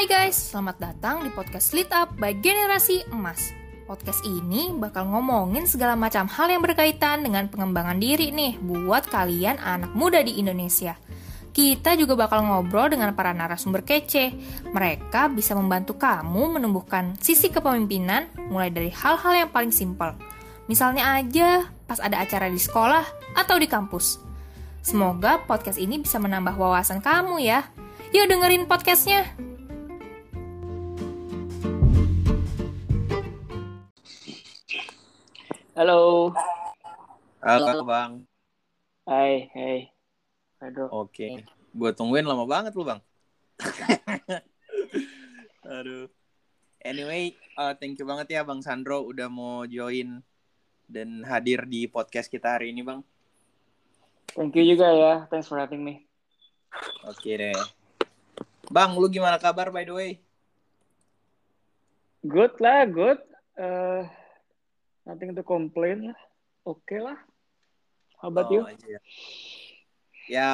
Hai 0.00 0.08
guys, 0.08 0.48
selamat 0.48 0.80
datang 0.80 1.20
di 1.20 1.28
podcast 1.28 1.76
Lit 1.76 1.92
Up 1.92 2.16
by 2.16 2.32
Generasi 2.40 3.12
Emas. 3.12 3.52
Podcast 3.84 4.24
ini 4.24 4.72
bakal 4.72 5.04
ngomongin 5.04 5.68
segala 5.68 5.92
macam 5.92 6.24
hal 6.24 6.48
yang 6.48 6.64
berkaitan 6.64 7.20
dengan 7.20 7.52
pengembangan 7.52 8.00
diri 8.00 8.32
nih 8.32 8.56
buat 8.64 9.04
kalian 9.12 9.60
anak 9.60 9.92
muda 9.92 10.24
di 10.24 10.40
Indonesia. 10.40 10.96
Kita 11.52 12.00
juga 12.00 12.16
bakal 12.16 12.48
ngobrol 12.48 12.88
dengan 12.88 13.12
para 13.12 13.36
narasumber 13.36 13.84
kece. 13.84 14.32
Mereka 14.72 15.36
bisa 15.36 15.52
membantu 15.52 16.00
kamu 16.00 16.56
menumbuhkan 16.56 17.20
sisi 17.20 17.52
kepemimpinan 17.52 18.32
mulai 18.48 18.72
dari 18.72 18.88
hal-hal 18.88 19.44
yang 19.44 19.52
paling 19.52 19.68
simpel. 19.68 20.16
Misalnya 20.64 21.12
aja 21.20 21.68
pas 21.84 22.00
ada 22.00 22.24
acara 22.24 22.48
di 22.48 22.56
sekolah 22.56 23.36
atau 23.36 23.60
di 23.60 23.68
kampus. 23.68 24.16
Semoga 24.80 25.44
podcast 25.44 25.76
ini 25.76 26.00
bisa 26.00 26.16
menambah 26.16 26.56
wawasan 26.56 27.04
kamu 27.04 27.44
ya. 27.44 27.68
Yuk 28.16 28.32
dengerin 28.32 28.64
podcastnya. 28.64 29.28
Halo. 35.80 36.28
Halo 37.40 37.88
bang. 37.88 38.20
Hai, 39.08 39.48
hai. 39.56 39.88
Aduh. 40.60 40.92
Oke. 40.92 41.40
Gue 41.72 41.90
tungguin 41.96 42.28
lama 42.28 42.44
banget 42.44 42.76
lu 42.76 42.84
bang. 42.84 43.00
Aduh. 45.80 46.04
Anyway, 46.84 47.32
uh, 47.56 47.72
thank 47.80 47.96
you 47.96 48.04
banget 48.04 48.28
ya 48.28 48.44
bang 48.44 48.60
Sandro 48.60 49.08
udah 49.08 49.32
mau 49.32 49.64
join 49.64 50.20
dan 50.84 51.24
hadir 51.24 51.64
di 51.64 51.88
podcast 51.88 52.28
kita 52.28 52.60
hari 52.60 52.76
ini 52.76 52.84
bang. 52.84 53.00
Thank 54.36 54.60
you 54.60 54.76
juga 54.76 54.92
ya. 54.92 55.24
Thanks 55.32 55.48
for 55.48 55.56
having 55.56 55.80
me. 55.80 56.04
Oke 57.08 57.40
deh. 57.40 57.56
Bang, 58.68 59.00
lu 59.00 59.08
gimana 59.08 59.40
kabar 59.40 59.72
by 59.72 59.88
the 59.88 59.96
way? 59.96 60.20
Good 62.20 62.60
lah, 62.60 62.84
good. 62.84 63.24
Uh, 63.56 64.04
nothing 65.04 65.32
to 65.32 65.42
complain 65.44 66.12
lah. 66.12 66.20
Oke 66.68 66.84
okay 66.84 67.00
lah. 67.00 67.18
How 68.20 68.28
about 68.28 68.52
oh, 68.52 68.54
you? 68.54 68.62
Aja. 68.68 68.98
Ya 70.28 70.50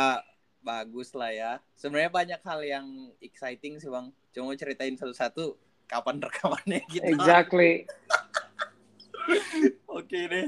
bagus 0.63 1.15
lah 1.15 1.31
ya. 1.35 1.53
Sebenarnya 1.75 2.11
banyak 2.11 2.41
hal 2.43 2.61
yang 2.63 2.87
exciting 3.19 3.79
sih 3.83 3.91
bang. 3.91 4.11
Cuma 4.31 4.55
ceritain 4.55 4.95
satu-satu 4.95 5.59
kapan 5.91 6.23
rekamannya 6.23 6.83
gitu. 6.95 7.07
Exactly. 7.07 7.87
Oke 9.99 10.19
deh. 10.31 10.47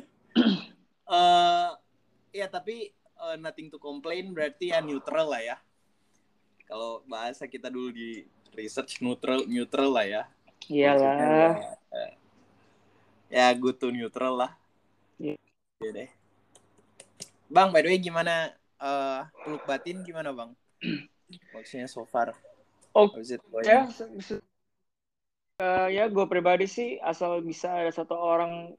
uh, 1.11 1.75
ya 2.39 2.47
tapi 2.47 2.95
uh, 3.19 3.35
nothing 3.39 3.71
to 3.71 3.79
complain 3.83 4.31
berarti 4.31 4.71
ya 4.75 4.79
neutral 4.83 5.31
lah 5.31 5.43
ya. 5.43 5.57
Kalau 6.69 7.03
bahasa 7.09 7.49
kita 7.49 7.73
dulu 7.73 7.91
di 7.91 8.29
research 8.55 9.01
neutral 9.03 9.47
neutral 9.47 9.91
lah 9.91 10.07
ya. 10.07 10.23
Iyalah. 10.69 11.57
Ya, 11.89 12.18
ya 13.29 13.53
good 13.57 13.77
to 13.81 13.93
neutral 13.93 14.37
lah. 14.37 14.53
Iya. 15.21 15.37
Yeah. 15.81 15.93
deh. 15.95 16.11
Bang, 17.49 17.73
by 17.73 17.81
the 17.81 17.89
way 17.95 18.01
gimana 18.01 18.53
uh, 18.77 19.25
peluk 19.45 19.65
batin 19.65 20.05
gimana 20.05 20.35
bang? 20.35 20.51
Maksudnya 21.55 21.89
so 21.89 22.05
far. 22.05 22.37
Oh, 22.97 23.13
ya, 23.63 23.87
uh, 25.63 25.87
ya 25.87 26.05
gue 26.09 26.27
pribadi 26.27 26.67
sih 26.67 26.99
asal 26.99 27.45
bisa 27.45 27.71
ada 27.71 27.93
satu 27.95 28.17
orang 28.17 28.75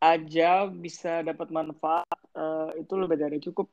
aja 0.00 0.64
bisa 0.70 1.20
dapat 1.20 1.52
manfaat 1.52 2.08
uh, 2.32 2.72
itu 2.78 2.94
lebih 2.96 3.20
dari 3.20 3.36
cukup 3.36 3.68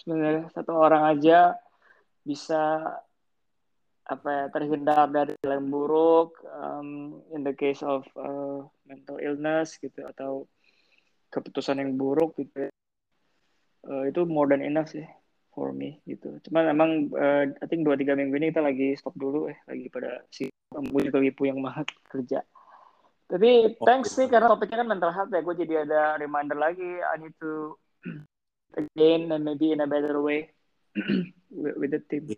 sebenarnya 0.00 0.48
satu 0.54 0.72
orang 0.72 1.12
aja 1.12 1.60
bisa 2.24 2.80
apa 4.02 4.28
ya 4.28 4.44
terhindar 4.50 5.06
dari 5.14 5.38
yang 5.46 5.70
buruk 5.70 6.34
um, 6.50 7.22
in 7.30 7.46
the 7.46 7.54
case 7.54 7.86
of 7.86 8.02
uh, 8.18 8.66
mental 8.82 9.22
illness 9.22 9.78
gitu 9.78 10.02
atau 10.02 10.50
keputusan 11.30 11.78
yang 11.78 11.94
buruk 11.94 12.34
gitu 12.34 12.66
uh, 13.86 14.04
itu 14.10 14.26
more 14.26 14.50
than 14.50 14.62
enough 14.62 14.90
sih 14.90 15.06
for 15.52 15.70
me 15.70 16.00
gitu. 16.08 16.40
Cuman 16.48 16.72
emang 16.72 16.90
uh, 17.14 17.44
I 17.46 17.66
think 17.68 17.84
dua 17.86 17.94
tiga 17.94 18.16
minggu 18.16 18.34
ini 18.40 18.50
kita 18.50 18.64
lagi 18.64 18.96
stop 18.98 19.14
dulu 19.14 19.52
eh 19.52 19.58
lagi 19.68 19.86
pada 19.92 20.24
si 20.32 20.48
gue 20.72 21.02
juga 21.04 21.18
lipu 21.20 21.46
yang 21.46 21.60
banget 21.60 21.92
kerja. 22.08 22.40
Tapi 23.28 23.76
thanks 23.86 24.12
sih 24.12 24.28
karena 24.28 24.50
topiknya 24.50 24.82
kan 24.84 24.88
mental 24.88 25.12
health 25.12 25.32
ya 25.32 25.40
gue 25.40 25.54
jadi 25.56 25.74
ada 25.88 26.20
reminder 26.20 26.58
lagi 26.58 27.00
I 27.00 27.16
need 27.20 27.36
to 27.40 27.76
again 28.80 29.30
and 29.30 29.44
maybe 29.44 29.72
in 29.72 29.84
a 29.84 29.88
better 29.88 30.20
way 30.20 30.52
with, 31.52 31.76
with 31.76 31.92
the 31.92 32.00
team 32.08 32.28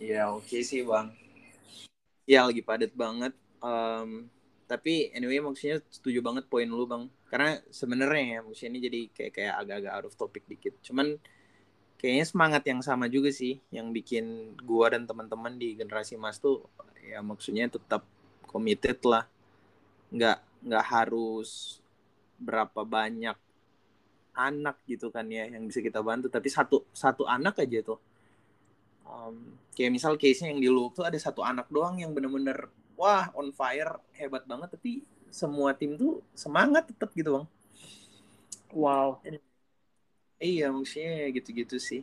Ya 0.00 0.32
oke 0.32 0.48
okay 0.48 0.64
sih 0.64 0.80
bang. 0.80 1.12
Ya 2.24 2.48
lagi 2.48 2.64
padat 2.64 2.96
banget. 2.96 3.36
Um, 3.60 4.32
tapi 4.64 5.12
anyway 5.12 5.44
maksudnya 5.44 5.84
setuju 5.92 6.24
banget 6.24 6.48
poin 6.48 6.64
lu 6.64 6.88
bang. 6.88 7.04
Karena 7.28 7.60
sebenarnya 7.68 8.24
ya 8.24 8.38
maksudnya 8.40 8.70
ini 8.72 8.80
jadi 8.80 9.00
kayak 9.12 9.32
kayak 9.36 9.54
agak-agak 9.60 9.92
out 9.92 10.06
of 10.08 10.16
topic 10.16 10.48
dikit. 10.48 10.72
Cuman 10.80 11.20
kayaknya 12.00 12.24
semangat 12.24 12.64
yang 12.64 12.80
sama 12.80 13.12
juga 13.12 13.28
sih 13.28 13.60
yang 13.68 13.92
bikin 13.92 14.56
gua 14.64 14.96
dan 14.96 15.04
teman-teman 15.04 15.60
di 15.60 15.76
generasi 15.76 16.16
mas 16.16 16.40
tuh 16.40 16.64
ya 17.04 17.20
maksudnya 17.20 17.68
tetap 17.68 18.00
committed 18.48 19.04
lah. 19.04 19.28
Nggak 20.08 20.40
nggak 20.64 20.84
harus 20.88 21.76
berapa 22.40 22.88
banyak 22.88 23.36
anak 24.32 24.80
gitu 24.88 25.12
kan 25.12 25.28
ya 25.28 25.44
yang 25.44 25.68
bisa 25.68 25.84
kita 25.84 26.00
bantu 26.00 26.32
tapi 26.32 26.48
satu 26.48 26.88
satu 26.96 27.28
anak 27.28 27.60
aja 27.60 27.84
tuh 27.84 28.00
um, 29.10 29.58
kayak 29.74 29.90
misal 29.90 30.14
case-nya 30.14 30.54
yang 30.54 30.62
di 30.62 30.70
Luwuk 30.70 30.94
tuh 30.94 31.04
ada 31.06 31.18
satu 31.18 31.42
anak 31.42 31.66
doang 31.68 31.98
yang 31.98 32.14
bener-bener 32.14 32.70
wah 32.94 33.32
on 33.34 33.50
fire 33.50 33.98
hebat 34.14 34.46
banget 34.46 34.70
tapi 34.76 35.02
semua 35.30 35.74
tim 35.74 35.94
tuh 35.98 36.22
semangat 36.34 36.90
tetap 36.90 37.10
gitu 37.14 37.42
bang. 37.42 37.46
Wow. 38.70 39.22
Iya 40.40 40.70
maksudnya 40.70 41.28
gitu-gitu 41.34 41.76
sih. 41.78 42.02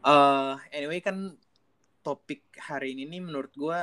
Uh, 0.00 0.56
anyway 0.72 0.98
kan 1.04 1.36
topik 2.00 2.40
hari 2.56 2.96
ini 2.96 3.04
nih 3.04 3.20
menurut 3.20 3.52
gue 3.52 3.78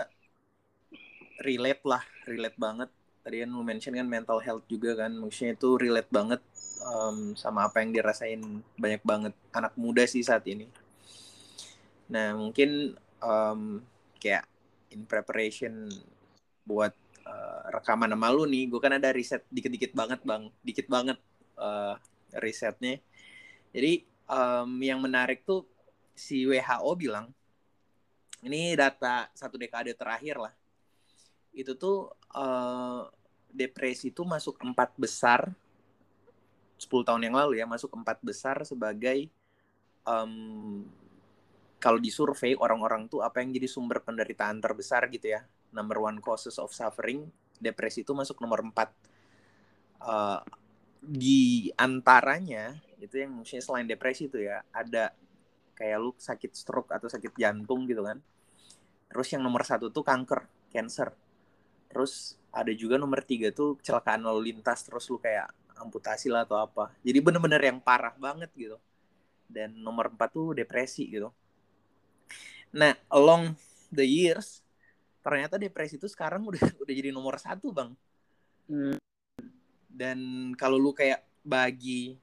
relate 1.45 1.83
lah 1.85 2.03
relate 2.25 2.57
banget. 2.57 2.89
Tadi 3.21 3.43
kan 3.43 3.49
lu 3.51 3.61
mention 3.61 3.91
kan 3.91 4.07
mental 4.07 4.39
health 4.39 4.63
juga 4.71 4.95
kan 4.95 5.11
maksudnya 5.11 5.59
itu 5.59 5.75
relate 5.75 6.07
banget 6.07 6.41
um, 6.87 7.35
sama 7.35 7.67
apa 7.67 7.83
yang 7.83 7.91
dirasain 7.91 8.39
banyak 8.79 9.03
banget 9.03 9.33
anak 9.51 9.75
muda 9.75 10.07
sih 10.07 10.23
saat 10.23 10.47
ini 10.47 10.71
Nah, 12.07 12.35
mungkin 12.35 12.95
um, 13.19 13.83
kayak 14.19 14.47
in 14.95 15.03
preparation 15.03 15.91
buat 16.63 16.95
uh, 17.27 17.61
rekaman 17.71 18.11
sama 18.11 18.31
lu 18.31 18.47
nih, 18.47 18.71
gue 18.71 18.79
kan 18.79 18.95
ada 18.95 19.11
riset 19.11 19.43
dikit-dikit 19.51 19.91
banget 19.91 20.23
bang, 20.23 20.47
dikit 20.63 20.87
banget 20.87 21.19
uh, 21.59 21.99
risetnya. 22.39 22.99
Jadi 23.75 24.07
um, 24.31 24.79
yang 24.79 24.99
menarik 25.03 25.43
tuh 25.43 25.67
si 26.15 26.47
WHO 26.47 26.91
bilang, 26.95 27.31
ini 28.43 28.73
data 28.73 29.27
satu 29.35 29.59
dekade 29.59 29.91
terakhir 29.91 30.39
lah, 30.39 30.53
itu 31.51 31.75
tuh 31.75 32.11
uh, 32.35 33.09
depresi 33.51 34.13
itu 34.13 34.21
masuk 34.21 34.59
empat 34.61 34.93
besar 34.95 35.51
10 36.77 37.07
tahun 37.07 37.21
yang 37.25 37.35
lalu 37.35 37.57
ya 37.57 37.65
masuk 37.65 37.89
empat 37.97 38.21
besar 38.21 38.61
sebagai 38.61 39.27
um, 40.05 40.85
kalau 41.77 42.01
di 42.01 42.09
survei 42.09 42.57
orang-orang 42.57 43.05
tuh 43.05 43.21
apa 43.21 43.41
yang 43.41 43.53
jadi 43.53 43.69
sumber 43.69 44.01
penderitaan 44.01 44.57
terbesar 44.57 45.05
gitu 45.13 45.37
ya. 45.37 45.45
Number 45.73 46.01
one 46.01 46.17
causes 46.17 46.57
of 46.57 46.73
suffering 46.73 47.29
depresi 47.61 48.01
itu 48.01 48.13
masuk 48.17 48.41
nomor 48.41 48.65
empat. 48.65 48.89
Uh, 50.01 50.41
di 51.01 51.69
antaranya 51.77 52.77
itu 52.97 53.21
yang 53.21 53.41
maksudnya 53.41 53.61
selain 53.61 53.85
depresi 53.85 54.25
itu 54.25 54.41
ya 54.41 54.65
ada 54.73 55.13
kayak 55.77 55.97
lu 56.01 56.11
sakit 56.17 56.51
stroke 56.57 56.89
atau 56.89 57.05
sakit 57.05 57.37
jantung 57.37 57.85
gitu 57.85 58.01
kan. 58.01 58.17
Terus 59.07 59.27
yang 59.37 59.45
nomor 59.45 59.61
satu 59.61 59.93
tuh 59.93 60.01
kanker 60.01 60.73
cancer. 60.73 61.13
Terus 61.93 62.41
ada 62.49 62.73
juga 62.73 62.97
nomor 62.97 63.21
tiga 63.21 63.53
tuh 63.53 63.77
kecelakaan 63.77 64.25
lalu 64.25 64.53
lintas 64.53 64.81
terus 64.81 65.05
lu 65.13 65.21
kayak 65.21 65.53
amputasi 65.77 66.33
lah 66.33 66.41
atau 66.49 66.57
apa. 66.57 66.89
Jadi 67.05 67.21
bener-bener 67.21 67.61
yang 67.61 67.77
parah 67.77 68.17
banget 68.17 68.49
gitu. 68.57 68.81
Dan 69.45 69.77
nomor 69.77 70.09
empat 70.09 70.33
tuh 70.33 70.57
depresi 70.57 71.05
gitu 71.13 71.29
nah 72.71 72.93
along 73.11 73.55
the 73.91 74.03
years 74.03 74.61
ternyata 75.23 75.59
depresi 75.59 75.99
itu 75.99 76.07
sekarang 76.07 76.43
udah 76.47 76.61
udah 76.83 76.93
jadi 76.93 77.11
nomor 77.11 77.35
satu 77.39 77.71
bang. 77.71 77.91
Hmm. 78.67 78.99
dan 79.87 80.19
kalau 80.59 80.75
lu 80.75 80.91
kayak 80.91 81.23
bagi 81.39 82.19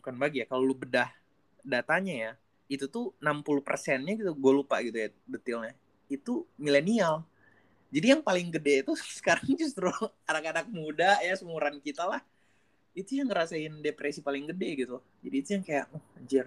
bukan 0.00 0.16
bagi 0.16 0.40
ya 0.40 0.46
kalau 0.48 0.64
lu 0.64 0.72
bedah 0.72 1.12
datanya 1.60 2.14
ya 2.16 2.32
itu 2.72 2.88
tuh 2.88 3.12
60 3.20 3.60
persennya 3.60 4.16
gitu 4.16 4.32
gue 4.32 4.52
lupa 4.52 4.80
gitu 4.80 4.96
ya 4.96 5.08
detailnya 5.28 5.76
itu 6.08 6.44
milenial. 6.60 7.24
Jadi 7.94 8.06
yang 8.10 8.22
paling 8.24 8.50
gede 8.50 8.84
itu 8.84 8.92
sekarang 9.20 9.48
justru 9.56 9.88
anak-anak 10.28 10.66
muda 10.68 11.20
ya 11.22 11.34
seumuran 11.36 11.78
kita 11.80 12.04
lah 12.04 12.20
itu 12.94 13.18
yang 13.18 13.26
ngerasain 13.26 13.74
depresi 13.82 14.22
paling 14.22 14.46
gede 14.54 14.86
gitu. 14.86 14.96
Jadi 15.24 15.36
itu 15.36 15.48
yang 15.56 15.64
kayak 15.64 15.84
oh, 15.90 16.02
anjir. 16.16 16.46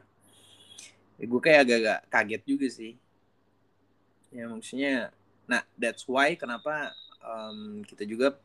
Ya, 1.17 1.25
gue 1.25 1.41
kayak 1.41 1.59
agak-agak 1.65 1.99
kaget 2.13 2.43
juga 2.45 2.67
sih 2.69 2.93
ya 4.37 4.45
maksudnya 4.45 5.09
nah 5.49 5.65
that's 5.73 6.05
why 6.05 6.37
kenapa 6.37 6.93
um, 7.25 7.81
kita 7.81 8.05
juga 8.05 8.37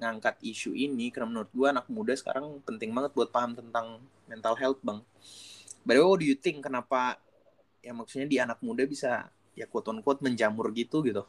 ngangkat 0.00 0.40
isu 0.40 0.72
ini 0.72 1.12
karena 1.12 1.28
menurut 1.28 1.50
gue 1.52 1.68
anak 1.68 1.86
muda 1.92 2.16
sekarang 2.16 2.58
penting 2.64 2.90
banget 2.96 3.12
buat 3.12 3.28
paham 3.28 3.52
tentang 3.52 4.00
mental 4.24 4.56
health 4.56 4.80
bang. 4.80 5.04
By 5.84 5.96
the 5.96 6.00
way, 6.00 6.08
what 6.08 6.20
do 6.24 6.26
you 6.26 6.36
think 6.36 6.64
kenapa 6.64 7.20
ya 7.84 7.92
maksudnya 7.92 8.26
di 8.28 8.40
anak 8.40 8.64
muda 8.64 8.88
bisa 8.88 9.28
ya 9.52 9.68
quote 9.68 9.92
on 9.92 10.00
quote 10.00 10.24
menjamur 10.24 10.72
gitu 10.72 11.04
gitu? 11.04 11.28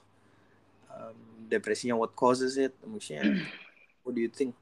Um, 0.88 1.48
depresinya 1.52 2.00
what 2.00 2.16
causes 2.16 2.56
it? 2.56 2.72
Maksudnya 2.88 3.44
what 4.08 4.16
do 4.16 4.24
you 4.24 4.32
think? 4.32 4.56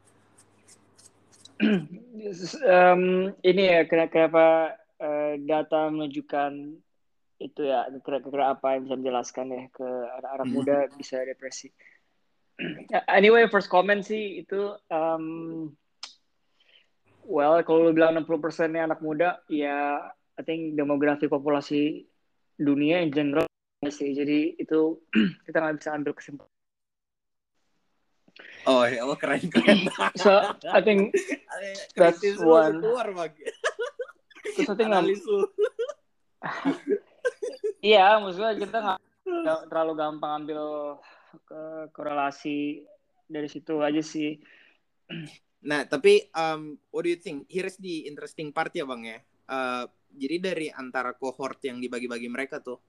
Um, 2.64 3.36
ini 3.44 3.64
ya 3.68 3.84
kenapa 3.84 4.76
uh, 5.00 5.36
data 5.40 5.92
menunjukkan 5.92 6.80
itu 7.40 7.62
ya 7.64 7.88
kira-kira 8.04 8.54
apa 8.54 8.76
yang 8.76 8.84
bisa 8.86 8.96
menjelaskan 9.00 9.46
ya 9.50 9.64
ke 9.72 9.88
anak-anak 9.88 10.48
hmm. 10.48 10.56
muda 10.56 10.78
bisa 11.00 11.24
depresi. 11.24 11.72
Anyway, 13.08 13.48
first 13.48 13.72
comment 13.72 14.04
sih 14.04 14.44
itu 14.44 14.76
um, 14.92 15.26
well 17.24 17.56
kalau 17.64 17.88
lu 17.88 17.96
bilang 17.96 18.20
60 18.20 18.44
persennya 18.44 18.84
anak 18.84 19.00
muda 19.00 19.40
ya 19.48 20.12
I 20.36 20.44
think 20.44 20.76
demografi 20.76 21.32
populasi 21.32 22.04
dunia 22.60 23.00
in 23.00 23.16
general 23.16 23.48
sih 23.88 24.12
jadi 24.12 24.60
itu 24.60 25.00
kita 25.48 25.64
nggak 25.64 25.80
bisa 25.80 25.96
ambil 25.96 26.12
kesimpulan. 26.12 26.52
Oh 28.68 28.84
ya, 28.84 29.08
oh 29.08 29.16
keren 29.16 29.48
keren. 29.48 29.88
so 30.20 30.36
I 30.68 30.84
think 30.84 31.16
that's 31.96 32.20
one. 32.44 32.84
Terus 32.84 34.68
I 34.68 34.76
think 34.76 34.92
Iya, 37.80 38.20
maksudnya 38.20 38.54
kita 38.60 38.78
nggak 39.24 39.62
terlalu 39.72 39.94
gampang 39.96 40.44
ambil 40.44 40.62
ke 41.48 41.62
korelasi 41.96 42.84
dari 43.30 43.48
situ 43.48 43.80
aja 43.80 44.02
sih. 44.02 44.36
Nah, 45.60 45.84
tapi 45.86 46.32
um, 46.32 46.80
what 46.92 47.04
do 47.04 47.12
you 47.12 47.20
think? 47.20 47.44
Here's 47.52 47.76
the 47.80 48.08
interesting 48.08 48.52
part 48.56 48.72
ya, 48.72 48.88
Bang 48.88 49.04
ya. 49.04 49.20
Uh, 49.50 49.86
jadi 50.16 50.52
dari 50.52 50.68
antara 50.72 51.14
cohort 51.16 51.60
yang 51.68 51.84
dibagi-bagi 51.84 52.32
mereka 52.32 52.64
tuh 52.64 52.80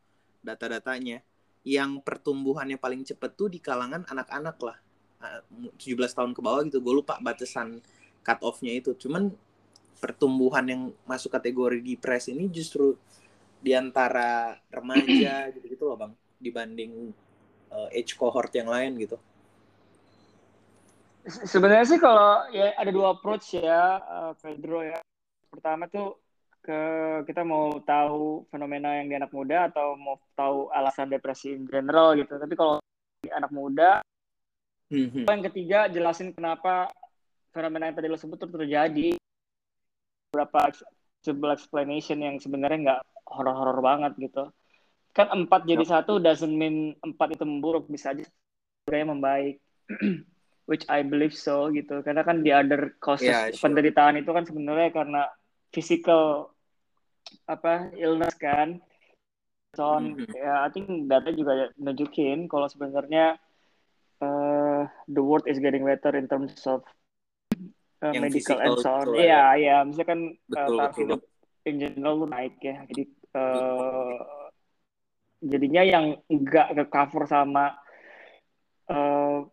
data-datanya, 0.41 1.21
yang 1.67 2.01
pertumbuhannya 2.01 2.81
paling 2.81 3.05
cepet 3.05 3.37
tuh 3.37 3.53
di 3.53 3.59
kalangan 3.61 4.07
anak-anak 4.09 4.57
lah. 4.63 4.79
Uh, 5.21 5.71
17 5.77 6.17
tahun 6.17 6.33
ke 6.33 6.41
bawah 6.41 6.63
gitu. 6.65 6.81
Gue 6.81 7.03
lupa 7.03 7.21
batasan 7.21 7.83
cut 8.25 8.41
off-nya 8.41 8.73
itu. 8.73 8.97
Cuman 8.97 9.35
pertumbuhan 10.01 10.65
yang 10.65 10.83
masuk 11.05 11.35
kategori 11.37 11.85
depres 11.85 12.33
ini 12.33 12.49
justru 12.49 12.97
di 13.61 13.77
antara 13.77 14.57
remaja 14.73 15.35
gitu-gitu 15.55 15.85
loh 15.85 15.97
bang 16.01 16.13
dibanding 16.41 17.13
uh, 17.71 17.89
age 17.93 18.17
cohort 18.17 18.51
yang 18.57 18.73
lain 18.73 18.97
gitu. 18.97 19.21
Sebenarnya 21.29 21.85
sih 21.85 22.01
kalau 22.01 22.49
ya 22.49 22.73
ada 22.81 22.89
dua 22.89 23.13
approach 23.13 23.61
ya 23.61 24.01
uh, 24.01 24.33
Pedro 24.41 24.81
ya. 24.81 24.99
Pertama 25.53 25.85
tuh 25.87 26.17
ke 26.61 26.81
kita 27.29 27.45
mau 27.45 27.77
tahu 27.85 28.49
fenomena 28.49 29.01
yang 29.01 29.09
di 29.09 29.15
anak 29.17 29.33
muda 29.33 29.69
atau 29.69 29.97
mau 29.97 30.17
tahu 30.33 30.73
alasan 30.73 31.13
depresi 31.13 31.53
in 31.53 31.69
general 31.69 32.17
gitu. 32.17 32.41
Tapi 32.41 32.55
kalau 32.57 32.81
di 33.21 33.29
anak 33.29 33.53
muda 33.53 34.01
mm-hmm. 34.89 35.29
yang 35.29 35.45
ketiga 35.45 35.79
jelasin 35.93 36.33
kenapa 36.33 36.89
fenomena 37.53 37.93
yang 37.93 37.97
tadi 38.01 38.09
lo 38.09 38.17
sebut 38.17 38.41
terjadi. 38.41 39.21
Beberapa 40.33 40.73
sebuah 41.21 41.59
explanation 41.59 42.23
yang 42.23 42.41
sebenarnya 42.41 42.79
nggak 42.81 43.03
horor-horor 43.31 43.79
banget 43.81 44.13
gitu. 44.19 44.51
Kan 45.15 45.31
empat 45.31 45.67
jadi 45.67 45.83
satu 45.87 46.19
doesn't 46.19 46.53
mean 46.55 46.95
empat 47.03 47.39
itu 47.39 47.45
memburuk 47.47 47.87
bisa 47.87 48.15
aja 48.15 48.27
sebenarnya 48.85 49.07
membaik. 49.15 49.57
Which 50.71 50.87
I 50.87 51.03
believe 51.03 51.35
so 51.35 51.67
gitu. 51.75 52.03
Karena 52.07 52.23
kan 52.23 52.47
di 52.47 52.55
other 52.55 52.95
causes 53.03 53.27
yeah, 53.27 53.51
sure. 53.51 53.67
penderitaan 53.67 54.23
itu 54.23 54.31
kan 54.31 54.47
sebenarnya 54.47 54.95
karena 54.95 55.27
physical 55.75 56.55
apa 57.51 57.91
illness 57.99 58.39
kan. 58.39 58.79
So 59.75 59.99
mm-hmm. 59.99 60.35
ya 60.35 60.67
I 60.67 60.71
think 60.71 61.11
data 61.11 61.31
juga 61.35 61.71
nunjukin 61.79 62.51
kalau 62.51 62.67
sebenarnya 62.71 63.39
uh, 64.23 64.87
the 65.11 65.23
world 65.23 65.47
is 65.47 65.59
getting 65.59 65.83
better 65.83 66.15
in 66.15 66.27
terms 66.27 66.55
of 66.67 66.83
uh, 68.03 68.15
medical 68.15 68.59
and 68.59 68.77
so 68.79 68.91
on. 68.91 69.07
Iya, 69.15 69.59
iya, 69.59 69.77
ya. 69.83 69.87
misalkan 69.87 70.39
uh, 70.55 70.69
taraf 70.69 70.95
hidup 70.97 71.23
in 71.67 71.77
general 71.79 72.25
lu 72.25 72.27
naik 72.29 72.59
ya. 72.63 72.83
Jadi 72.89 73.11
uh, 73.37 74.17
jadinya 75.41 75.83
yang 75.83 76.07
enggak 76.29 76.77
ke 76.77 76.85
cover 76.89 77.25
sama 77.29 77.77
uh, 78.91 79.45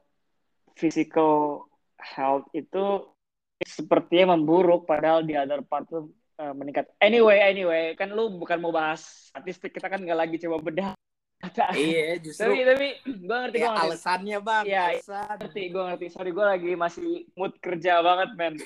physical 0.78 1.66
health 1.98 2.46
itu 2.54 3.10
sepertinya 3.58 4.38
memburuk 4.38 4.86
padahal 4.86 5.26
di 5.26 5.34
other 5.34 5.66
part 5.66 5.90
tuh 5.90 6.14
uh, 6.38 6.54
meningkat. 6.54 6.86
Anyway, 7.02 7.42
anyway, 7.42 7.98
kan 7.98 8.14
lu 8.14 8.38
bukan 8.38 8.62
mau 8.62 8.70
bahas 8.70 9.34
statistik, 9.34 9.74
kita 9.74 9.90
kan 9.90 10.02
nggak 10.02 10.20
lagi 10.28 10.38
coba 10.38 10.62
bedah 10.62 10.94
Iya, 11.74 12.18
justru. 12.26 12.50
Tapi, 12.50 12.62
tapi 12.66 12.88
gue 13.06 13.38
ngerti, 13.38 13.58
ya, 13.62 13.70
gue 13.70 13.74
ngerti. 13.74 13.86
alasannya 13.86 14.38
bang. 14.42 14.64
Iya, 14.66 14.84
alasan. 14.98 15.36
ngerti, 15.38 15.62
gue 15.70 15.84
ngerti. 15.86 16.06
Sorry, 16.10 16.30
gue 16.34 16.46
lagi 16.46 16.72
masih 16.74 17.30
mood 17.38 17.54
kerja 17.62 18.02
banget, 18.02 18.30
men. 18.34 18.54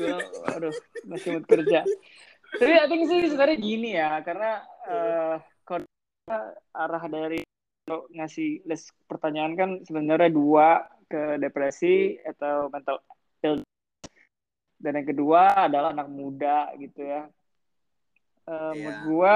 gue, 0.00 0.16
aduh, 0.48 0.74
masih 1.04 1.28
mood 1.36 1.44
kerja. 1.44 1.84
Tapi 2.54 2.72
I 2.74 2.86
think 2.86 3.10
sih 3.10 3.26
sebenarnya 3.26 3.58
gini 3.58 3.90
ya, 3.98 4.22
karena 4.22 4.62
uh, 4.86 5.36
arah 6.74 7.04
dari 7.10 7.42
ngasih 7.84 8.64
list 8.64 8.96
pertanyaan 9.04 9.52
kan 9.58 9.70
sebenarnya 9.84 10.30
dua 10.32 10.88
ke 11.04 11.36
depresi 11.36 12.16
atau 12.24 12.72
mental 12.72 13.04
illness 13.44 13.74
dan 14.80 15.00
yang 15.00 15.08
kedua 15.08 15.68
adalah 15.68 15.92
anak 15.92 16.08
muda 16.08 16.72
gitu 16.80 17.00
ya. 17.04 17.28
Uh, 18.44 18.72
yeah. 18.72 18.72
Menurut 18.76 18.98
gua 19.08 19.34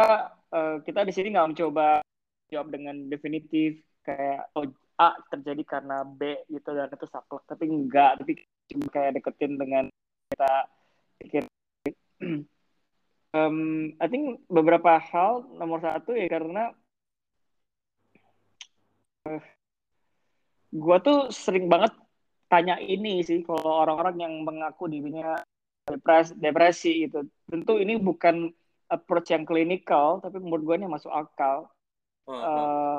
uh, 0.52 0.76
kita 0.84 1.04
di 1.08 1.12
sini 1.12 1.32
nggak 1.32 1.56
mencoba 1.56 2.04
jawab 2.48 2.68
dengan 2.72 2.96
definitif 3.08 3.80
kayak 4.04 4.48
oh 4.56 4.68
A 4.98 5.14
terjadi 5.30 5.62
karena 5.62 6.02
B 6.02 6.42
gitu 6.50 6.74
dan 6.74 6.90
itu 6.90 7.06
saklek 7.06 7.46
tapi 7.46 7.70
enggak 7.70 8.18
tapi 8.18 8.34
cuma 8.66 8.86
kayak 8.90 9.14
deketin 9.14 9.54
dengan 9.54 9.84
kita 10.32 10.52
pikir 11.22 11.42
um, 13.34 13.92
I 14.00 14.06
think 14.08 14.44
beberapa 14.48 14.96
hal 15.00 15.44
nomor 15.56 15.82
satu 15.84 16.16
ya 16.16 16.28
karena 16.30 16.72
uh, 19.28 19.42
gue 20.72 20.96
tuh 21.00 21.32
sering 21.32 21.68
banget 21.68 21.96
tanya 22.48 22.80
ini 22.80 23.20
sih 23.24 23.44
kalau 23.44 23.84
orang-orang 23.84 24.16
yang 24.24 24.34
mengaku 24.44 24.88
dirinya 24.88 25.36
depresi, 25.88 26.32
depresi 26.36 26.92
gitu. 27.08 27.24
Tentu 27.48 27.80
ini 27.80 27.96
bukan 27.96 28.48
approach 28.88 29.32
yang 29.32 29.44
klinikal, 29.44 30.20
tapi 30.20 30.40
menurut 30.40 30.64
gue 30.64 30.76
ini 30.80 30.88
masuk 30.88 31.12
akal. 31.12 31.68
Uh, 32.28 32.32
uh, 32.32 32.96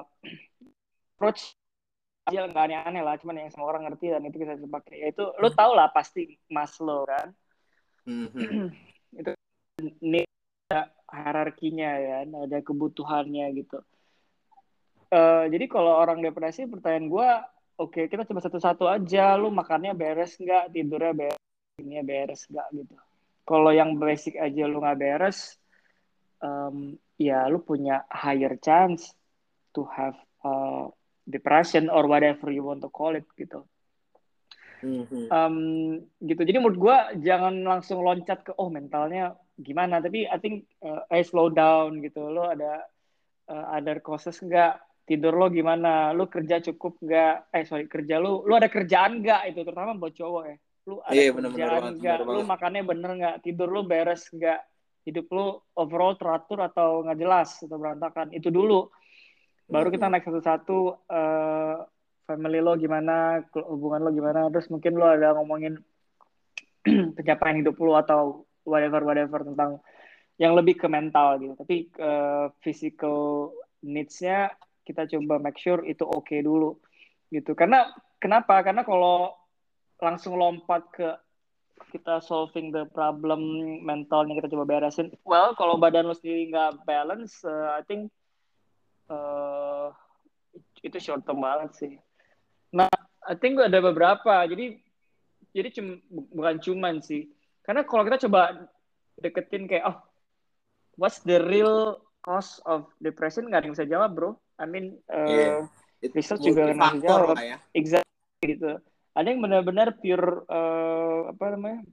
approach 1.17 1.53
aja 2.29 2.45
nggak 2.45 2.65
aneh-aneh 2.69 3.01
lah, 3.01 3.17
cuman 3.17 3.45
yang 3.45 3.49
semua 3.53 3.73
orang 3.73 3.89
ngerti 3.89 4.13
dan 4.13 4.25
itu 4.25 4.37
bisa 4.37 4.53
dipakai. 4.57 5.01
Yaitu 5.01 5.25
lo 5.37 5.49
tau 5.53 5.73
lah 5.73 5.89
pasti 5.89 6.37
Maslow 6.49 7.05
kan. 7.09 7.33
Mm 8.05 8.27
-hmm. 8.29 8.69
itu 9.21 9.31
ada 9.79 10.81
hierarkinya 11.09 11.89
ya, 11.97 12.17
ada 12.27 12.57
kebutuhannya 12.61 13.45
gitu. 13.57 13.81
Uh, 15.09 15.49
jadi 15.49 15.65
kalau 15.65 15.97
orang 15.97 16.21
depresi, 16.21 16.69
pertanyaan 16.69 17.09
gue, 17.09 17.29
oke 17.81 17.89
okay, 17.89 18.05
kita 18.05 18.29
coba 18.29 18.45
satu-satu 18.45 18.85
aja, 18.85 19.33
lu 19.39 19.49
makannya 19.49 19.97
beres 19.97 20.37
nggak, 20.37 20.69
tidurnya 20.69 21.13
beres, 21.17 21.41
ini 21.81 21.97
beres 22.05 22.45
nggak 22.45 22.67
gitu. 22.77 22.95
Kalau 23.49 23.73
yang 23.73 23.97
basic 23.97 24.37
aja 24.37 24.69
lu 24.69 24.77
nggak 24.77 24.99
beres, 25.01 25.57
um, 26.45 26.93
ya 27.17 27.49
lu 27.49 27.57
punya 27.65 28.05
higher 28.13 28.53
chance 28.61 29.17
to 29.73 29.89
have 29.89 30.13
uh, 30.45 30.85
depression 31.25 31.89
or 31.89 32.05
whatever 32.05 32.53
you 32.53 32.61
want 32.61 32.85
to 32.85 32.89
call 32.93 33.17
it 33.17 33.25
gitu. 33.33 33.65
Mm-hmm. 34.85 35.27
Um, 35.27 35.57
gitu. 36.23 36.41
Jadi 36.45 36.57
menurut 36.61 36.77
gue 36.79 36.97
jangan 37.25 37.51
langsung 37.65 37.99
loncat 37.99 38.45
ke 38.47 38.51
oh 38.55 38.71
mentalnya 38.71 39.35
gimana. 39.59 39.99
Tapi 39.99 40.25
I 40.25 40.37
think 40.39 40.65
uh, 40.81 41.03
I 41.11 41.21
slow 41.21 41.51
down 41.51 41.99
gitu. 41.99 42.31
Lo 42.31 42.47
ada 42.47 42.83
uh, 43.51 43.65
other 43.75 43.99
causes 43.99 44.39
enggak? 44.39 44.79
Tidur 45.03 45.35
lo 45.35 45.51
gimana? 45.51 46.15
Lo 46.15 46.31
kerja 46.31 46.63
cukup 46.63 47.01
enggak? 47.03 47.51
Eh 47.51 47.63
sorry 47.67 47.85
kerja 47.85 48.17
lo. 48.17 48.47
Lo 48.47 48.55
ada 48.55 48.71
kerjaan 48.71 49.21
enggak 49.21 49.51
itu 49.51 49.61
terutama 49.61 49.97
buat 49.97 50.15
cowok 50.15 50.43
ya. 50.47 50.55
Lo 50.87 50.95
ada 51.03 51.13
yeah, 51.13 51.31
kerjaan 51.35 51.83
enggak? 51.97 52.17
Lo 52.23 52.41
makannya 52.45 52.81
bener 52.87 53.11
enggak? 53.17 53.35
Tidur 53.43 53.69
lo 53.69 53.83
beres 53.83 54.31
enggak? 54.31 54.63
Hidup 55.03 55.27
lo 55.33 55.69
overall 55.75 56.15
teratur 56.15 56.63
atau 56.63 57.03
nggak 57.03 57.19
jelas 57.19 57.49
atau 57.61 57.77
berantakan? 57.77 58.31
Itu 58.31 58.53
dulu. 58.53 58.89
Baru 59.69 59.93
kita 59.93 60.09
naik 60.09 60.25
satu-satu. 60.25 60.77
Uh, 61.05 61.85
family 62.29 62.61
lo 62.61 62.77
gimana, 62.77 63.41
hubungan 63.65 64.05
lo 64.05 64.13
gimana, 64.13 64.45
terus 64.53 64.69
mungkin 64.69 65.01
lo 65.01 65.09
ada 65.09 65.33
ngomongin 65.33 65.81
pencapaian 67.17 67.65
hidup 67.65 67.73
lo 67.81 67.97
atau 67.97 68.45
whatever 68.63 69.03
whatever 69.03 69.43
tentang 69.43 69.79
yang 70.39 70.55
lebih 70.55 70.79
ke 70.79 70.87
mental 70.87 71.39
gitu. 71.39 71.53
Tapi 71.59 71.91
uh, 71.99 72.47
physical 72.63 73.51
needs-nya 73.83 74.51
kita 74.87 75.05
coba 75.05 75.37
make 75.37 75.59
sure 75.59 75.83
itu 75.85 76.01
oke 76.03 76.25
okay 76.27 76.39
dulu 76.39 76.79
gitu. 77.29 77.53
Karena 77.53 77.91
kenapa? 78.17 78.63
Karena 78.63 78.87
kalau 78.87 79.35
langsung 79.99 80.39
lompat 80.39 80.81
ke 80.95 81.09
kita 81.95 82.19
solving 82.19 82.75
the 82.75 82.85
problem 82.91 83.39
mentalnya 83.87 84.35
kita 84.35 84.51
coba 84.51 84.67
beresin 84.67 85.15
well 85.23 85.55
kalau 85.55 85.79
badan 85.79 86.05
lo 86.05 86.13
sendiri 86.13 86.51
nggak 86.51 86.83
balance 86.83 87.41
uh, 87.47 87.71
I 87.79 87.81
think 87.87 88.11
uh, 89.07 89.89
itu 90.83 90.97
short 90.99 91.23
term 91.27 91.43
banget 91.43 91.71
sih. 91.75 91.93
Nah 92.75 92.91
I 93.25 93.35
think 93.35 93.59
ada 93.59 93.79
beberapa. 93.83 94.43
Jadi 94.47 94.79
jadi 95.49 95.69
cum, 95.73 95.97
bukan 96.35 96.55
cuman 96.61 96.95
sih 97.01 97.25
karena 97.69 97.85
kalau 97.85 98.01
kita 98.01 98.25
coba 98.25 98.65
deketin 99.21 99.69
kayak 99.69 99.85
oh 99.93 99.97
what's 100.97 101.21
the 101.21 101.37
real 101.37 102.01
cause 102.25 102.57
of 102.65 102.89
depression? 102.97 103.45
Nggak 103.45 103.61
ada 103.61 103.65
yang 103.69 103.75
bisa 103.77 103.85
jawab 103.85 104.09
bro. 104.17 104.29
I 104.57 104.65
mean 104.65 104.97
uh, 105.05 105.29
yeah. 105.29 106.09
research 106.17 106.41
juga 106.41 106.73
nggak 106.73 106.97
bisa 106.97 107.05
jawab. 107.05 107.37
ya. 107.37 107.61
exactly 107.77 108.57
gitu. 108.57 108.81
Ada 109.13 109.27
yang 109.29 109.45
benar-benar 109.45 110.01
pure 110.01 110.49
uh, 110.49 111.29
apa 111.29 111.45
namanya 111.53 111.85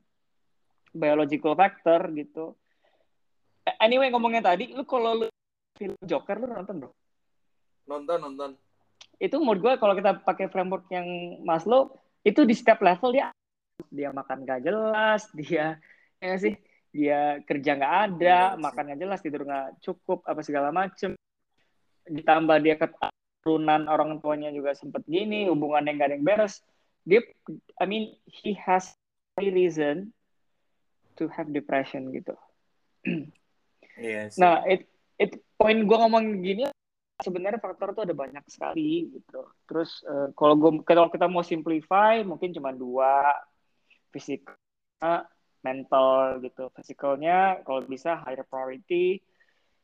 biological 0.96 1.52
factor 1.52 2.08
gitu. 2.16 2.56
Anyway 3.76 4.08
ngomongnya 4.08 4.48
tadi 4.48 4.72
lu 4.72 4.88
kalau 4.88 5.12
lu 5.12 5.28
film 5.76 5.92
Joker 6.08 6.40
lu 6.40 6.48
nonton 6.48 6.88
bro? 6.88 6.90
Nonton 7.84 8.16
nonton. 8.24 8.50
Itu 9.20 9.44
menurut 9.44 9.60
gue 9.60 9.72
kalau 9.76 9.92
kita 9.92 10.24
pakai 10.24 10.48
framework 10.48 10.88
yang 10.88 11.04
Maslow 11.44 12.00
itu 12.24 12.48
di 12.48 12.56
step 12.56 12.80
level 12.80 13.12
dia 13.12 13.28
dia 13.90 14.10
makan 14.12 14.46
gak 14.46 14.62
jelas 14.64 15.26
dia 15.38 15.80
ya 16.20 16.34
sih 16.40 16.56
dia 16.96 17.44
kerja 17.44 17.76
nggak 17.76 17.96
ada, 18.08 18.56
ya, 18.56 18.56
makan 18.56 18.82
nggak 18.88 19.00
jelas, 19.04 19.20
tidur 19.20 19.44
nggak 19.44 19.84
cukup, 19.84 20.24
apa 20.24 20.40
segala 20.40 20.72
macem. 20.72 21.12
Ditambah 22.08 22.56
dia 22.64 22.80
keturunan 22.80 23.84
orang 23.84 24.16
tuanya 24.24 24.48
juga 24.48 24.72
sempet 24.72 25.04
gini, 25.04 25.44
hubungan 25.52 25.84
yang 25.84 26.00
gak 26.00 26.08
ada 26.08 26.16
yang 26.16 26.24
beres. 26.24 26.64
Dia, 27.04 27.20
I 27.76 27.84
mean, 27.84 28.16
he 28.24 28.56
has 28.56 28.96
a 29.36 29.44
reason 29.44 30.16
to 31.20 31.28
have 31.28 31.52
depression 31.52 32.08
gitu. 32.16 32.32
Yes. 33.96 34.36
Nah, 34.36 34.60
it, 34.68 34.84
it 35.16 35.40
poin 35.56 35.88
gue 35.88 35.96
ngomong 35.96 36.44
gini 36.44 36.68
sebenarnya 37.16 37.56
faktor 37.56 37.96
tuh 37.96 38.04
ada 38.04 38.12
banyak 38.12 38.44
sekali 38.44 39.08
gitu. 39.08 39.40
Terus 39.64 40.04
uh, 40.04 40.28
kalau 40.36 40.52
gue 40.60 40.84
kalau 40.84 41.08
kita 41.08 41.24
mau 41.24 41.40
simplify 41.40 42.20
mungkin 42.20 42.52
cuma 42.52 42.76
dua 42.76 43.24
fisik 44.16 44.48
mental 45.60 46.40
gitu. 46.40 46.72
Physicalnya 46.72 47.60
kalau 47.68 47.84
bisa 47.84 48.16
higher 48.24 48.48
priority. 48.48 49.20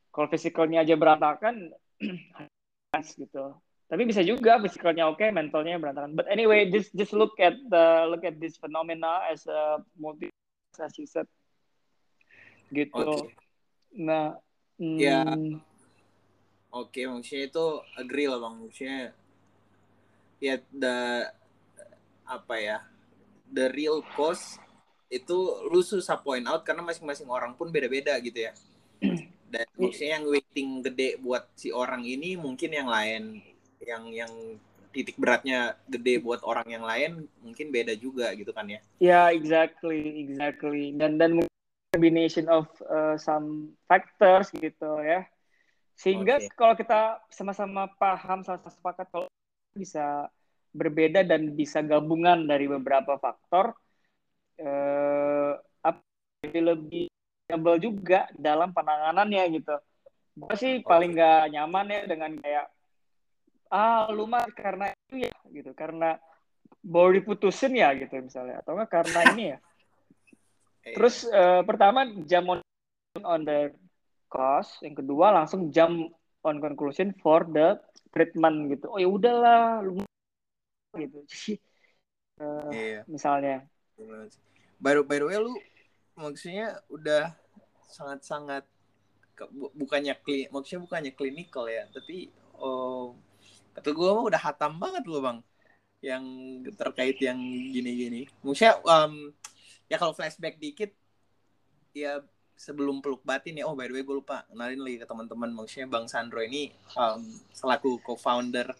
Kalau 0.08 0.28
physicalnya 0.28 0.84
aja 0.84 0.96
berantakan, 0.96 1.72
gitu. 3.20 3.56
Tapi 3.92 4.02
bisa 4.08 4.24
juga 4.24 4.56
physicalnya 4.56 5.04
oke, 5.08 5.20
okay, 5.20 5.28
mentalnya 5.28 5.76
berantakan. 5.76 6.16
But 6.16 6.28
anyway, 6.32 6.72
just 6.72 6.96
just 6.96 7.12
look 7.12 7.36
at 7.36 7.56
the 7.68 8.08
look 8.08 8.24
at 8.24 8.40
this 8.40 8.56
phenomena 8.56 9.28
as 9.28 9.44
a 9.44 9.84
multi 10.00 10.32
as 10.80 10.96
you 10.96 11.04
said. 11.04 11.28
Gitu. 12.72 12.96
Okay. 12.96 13.36
Nah, 14.00 14.40
hmm, 14.80 14.96
ya. 14.96 15.20
Oke, 16.72 17.04
okay, 17.04 17.04
maksudnya 17.04 17.52
itu 17.52 17.66
agree 18.00 18.28
lah 18.32 18.40
bang. 18.40 18.54
Maksudnya 18.64 19.00
ya 20.40 20.56
the 20.72 20.96
apa 22.24 22.54
ya 22.56 22.78
the 23.52 23.68
real 23.76 24.00
cause 24.16 24.56
itu 25.12 25.36
lu 25.68 25.84
susah 25.84 26.16
point 26.24 26.42
out 26.48 26.64
karena 26.64 26.80
masing-masing 26.80 27.28
orang 27.28 27.52
pun 27.52 27.68
beda-beda 27.68 28.16
gitu 28.24 28.48
ya. 28.48 28.52
Dan 29.52 29.68
maksudnya 29.76 30.16
yang 30.16 30.24
waiting 30.24 30.68
gede 30.80 31.20
buat 31.20 31.44
si 31.52 31.68
orang 31.68 32.00
ini 32.08 32.40
mungkin 32.40 32.72
yang 32.72 32.88
lain 32.88 33.44
yang 33.84 34.08
yang 34.08 34.32
titik 34.96 35.20
beratnya 35.20 35.76
gede 35.84 36.24
buat 36.24 36.40
orang 36.44 36.68
yang 36.68 36.84
lain 36.84 37.28
mungkin 37.44 37.68
beda 37.68 37.92
juga 38.00 38.32
gitu 38.32 38.56
kan 38.56 38.64
ya. 38.64 38.80
Ya 38.96 39.08
yeah, 39.12 39.26
exactly 39.28 40.24
exactly. 40.24 40.96
Dan 40.96 41.20
dan 41.20 41.44
combination 41.92 42.48
of 42.48 42.64
uh, 42.88 43.20
some 43.20 43.76
factors 43.84 44.48
gitu 44.56 45.04
ya. 45.04 45.28
Sehingga 46.00 46.40
okay. 46.40 46.48
kalau 46.56 46.72
kita 46.72 47.20
sama-sama 47.28 47.92
paham 48.00 48.40
sama-sama 48.40 48.72
sepakat 48.72 49.06
kalau 49.12 49.28
bisa 49.76 50.32
berbeda 50.72 51.22
dan 51.22 51.52
bisa 51.52 51.84
gabungan 51.84 52.48
dari 52.48 52.64
beberapa 52.64 53.20
faktor 53.20 53.76
eh, 54.56 55.52
apa 55.84 56.00
lebih 56.48 57.12
stable 57.44 57.78
juga 57.78 58.28
dalam 58.32 58.72
penanganannya 58.72 59.44
gitu. 59.60 59.76
Gue 60.32 60.54
sih 60.56 60.80
paling 60.80 61.12
gak 61.12 61.52
nyaman 61.52 61.92
ya 61.92 62.00
dengan 62.08 62.32
kayak 62.40 62.66
ah 63.72 64.08
lu 64.12 64.28
mah 64.28 64.48
karena 64.52 64.92
itu 64.92 65.28
ya 65.28 65.34
gitu, 65.48 65.72
karena 65.76 66.16
baru 66.80 67.20
diputusin 67.20 67.72
ya 67.76 67.92
gitu 67.96 68.20
misalnya 68.20 68.60
atau 68.64 68.76
enggak 68.76 68.90
karena 69.00 69.20
ini 69.36 69.44
ya. 69.52 69.58
Iya. 70.82 70.94
Terus 70.98 71.16
uh, 71.28 71.62
pertama 71.62 72.08
jam 72.26 72.48
on, 72.48 72.60
on 73.22 73.44
the 73.44 73.70
cost, 74.32 74.80
yang 74.80 74.96
kedua 74.96 75.30
langsung 75.30 75.68
jam 75.68 76.08
on 76.42 76.56
conclusion 76.58 77.14
for 77.20 77.44
the 77.46 77.78
treatment 78.10 78.72
gitu. 78.72 78.88
Oh 78.90 78.98
ya 78.98 79.08
udahlah 79.08 79.84
lu 79.84 80.02
gitu. 80.96 81.18
uh, 82.42 82.70
iya. 82.72 83.00
misalnya. 83.08 83.64
Baru 84.82 85.06
baru 85.06 85.26
ya 85.30 85.38
lu 85.40 85.54
maksudnya 86.18 86.80
udah 86.92 87.32
sangat-sangat 87.88 88.64
bukannya 89.74 90.14
kli, 90.20 90.48
maksudnya 90.52 90.84
bukannya 90.84 91.12
klinikal 91.16 91.66
ya 91.66 91.88
tapi 91.88 92.30
oh 92.60 93.16
kata 93.72 93.90
gue 93.90 94.08
mah 94.12 94.24
udah 94.28 94.40
hatam 94.40 94.76
banget 94.76 95.04
loh 95.08 95.22
bang. 95.24 95.38
Yang 96.02 96.24
terkait 96.74 97.16
yang 97.22 97.38
gini-gini. 97.70 98.26
Maksudnya 98.42 98.82
um, 98.84 99.30
ya 99.86 99.96
kalau 99.96 100.12
flashback 100.12 100.58
dikit 100.58 100.90
ya 101.94 102.20
sebelum 102.58 103.02
peluk 103.02 103.24
batin 103.26 103.58
ya 103.58 103.64
oh 103.66 103.74
by 103.78 103.88
the 103.88 103.94
way 103.96 104.04
gue 104.04 104.16
lupa. 104.18 104.44
Kenalin 104.50 104.82
lagi 104.82 104.98
ke 105.00 105.06
teman-teman. 105.06 105.50
Maksudnya 105.54 105.86
bang 105.88 106.04
Sandro 106.10 106.42
ini 106.42 106.74
um, 106.98 107.22
selaku 107.54 108.02
co-founder 108.02 108.74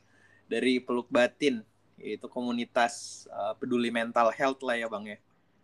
dari 0.50 0.82
peluk 0.82 1.08
batin 1.08 1.62
yaitu 2.00 2.26
komunitas 2.28 3.24
uh, 3.32 3.52
peduli 3.56 3.92
mental 3.92 4.32
health 4.32 4.60
lah 4.64 4.76
ya 4.78 4.88
bang 4.88 5.16
ya. 5.16 5.18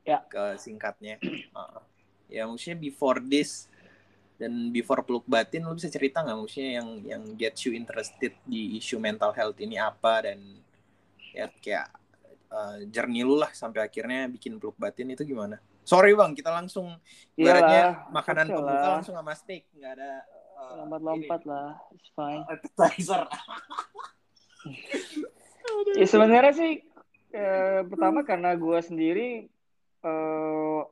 Ya. 0.08 0.18
ke 0.24 0.56
singkatnya. 0.56 1.20
Uh, 1.52 1.80
ya 2.32 2.48
maksudnya 2.48 2.80
before 2.80 3.20
this 3.20 3.68
dan 4.38 4.70
before 4.70 5.02
peluk 5.02 5.26
batin 5.26 5.66
lu 5.66 5.74
bisa 5.74 5.90
cerita 5.90 6.22
nggak 6.22 6.38
maksudnya 6.38 6.70
yang 6.78 6.88
yang 7.02 7.22
get 7.34 7.58
you 7.66 7.74
interested 7.74 8.30
di 8.46 8.78
isu 8.78 9.02
mental 9.02 9.34
health 9.34 9.58
ini 9.58 9.74
apa 9.76 10.30
dan 10.30 10.38
ya 11.34 11.50
kayak 11.58 11.90
uh, 12.54 12.78
journey 12.88 13.26
lu 13.26 13.34
lah 13.34 13.50
sampai 13.50 13.82
akhirnya 13.82 14.30
bikin 14.30 14.62
peluk 14.62 14.78
batin 14.78 15.10
itu 15.10 15.26
gimana? 15.26 15.58
Sorry 15.82 16.14
bang 16.14 16.38
kita 16.38 16.54
langsung 16.54 16.94
ibaratnya 17.34 18.06
makanan 18.14 18.46
pembuka 18.46 18.88
langsung 19.00 19.18
sama 19.18 19.34
steak 19.34 19.66
nggak 19.74 19.92
ada 19.98 20.22
uh, 20.54 20.86
lompat-lompat 20.86 21.42
lah 21.42 21.74
it's 21.92 22.08
fine. 22.14 22.46
Appetizer 22.46 23.26
ya 25.96 26.06
sebenarnya 26.06 26.52
sih 26.54 26.72
eh, 27.32 27.80
pertama 27.86 28.24
karena 28.24 28.56
gue 28.56 28.78
sendiri 28.80 29.28
uh, 30.04 30.82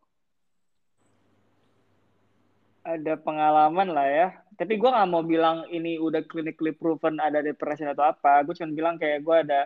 ada 2.86 3.14
pengalaman 3.18 3.90
lah 3.90 4.06
ya. 4.06 4.28
Tapi 4.56 4.78
gue 4.78 4.88
nggak 4.88 5.10
mau 5.10 5.26
bilang 5.26 5.66
ini 5.68 5.98
udah 6.00 6.22
clinically 6.24 6.72
proven 6.72 7.18
ada 7.18 7.42
depresi 7.42 7.84
atau 7.84 8.06
apa. 8.06 8.46
Gue 8.46 8.54
cuma 8.56 8.72
bilang 8.72 8.96
kayak 8.96 9.20
gue 9.26 9.36
ada 9.36 9.60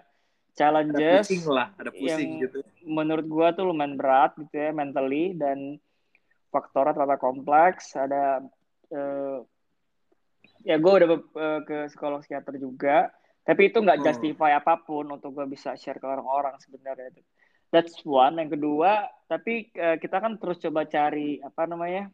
challenges 0.56 1.28
ada 1.28 1.30
pusing 1.30 1.44
lah, 1.46 1.68
ada 1.78 1.90
pusing 1.94 2.30
yang 2.40 2.42
gitu. 2.48 2.58
Menurut 2.82 3.26
gue 3.28 3.46
tuh 3.54 3.64
lumayan 3.70 3.94
berat 3.94 4.34
gitu 4.40 4.50
ya 4.56 4.74
mentally 4.74 5.36
dan 5.36 5.78
faktornya 6.50 6.96
ternyata 6.96 7.22
kompleks. 7.22 7.94
Ada 7.94 8.42
uh, 8.90 9.38
ya 10.66 10.76
gue 10.80 10.92
udah 10.92 11.08
uh, 11.12 11.60
ke 11.62 11.76
psikolog 11.92 12.24
psikiater 12.24 12.56
juga. 12.58 13.12
Tapi 13.40 13.72
itu 13.72 13.78
nggak 13.80 14.00
hmm. 14.00 14.06
justify 14.06 14.54
hmm. 14.54 14.60
apa 14.60 14.74
pun 14.84 15.06
untuk 15.10 15.32
gue 15.34 15.46
bisa 15.48 15.74
share 15.74 15.98
ke 15.98 16.06
orang-orang 16.06 16.54
sebenarnya. 16.60 17.10
That's 17.70 18.02
one. 18.02 18.38
Yang 18.38 18.58
kedua, 18.58 19.06
tapi 19.30 19.70
uh, 19.78 19.96
kita 19.96 20.18
kan 20.18 20.36
terus 20.36 20.58
coba 20.58 20.84
cari 20.90 21.38
apa 21.40 21.62
namanya 21.70 22.10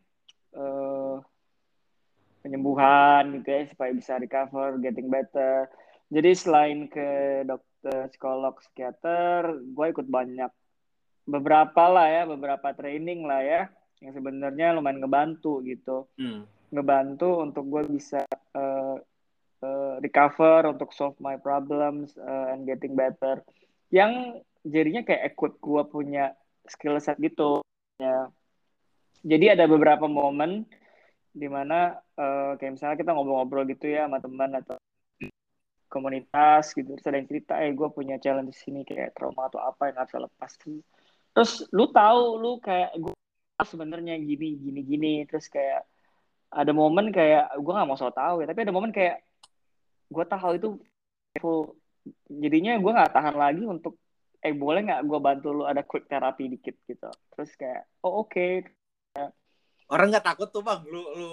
uh, 0.52 1.18
penyembuhan 2.44 3.42
gitu 3.42 3.48
ya 3.50 3.66
supaya 3.66 3.90
bisa 3.90 4.20
recover, 4.22 4.78
getting 4.78 5.10
better. 5.10 5.66
Jadi 6.06 6.30
selain 6.38 6.86
ke 6.86 7.42
dokter, 7.42 8.06
psikolog, 8.14 8.54
psikiater, 8.62 9.58
gue 9.58 9.86
ikut 9.90 10.06
banyak 10.06 10.52
beberapa 11.26 11.90
lah 11.90 12.06
ya, 12.06 12.22
beberapa 12.30 12.70
training 12.70 13.26
lah 13.26 13.42
ya, 13.42 13.62
yang 13.98 14.14
sebenarnya 14.14 14.78
lumayan 14.78 15.02
ngebantu 15.02 15.58
gitu, 15.66 16.06
hmm. 16.14 16.46
ngebantu 16.70 17.42
untuk 17.42 17.66
gue 17.66 17.82
bisa 17.90 18.22
uh, 18.54 18.94
uh, 19.62 19.96
recover, 20.02 20.68
untuk 20.68 20.92
solve 20.92 21.16
my 21.22 21.38
problems 21.38 22.16
uh, 22.18 22.52
and 22.52 22.64
getting 22.66 22.96
better. 22.96 23.40
Yang 23.92 24.42
jadinya 24.66 25.02
kayak 25.06 25.36
ikut 25.36 25.52
gue 25.62 25.82
punya 25.88 26.34
skill 26.66 26.98
set 26.98 27.20
gitu. 27.22 27.62
Ya. 28.00 28.28
Jadi 29.22 29.56
ada 29.58 29.64
beberapa 29.70 30.06
momen 30.10 30.66
di 31.36 31.48
mana 31.52 32.00
uh, 32.16 32.56
kayak 32.56 32.80
misalnya 32.80 32.96
kita 32.96 33.12
ngobrol-ngobrol 33.12 33.68
gitu 33.68 33.92
ya 33.92 34.08
sama 34.08 34.24
teman 34.24 34.56
atau 34.56 34.80
komunitas 35.92 36.72
gitu 36.72 36.96
terus 36.96 37.28
cerita 37.28 37.60
eh 37.60 37.76
gue 37.76 37.88
punya 37.92 38.16
challenge 38.16 38.50
di 38.50 38.56
sini 38.56 38.80
kayak 38.82 39.12
trauma 39.14 39.46
atau 39.46 39.60
apa 39.60 39.92
yang 39.92 39.96
harus 40.00 40.16
lepas 40.16 40.52
terus 41.36 41.68
lu 41.76 41.92
tahu 41.92 42.40
lu 42.40 42.56
kayak 42.58 42.96
gue 42.96 43.12
sebenarnya 43.64 44.20
gini 44.20 44.60
gini 44.60 44.80
gini. 44.84 45.12
Terus 45.24 45.48
kayak 45.48 45.88
ada 46.52 46.72
momen 46.76 47.08
kayak 47.14 47.56
gue 47.56 47.72
nggak 47.72 47.88
mau 47.88 47.96
so 47.96 48.12
tau 48.12 48.38
ya 48.42 48.46
tapi 48.46 48.62
ada 48.64 48.74
momen 48.74 48.92
kayak 48.92 49.24
gue 50.06 50.24
tahu 50.24 50.52
itu 50.56 50.68
jadinya 52.30 52.78
gue 52.78 52.92
nggak 52.92 53.12
tahan 53.12 53.36
lagi 53.36 53.62
untuk 53.66 53.98
eh 54.40 54.54
boleh 54.54 54.86
nggak 54.86 55.02
gue 55.04 55.18
bantu 55.18 55.48
lu 55.50 55.64
ada 55.66 55.82
quick 55.82 56.06
terapi 56.06 56.46
dikit 56.46 56.76
gitu 56.86 57.10
terus 57.34 57.50
kayak 57.58 57.90
oh 58.06 58.22
oke 58.22 58.30
okay. 58.30 58.62
orang 59.90 60.14
nggak 60.14 60.26
takut 60.26 60.48
tuh 60.54 60.62
bang 60.62 60.80
lu 60.86 61.02
lu 61.18 61.30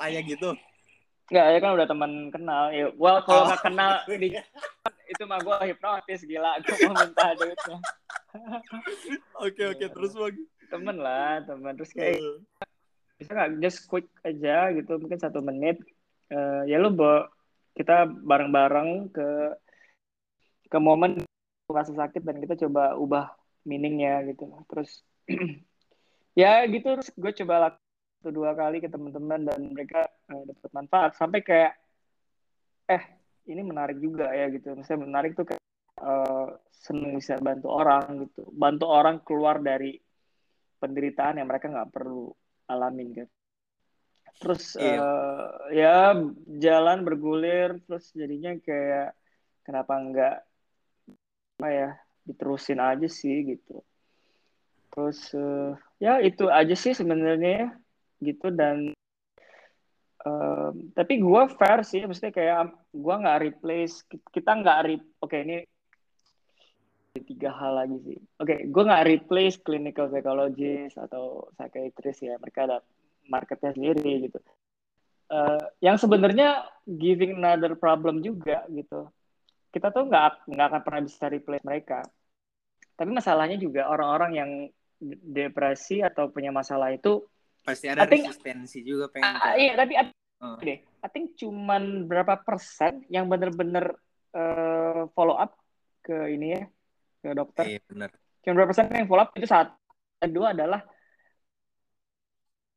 tanya 0.00 0.20
gitu 0.24 0.56
Enggak, 1.32 1.46
ya 1.48 1.58
kan 1.64 1.70
udah 1.72 1.86
teman 1.88 2.12
kenal. 2.28 2.62
Ya, 2.76 2.92
well 3.00 3.24
kalau 3.24 3.48
nggak 3.48 3.62
oh. 3.62 3.64
kenal 3.64 3.92
di, 4.04 4.36
itu 5.16 5.22
mah 5.24 5.40
gue 5.40 5.56
hipnotis 5.72 6.28
gila. 6.28 6.60
Gue 6.60 6.76
mau 6.92 6.98
minta 6.98 7.32
duitnya. 7.32 7.78
Oke 9.40 9.62
oke 9.72 9.86
terus 9.96 10.12
bang. 10.12 10.36
Temen 10.68 10.96
lah 11.00 11.40
temen 11.44 11.72
terus 11.72 11.92
kayak 11.96 12.20
uh. 12.20 12.36
bisa 13.16 13.32
nggak 13.32 13.64
just 13.64 13.88
quick 13.88 14.08
aja 14.28 14.76
gitu 14.76 15.00
mungkin 15.00 15.16
satu 15.16 15.40
menit. 15.40 15.80
Uh, 16.28 16.68
ya 16.68 16.76
lu 16.76 16.92
bawa 16.92 17.32
kita 17.72 18.04
bareng-bareng 18.04 19.12
ke 19.12 19.28
ke 20.68 20.78
momen 20.80 21.20
rasa 21.68 21.92
sakit 21.96 22.20
dan 22.24 22.36
kita 22.40 22.54
coba 22.68 22.96
ubah 22.96 23.32
meaningnya 23.64 24.24
gitu. 24.28 24.48
Terus 24.68 25.00
ya 26.40 26.64
gitu 26.68 26.96
terus 26.96 27.08
gue 27.12 27.32
coba 27.44 27.76
satu 28.20 28.30
dua 28.32 28.52
kali 28.52 28.80
ke 28.80 28.88
teman-teman 28.88 29.48
dan 29.48 29.60
mereka 29.72 30.04
uh, 30.32 30.42
dapat 30.44 30.70
manfaat. 30.72 31.10
Sampai 31.16 31.40
kayak 31.40 31.72
eh 32.88 33.02
ini 33.48 33.62
menarik 33.64 33.98
juga 34.00 34.32
ya 34.32 34.52
gitu. 34.52 34.76
Misalnya 34.76 35.08
menarik 35.08 35.32
tuh 35.32 35.48
kayak 35.48 35.64
uh, 36.00 36.56
seneng 36.72 37.16
bisa 37.16 37.40
bantu 37.40 37.72
orang 37.72 38.28
gitu. 38.28 38.48
Bantu 38.52 38.84
orang 38.88 39.24
keluar 39.24 39.60
dari 39.60 39.96
penderitaan 40.76 41.40
yang 41.40 41.48
mereka 41.48 41.70
nggak 41.70 41.92
perlu 41.94 42.28
alamin 42.68 43.12
gitu 43.16 43.41
terus 44.40 44.74
iya. 44.80 44.98
uh, 44.98 45.48
ya 45.70 45.96
jalan 46.58 47.04
bergulir 47.04 47.78
terus 47.84 48.10
jadinya 48.16 48.56
kayak 48.62 49.14
kenapa 49.62 49.92
enggak 49.98 50.36
apa 51.58 51.68
ya 51.70 51.90
diterusin 52.26 52.82
aja 52.82 53.06
sih 53.06 53.54
gitu 53.54 53.82
terus 54.92 55.32
uh, 55.32 55.78
ya 56.02 56.18
itu 56.20 56.50
aja 56.50 56.74
sih 56.76 56.92
sebenarnya 56.92 57.66
ya, 57.66 57.68
gitu 58.20 58.50
dan 58.52 58.92
uh, 60.26 60.70
tapi 60.92 61.22
gue 61.22 61.42
fair 61.56 61.80
sih 61.86 62.04
maksudnya 62.04 62.34
kayak 62.34 62.74
gue 62.92 63.14
nggak 63.14 63.40
replace 63.40 64.04
kita 64.30 64.50
nggak 64.58 64.78
re 64.84 64.96
oke 64.98 65.30
okay, 65.30 65.40
ini 65.46 65.56
tiga 67.24 67.52
hal 67.52 67.78
lagi 67.78 67.96
sih 68.04 68.18
oke 68.40 68.46
okay, 68.48 68.58
gue 68.68 68.82
nggak 68.82 69.06
replace 69.08 69.56
clinical 69.60 70.08
psychologist 70.08 70.96
atau 70.98 71.46
psychiatrist 71.56 72.20
ya 72.24 72.36
mereka 72.36 72.68
ada 72.68 72.78
marketnya 73.28 73.74
sendiri 73.74 74.28
gitu. 74.30 74.38
Uh, 75.32 75.60
yang 75.80 75.96
sebenarnya 75.96 76.68
giving 76.84 77.40
another 77.40 77.72
problem 77.78 78.20
juga 78.20 78.66
gitu. 78.68 79.08
Kita 79.72 79.88
tuh 79.88 80.06
nggak 80.06 80.52
nggak 80.52 80.66
akan 80.68 80.82
pernah 80.84 81.02
bisa 81.04 81.24
replace 81.32 81.64
mereka. 81.64 82.00
Tapi 82.92 83.10
masalahnya 83.10 83.56
juga 83.56 83.88
orang-orang 83.88 84.32
yang 84.36 84.50
depresi 85.02 85.98
atau 85.98 86.30
punya 86.30 86.54
masalah 86.54 86.94
itu 86.94 87.26
pasti 87.62 87.90
ada 87.90 88.06
think, 88.06 88.26
resistensi 88.26 88.86
juga 88.86 89.10
pengen 89.10 89.34
uh, 89.34 89.54
iya 89.58 89.74
tapi 89.74 89.98
uh. 89.98 90.58
deh 90.62 90.78
I 90.78 91.08
think 91.10 91.34
cuman 91.34 92.06
berapa 92.06 92.38
persen 92.38 93.02
yang 93.10 93.26
bener-bener 93.26 93.98
uh, 94.30 95.10
follow 95.14 95.34
up 95.34 95.58
ke 96.06 96.14
ini 96.34 96.58
ya 96.58 96.62
ke 97.22 97.28
dokter? 97.34 97.64
Iya 97.66 97.80
benar 97.86 98.10
cuma 98.42 98.52
berapa 98.58 98.68
persen 98.74 98.90
yang 98.90 99.06
follow 99.06 99.24
up? 99.24 99.30
Itu 99.38 99.46
saat 99.46 99.68
kedua 100.18 100.50
adalah 100.50 100.82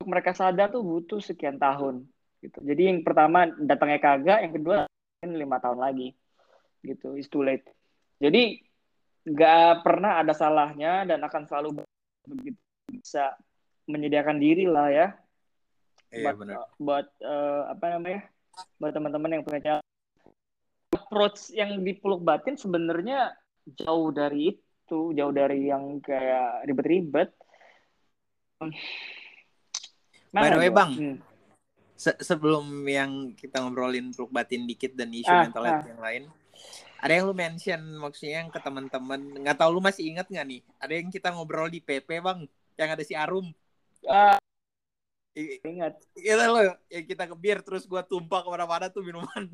untuk 0.06 0.22
mereka 0.22 0.38
sadar 0.38 0.70
tuh 0.70 0.86
butuh 0.86 1.18
sekian 1.18 1.58
tahun 1.58 2.06
gitu. 2.46 2.62
Jadi 2.62 2.94
yang 2.94 3.02
pertama 3.02 3.50
datangnya 3.58 3.98
kagak 3.98 4.46
yang 4.46 4.54
kedua 4.54 4.86
lima 5.26 5.58
tahun 5.58 5.82
lagi 5.82 6.14
gitu. 6.86 7.18
It's 7.18 7.26
too 7.26 7.42
late. 7.42 7.66
Jadi 8.22 8.62
nggak 9.26 9.82
pernah 9.82 10.22
ada 10.22 10.38
salahnya 10.38 11.10
dan 11.10 11.26
akan 11.26 11.50
selalu 11.50 11.82
begitu 12.30 12.62
bisa 12.94 13.34
menyediakan 13.90 14.38
diri 14.38 14.70
lah 14.70 14.94
ya. 14.94 15.08
Iya, 16.14 16.30
buat, 16.30 16.36
benar. 16.38 16.56
buat 16.78 17.08
uh, 17.26 17.74
apa 17.74 17.86
namanya 17.98 18.22
buat 18.78 18.94
teman-teman 18.94 19.42
yang 19.42 19.42
punya 19.42 19.82
approach 20.94 21.50
yang 21.50 21.82
dipeluk 21.82 22.22
batin 22.22 22.62
sebenarnya 22.62 23.34
jauh 23.82 24.14
dari 24.14 24.54
itu 24.54 25.18
jauh 25.18 25.34
dari 25.34 25.66
yang 25.66 25.98
kayak 25.98 26.70
ribet-ribet 26.70 27.34
By 30.36 30.52
the 30.52 30.60
way 30.60 30.72
bang, 30.72 30.92
hmm. 30.92 31.18
se 31.96 32.12
sebelum 32.20 32.84
yang 32.84 33.32
kita 33.40 33.64
ngobrolin 33.64 34.12
peluk 34.12 34.36
batin 34.36 34.68
dikit 34.68 35.00
dan 35.00 35.16
isu 35.16 35.32
ah, 35.32 35.48
mental 35.48 35.64
ah. 35.64 35.80
yang 35.80 36.02
lain, 36.04 36.24
ada 37.00 37.12
yang 37.16 37.24
lu 37.32 37.36
mention 37.38 37.80
maksudnya 37.96 38.44
yang 38.44 38.50
ke 38.52 38.60
teman-teman 38.60 39.22
nggak 39.40 39.56
tahu 39.56 39.80
lu 39.80 39.82
masih 39.82 40.12
ingat 40.12 40.28
nggak 40.28 40.44
nih? 40.44 40.62
Ada 40.84 40.94
yang 41.00 41.08
kita 41.08 41.32
ngobrol 41.32 41.72
di 41.72 41.80
PP 41.80 42.20
bang 42.20 42.44
yang 42.76 42.90
ada 42.92 43.04
si 43.08 43.16
Arum. 43.16 43.48
Uh, 44.04 44.38
ingat. 45.64 45.96
kita 46.16 46.48
lo 46.52 46.62
yang 46.92 47.06
kita 47.08 47.24
ke 47.28 47.36
bir 47.36 47.60
terus 47.64 47.84
gua 47.88 48.04
tumpah 48.04 48.44
ke 48.44 48.50
mana-mana 48.52 48.92
tuh 48.92 49.04
minuman. 49.04 49.48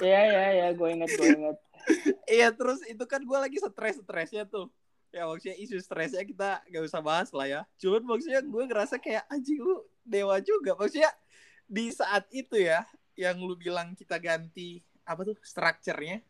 Iya 0.00 0.20
iya 0.24 0.46
iya 0.56 0.68
gue 0.72 0.88
inget 0.88 1.10
gue 1.14 1.28
inget 1.36 1.58
iya 2.40 2.48
terus 2.48 2.80
itu 2.88 3.04
kan 3.04 3.20
gue 3.20 3.38
lagi 3.38 3.60
stres 3.60 4.00
stresnya 4.00 4.48
tuh. 4.48 4.72
Ya 5.12 5.28
maksudnya 5.28 5.52
isu 5.60 5.76
stresnya 5.84 6.24
kita 6.24 6.64
gak 6.64 6.82
usah 6.88 7.04
bahas 7.04 7.28
lah 7.36 7.44
ya. 7.44 7.60
Cuman 7.76 8.00
maksudnya 8.16 8.40
gue 8.40 8.62
ngerasa 8.72 8.96
kayak 8.96 9.28
anjing 9.28 9.60
lu 9.60 9.84
dewa 10.02 10.38
juga 10.42 10.74
maksudnya 10.76 11.10
di 11.66 11.88
saat 11.94 12.26
itu 12.34 12.58
ya 12.58 12.84
yang 13.16 13.38
lu 13.40 13.54
bilang 13.56 13.94
kita 13.96 14.18
ganti 14.18 14.82
apa 15.06 15.22
tuh 15.26 15.36
strukturnya 15.42 16.22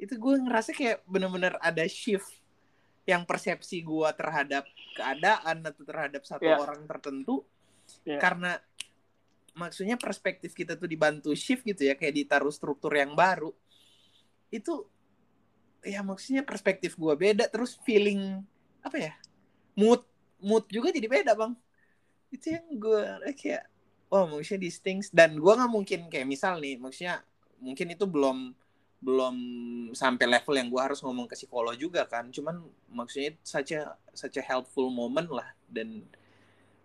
itu 0.00 0.18
gue 0.18 0.34
ngerasa 0.42 0.74
kayak 0.74 1.06
bener-bener 1.06 1.54
ada 1.62 1.86
shift 1.86 2.42
yang 3.06 3.26
persepsi 3.26 3.82
gue 3.82 4.08
terhadap 4.14 4.66
keadaan 4.94 5.62
atau 5.66 5.82
terhadap 5.82 6.22
satu 6.22 6.46
yeah. 6.46 6.58
orang 6.58 6.86
tertentu 6.86 7.42
yeah. 8.06 8.18
karena 8.18 8.58
maksudnya 9.52 10.00
perspektif 10.00 10.56
kita 10.56 10.78
tuh 10.78 10.88
dibantu 10.88 11.34
shift 11.36 11.66
gitu 11.66 11.86
ya 11.86 11.94
kayak 11.98 12.24
ditaruh 12.24 12.50
struktur 12.50 12.94
yang 12.94 13.12
baru 13.12 13.52
itu 14.48 14.86
ya 15.82 16.00
maksudnya 16.00 16.46
perspektif 16.46 16.94
gue 16.94 17.14
beda 17.14 17.50
terus 17.50 17.76
feeling 17.82 18.40
apa 18.80 18.96
ya 19.10 19.14
mood 19.74 20.02
mood 20.38 20.64
juga 20.70 20.94
jadi 20.94 21.06
beda 21.10 21.32
bang 21.34 21.52
itu 22.32 22.56
yang 22.56 22.66
gue 22.80 23.02
kayak 23.36 23.68
oh 24.08 24.24
maksudnya 24.26 24.66
these 24.66 24.80
things 24.80 25.12
dan 25.12 25.36
gue 25.36 25.52
nggak 25.52 25.72
mungkin 25.72 26.00
kayak 26.08 26.26
misal 26.26 26.56
nih 26.58 26.80
maksudnya 26.80 27.20
mungkin 27.62 27.94
itu 27.94 28.04
belum 28.08 28.56
belum 29.02 29.36
sampai 29.98 30.30
level 30.30 30.54
yang 30.54 30.70
gue 30.70 30.78
harus 30.78 31.02
ngomong 31.02 31.26
ke 31.26 31.34
psikolog 31.34 31.74
juga 31.74 32.06
kan. 32.06 32.30
Cuman 32.30 32.62
maksudnya 32.86 33.34
saja 33.42 33.98
saja 34.14 34.40
helpful 34.46 34.86
moment 34.94 35.26
lah. 35.26 35.50
Dan 35.66 36.06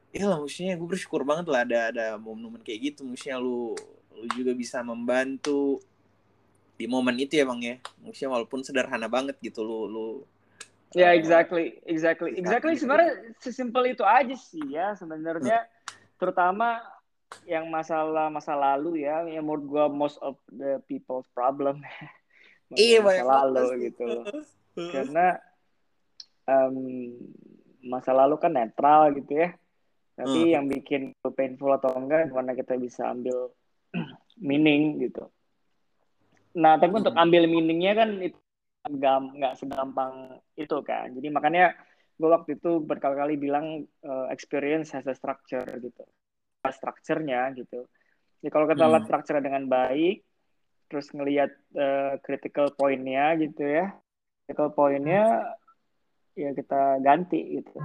ya 0.10 0.26
lah 0.26 0.42
maksudnya 0.42 0.74
gue 0.74 0.88
bersyukur 0.90 1.22
banget 1.22 1.46
lah 1.46 1.62
ada 1.62 1.80
ada 1.94 2.06
momen-momen 2.18 2.66
kayak 2.66 2.94
gitu. 2.94 3.06
Maksudnya 3.06 3.38
lu 3.38 3.78
lu 4.18 4.26
juga 4.34 4.58
bisa 4.58 4.82
membantu 4.82 5.78
di 6.74 6.90
momen 6.90 7.22
itu 7.22 7.38
ya 7.38 7.46
bang 7.46 7.62
ya. 7.62 7.76
Maksudnya 8.02 8.30
walaupun 8.34 8.66
sederhana 8.66 9.06
banget 9.06 9.38
gitu 9.38 9.62
lu 9.62 9.86
lu 9.86 10.06
ya 10.96 11.10
yeah, 11.10 11.12
exactly. 11.12 11.80
Exactly. 11.84 12.38
Exactly 12.40 12.74
sebenarnya 12.80 13.36
sesimpel 13.44 13.92
itu 13.92 14.04
aja 14.08 14.36
sih 14.36 14.64
ya 14.72 14.96
sebenarnya. 14.96 15.68
Hmm. 15.68 15.76
terutama 16.18 16.82
yang 17.46 17.70
masalah 17.70 18.32
masa 18.34 18.58
lalu 18.58 19.06
ya 19.06 19.22
yang 19.28 19.46
menurut 19.46 19.66
gue 19.68 19.86
most 19.92 20.18
of 20.24 20.40
the 20.52 20.80
people's 20.88 21.28
problem. 21.36 21.84
Iya 22.68 23.00
masa 23.00 23.24
lalu 23.24 23.88
gitu 23.88 24.28
karena 24.92 25.40
um, 26.52 27.16
masa 27.80 28.12
lalu 28.12 28.36
kan 28.36 28.52
netral 28.52 29.16
gitu 29.16 29.40
ya. 29.40 29.56
Tapi 30.20 30.50
hmm. 30.50 30.52
yang 30.52 30.66
bikin 30.68 31.02
painful 31.32 31.72
atau 31.72 31.96
enggak 31.96 32.28
gimana 32.28 32.52
kita 32.60 32.76
bisa 32.76 33.08
ambil 33.08 33.56
meaning 34.52 35.00
gitu. 35.00 35.32
Nah 36.60 36.76
tapi 36.76 36.92
hmm. 36.92 37.02
untuk 37.08 37.16
ambil 37.16 37.48
meaningnya 37.48 37.94
kan 38.04 38.10
itu 38.20 38.36
nggak 38.88 39.54
segampang 39.60 40.40
itu 40.56 40.78
kan 40.84 41.12
jadi 41.12 41.28
makanya 41.30 41.66
gue 42.18 42.30
waktu 42.32 42.58
itu 42.58 42.82
berkali-kali 42.82 43.38
bilang 43.38 43.86
uh, 44.02 44.28
experience 44.34 44.90
has 44.96 45.06
a 45.06 45.14
structure 45.14 45.68
gitu 45.78 46.04
strukturnya 46.72 47.52
gitu. 47.56 47.88
Jadi 48.42 48.50
kalau 48.52 48.66
kita 48.70 48.84
hmm. 48.86 48.92
lihat 48.94 49.04
strukturnya 49.08 49.44
dengan 49.44 49.64
baik, 49.68 50.24
terus 50.88 51.08
ngelihat 51.12 51.52
uh, 51.76 52.20
critical 52.24 52.72
pointnya 52.76 53.36
gitu 53.40 53.64
ya, 53.64 53.92
critical 54.46 54.72
pointnya 54.72 55.54
ya 56.38 56.54
kita 56.54 57.02
ganti 57.02 57.62
gitu. 57.62 57.76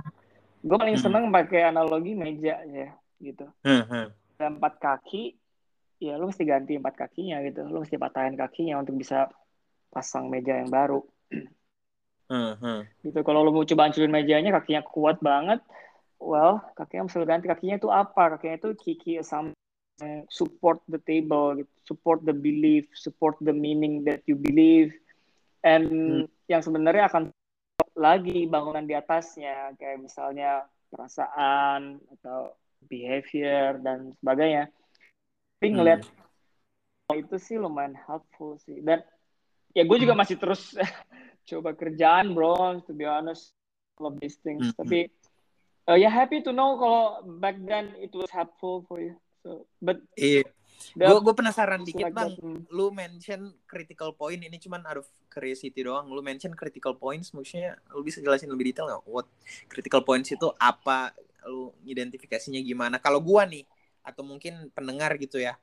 Gue 0.63 0.77
paling 0.79 0.99
hmm. 0.99 1.05
seneng 1.05 1.25
pakai 1.33 1.73
analogi 1.73 2.13
meja 2.15 2.63
ya 2.63 2.89
gitu. 3.23 3.47
Hmm. 3.63 4.11
ada 4.43 4.59
empat 4.59 4.83
kaki 4.83 5.39
ya 6.03 6.19
lu 6.19 6.27
mesti 6.27 6.43
ganti 6.43 6.75
empat 6.75 6.99
kakinya 6.99 7.39
gitu 7.47 7.63
lu 7.63 7.87
mesti 7.87 7.95
patahin 7.95 8.35
kakinya 8.35 8.83
untuk 8.83 8.99
bisa 8.99 9.31
pasang 9.93 10.33
meja 10.33 10.57
yang 10.57 10.73
baru 10.73 11.05
Hmm, 12.33 12.57
hmm. 12.57 12.81
gitu 13.05 13.21
kalau 13.21 13.45
lu 13.45 13.53
mau 13.53 13.69
coba 13.69 13.93
hancurin 13.93 14.09
mejanya 14.09 14.57
kakinya 14.57 14.81
kuat 14.81 15.21
banget 15.21 15.61
well 16.17 16.65
kakinya 16.73 17.05
mesti 17.05 17.29
ganti 17.29 17.45
kakinya 17.45 17.77
itu 17.77 17.93
apa 17.93 18.37
kakinya 18.37 18.57
itu 18.57 18.69
kiki 18.81 19.21
some 19.21 19.53
support 20.33 20.81
the 20.89 20.97
table 21.05 21.53
gitu. 21.61 21.69
support 21.85 22.25
the 22.25 22.33
belief 22.33 22.89
support 22.97 23.37
the 23.45 23.53
meaning 23.53 24.01
that 24.03 24.25
you 24.25 24.33
believe 24.33 24.97
and 25.61 25.93
Hmm. 25.93 26.25
yang 26.49 26.65
sebenarnya 26.65 27.13
akan 27.13 27.29
lagi 27.93 28.49
bangunan 28.49 28.89
di 28.89 28.97
atasnya 28.97 29.77
kayak 29.77 30.01
misalnya 30.01 30.65
perasaan 30.89 32.01
atau 32.19 32.57
behavior 32.89 33.77
dan 33.85 34.17
sebagainya 34.17 34.73
tapi 35.61 35.69
Hmm. 35.69 35.77
ngeliat 35.79 36.01
itu 37.13 37.37
sih 37.37 37.61
lumayan 37.61 37.93
helpful 38.09 38.57
sih 38.57 38.81
dan 38.81 39.05
ya 39.73 39.83
gue 39.83 39.99
juga 39.99 40.13
masih 40.13 40.37
terus 40.37 40.73
coba 41.49 41.75
kerjaan 41.75 42.33
bro 42.33 42.81
to 42.85 42.93
be 42.93 43.03
honest 43.03 43.53
all 43.99 44.09
of 44.09 44.17
these 44.19 44.39
things 44.41 44.71
Hmm. 44.73 44.77
tapi 44.79 45.11
uh, 45.87 45.99
ya 45.99 46.07
happy 46.07 46.41
to 46.41 46.51
know 46.51 46.77
kalau 46.77 47.03
back 47.39 47.59
then 47.63 47.93
it 47.99 48.13
was 48.13 48.31
helpful 48.31 48.85
for 48.87 49.01
you 49.01 49.15
so 49.43 49.67
but 49.79 49.99
Iya. 50.15 50.47
the- 50.95 51.07
Gue 51.07 51.19
gue 51.23 51.35
penasaran 51.35 51.83
dikit 51.83 52.11
like 52.11 52.15
bang. 52.15 52.35
that, 52.35 52.43
hmm. 52.43 52.61
Lu 52.71 52.91
mention 52.91 53.55
critical 53.65 54.13
point 54.13 54.39
ini 54.39 54.59
cuman 54.59 54.83
out 54.83 55.03
of 55.03 55.09
curiosity 55.27 55.79
doang. 55.79 56.11
Lu 56.11 56.19
mention 56.21 56.51
critical 56.53 56.95
points, 56.95 57.31
maksudnya 57.31 57.79
lu 57.95 58.03
bisa 58.03 58.19
jelasin 58.19 58.51
lebih 58.51 58.75
detail 58.75 58.91
nggak? 58.91 59.03
What 59.07 59.31
critical 59.71 60.03
points 60.03 60.31
itu 60.31 60.51
apa? 60.59 61.15
Lu 61.47 61.71
identifikasinya 61.87 62.59
gimana? 62.59 62.99
Kalau 62.99 63.23
gua 63.23 63.47
nih 63.47 63.63
atau 64.03 64.27
mungkin 64.27 64.75
pendengar 64.75 65.15
gitu 65.17 65.39
ya 65.39 65.55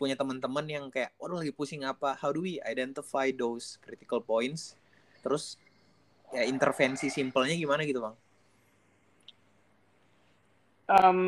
punya 0.00 0.16
teman-teman 0.16 0.64
yang 0.64 0.84
kayak, 0.88 1.12
waduh 1.20 1.44
lagi 1.44 1.52
pusing 1.52 1.84
apa? 1.84 2.16
How 2.16 2.32
do 2.32 2.40
we 2.40 2.56
identify 2.64 3.28
those 3.28 3.76
critical 3.84 4.24
points? 4.24 4.72
Terus 5.20 5.60
ya 6.32 6.48
intervensi 6.48 7.12
simpelnya 7.12 7.52
gimana 7.52 7.84
gitu 7.84 8.00
bang? 8.00 8.16
Um, 10.88 11.20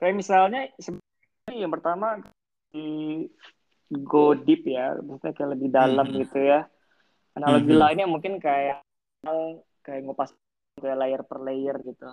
kayak 0.00 0.16
misalnya 0.16 0.72
yang 1.52 1.68
pertama 1.68 2.24
di 2.72 3.28
go 3.92 4.32
deep 4.32 4.64
ya, 4.64 4.96
maksudnya 4.96 5.36
kayak 5.36 5.50
lebih 5.60 5.68
dalam 5.68 6.08
Mhm. 6.08 6.24
gitu 6.24 6.40
ya. 6.40 6.64
Analogi 7.36 7.76
Mhm. 7.76 7.80
lainnya 7.84 8.06
mungkin 8.08 8.40
kayak 8.40 8.80
kayak 9.84 10.00
ngupas 10.08 10.32
kayak 10.80 10.96
layer 10.96 11.20
per 11.20 11.38
layer 11.44 11.76
gitu. 11.84 12.08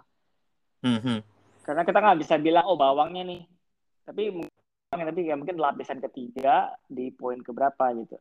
Hmm, 0.83 1.23
Karena 1.61 1.85
kita 1.85 1.99
nggak 2.01 2.19
bisa 2.19 2.35
bilang 2.37 2.65
oh 2.65 2.77
bawangnya 2.77 3.23
nih, 3.25 3.41
tapi 4.03 4.33
mungkin 4.33 4.51
tapi 4.91 5.21
ya 5.23 5.35
mungkin 5.39 5.55
lapisan 5.55 6.03
ketiga 6.03 6.75
di 6.85 7.13
poin 7.15 7.39
keberapa 7.39 7.95
gitu. 7.95 8.17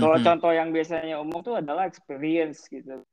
Kalau 0.00 0.16
Mhm. 0.16 0.24
contoh 0.24 0.52
yang 0.54 0.72
biasanya 0.72 1.20
umum 1.20 1.44
tuh 1.44 1.60
adalah 1.60 1.84
experience 1.84 2.64
gitu. 2.66 3.04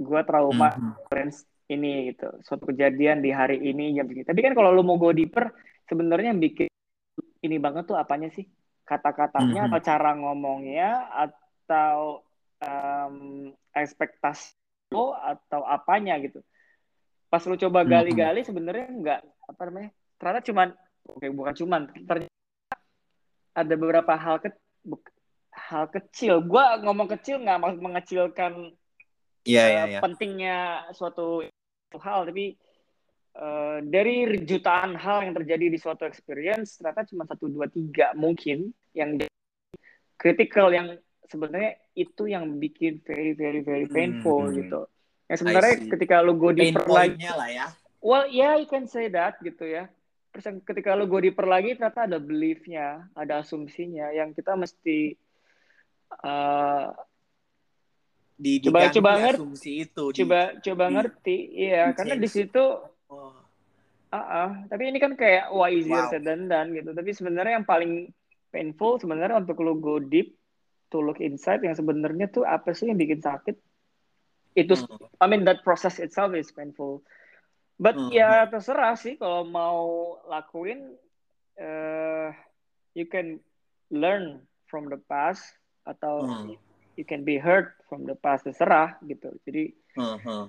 Gua 0.00 0.24
trauma 0.24 0.72
Mhm. 0.72 0.96
experience 0.96 1.38
ini 1.70 2.12
gitu 2.12 2.28
suatu 2.44 2.68
kejadian 2.68 3.24
di 3.24 3.32
hari 3.32 3.56
ini 3.56 3.96
jam 3.96 4.04
segini 4.04 4.28
tapi 4.28 4.44
kan 4.44 4.52
kalau 4.52 4.74
lu 4.74 4.84
mau 4.84 5.00
go 5.00 5.08
deeper 5.08 5.48
sebenarnya 5.88 6.36
yang 6.36 6.42
bikin 6.42 6.68
ini 7.40 7.56
banget 7.56 7.88
tuh 7.88 7.96
apanya 7.96 8.28
sih 8.28 8.44
kata-katanya 8.84 9.64
Mhm. 9.64 9.68
atau 9.72 9.80
cara 9.80 10.10
ngomongnya 10.12 11.08
atau 11.08 12.20
em, 12.60 13.50
ekspektasi 13.72 14.52
lo 14.92 15.16
atau 15.16 15.64
apanya 15.64 16.20
gitu 16.20 16.44
pas 17.32 17.40
lu 17.48 17.56
coba 17.56 17.80
gali-gali 17.80 18.44
sebenarnya 18.44 18.92
nggak 18.92 19.20
apa 19.48 19.62
namanya 19.72 19.90
ternyata 20.20 20.40
cuman 20.52 20.68
oke 21.08 21.26
bukan 21.32 21.54
cuman 21.64 21.80
ternyata 22.04 22.76
ada 23.56 23.74
beberapa 23.80 24.12
hal 24.12 24.36
ke 24.44 24.52
hal 25.56 25.88
kecil 25.88 26.44
gua 26.44 26.76
ngomong 26.84 27.08
kecil 27.16 27.40
nggak 27.40 27.56
maksud 27.56 27.80
mengecilkan 27.80 28.52
Iya 29.42 29.64
iya 29.66 29.82
eh, 29.82 29.88
iya. 29.96 30.00
pentingnya 30.04 30.58
suatu 30.94 31.42
hal 31.98 32.28
tapi 32.28 32.54
eh, 33.34 33.78
dari 33.82 34.44
jutaan 34.44 34.94
hal 34.94 35.24
yang 35.24 35.34
terjadi 35.34 35.72
di 35.72 35.78
suatu 35.80 36.04
experience 36.04 36.76
ternyata 36.78 37.08
cuma 37.08 37.24
satu 37.24 37.48
dua 37.48 37.66
tiga 37.66 38.12
mungkin 38.12 38.70
yang 38.92 39.18
kritikal 40.20 40.68
yang 40.68 40.94
sebenarnya 41.26 41.80
itu 41.96 42.28
yang 42.28 42.60
bikin 42.60 43.00
very 43.02 43.32
very 43.32 43.64
very 43.64 43.88
painful 43.88 44.46
Hmm. 44.46 44.54
gitu 44.54 44.80
yang 45.32 45.38
sebenarnya 45.38 45.74
ketika 45.88 46.20
lu 46.20 46.36
go 46.36 46.52
Pain 46.52 46.60
deeper 46.60 46.84
lagi 46.84 46.92
point-nya 47.16 47.32
lah 47.32 47.48
ya. 47.48 47.66
well 47.98 48.28
yeah 48.28 48.54
you 48.54 48.68
can 48.68 48.84
say 48.84 49.08
that 49.08 49.40
gitu 49.40 49.64
ya 49.64 49.88
terus 50.28 50.44
yang 50.44 50.60
ketika 50.60 50.92
lu 50.92 51.04
go 51.04 51.16
deeper 51.16 51.44
lagi 51.44 51.72
ternyata 51.72 52.04
ada 52.04 52.16
beliefnya 52.16 53.08
ada 53.12 53.40
asumsinya 53.40 54.12
yang 54.12 54.30
kita 54.30 54.52
mesti 54.52 55.16
eh, 56.14 56.86
Di, 58.34 58.58
Coba- 58.58 58.90
coba 58.90 59.10
ngerti. 59.16 59.38
asumsi 59.38 59.70
itu. 59.80 60.04
di- 60.10 60.18
coba 60.18 60.40
coba 60.58 60.84
di- 60.84 60.92
ngerti 60.92 61.36
iya 61.62 61.82
di 61.88 61.94
karena 61.94 62.14
di 62.16 62.28
situ 62.28 62.64
Oh. 63.06 63.32
Ah, 64.08 64.16
ah. 64.18 64.48
tapi 64.66 64.88
ini 64.88 64.96
kan 64.96 65.12
kayak 65.12 65.48
wah 65.48 65.68
easier 65.68 66.00
Wow. 66.00 66.08
said 66.08 66.24
than 66.24 66.44
done 66.44 66.72
gitu. 66.72 66.90
Tapi 66.90 67.12
sebenarnya 67.12 67.56
yang 67.56 67.64
paling 67.64 68.08
painful 68.48 68.96
sebenarnya 68.96 69.36
untuk 69.36 69.60
lu 69.60 69.76
go 69.76 69.96
deep 69.96 70.32
to 70.88 70.98
look 70.98 71.16
inside 71.16 71.60
yang 71.60 71.72
sebenarnya 71.72 72.28
tuh 72.28 72.42
apa 72.42 72.72
sih 72.72 72.88
yang 72.88 72.96
bikin 72.96 73.20
sakit? 73.20 73.56
Itu 74.52 74.76
Hmm. 74.76 75.08
I 75.22 75.26
mean 75.30 75.48
that 75.48 75.64
process 75.64 75.96
itself 75.96 76.36
is 76.36 76.52
painful. 76.52 77.00
But 77.80 77.96
Hmm, 77.96 78.12
ya 78.12 78.46
terserah 78.46 78.94
sih 78.94 79.16
kalau 79.16 79.48
mau 79.48 80.16
lakuin 80.28 80.92
eh 81.56 82.28
you 82.92 83.08
can 83.08 83.40
learn 83.92 84.44
from 84.68 84.88
the 84.92 85.00
past 85.08 85.44
atau 85.88 86.28
Hmm. 86.28 86.56
you 86.96 87.04
can 87.08 87.24
be 87.24 87.40
hurt 87.40 87.72
from 87.88 88.04
the 88.04 88.16
past 88.16 88.44
terserah 88.44 89.00
gitu. 89.08 89.32
Jadi 89.48 89.72
Hmm, 89.96 90.16
hmm. 90.20 90.44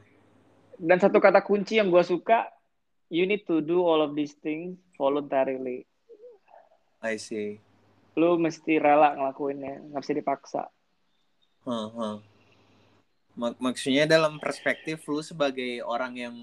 dan 0.79 0.97
satu 0.99 1.19
kata 1.19 1.43
kunci 1.43 1.79
yang 1.79 1.91
gue 1.91 2.03
suka, 2.03 2.47
you 3.11 3.27
need 3.27 3.43
to 3.43 3.59
do 3.59 3.83
all 3.83 3.99
of 4.03 4.15
these 4.15 4.35
things 4.39 4.79
voluntarily. 4.95 5.83
I 7.03 7.19
see. 7.19 7.59
Lu 8.15 8.39
mesti 8.39 8.79
rela 8.79 9.15
ngelakuinnya, 9.15 9.91
nggak 9.91 10.01
bisa 10.01 10.13
dipaksa. 10.15 10.63
Hmm, 11.67 11.87
hmm. 11.91 12.15
Mak- 13.33 13.57
maksudnya 13.57 14.05
dalam 14.05 14.37
perspektif 14.37 15.01
lu 15.09 15.19
sebagai 15.19 15.81
orang 15.81 16.13
yang 16.13 16.35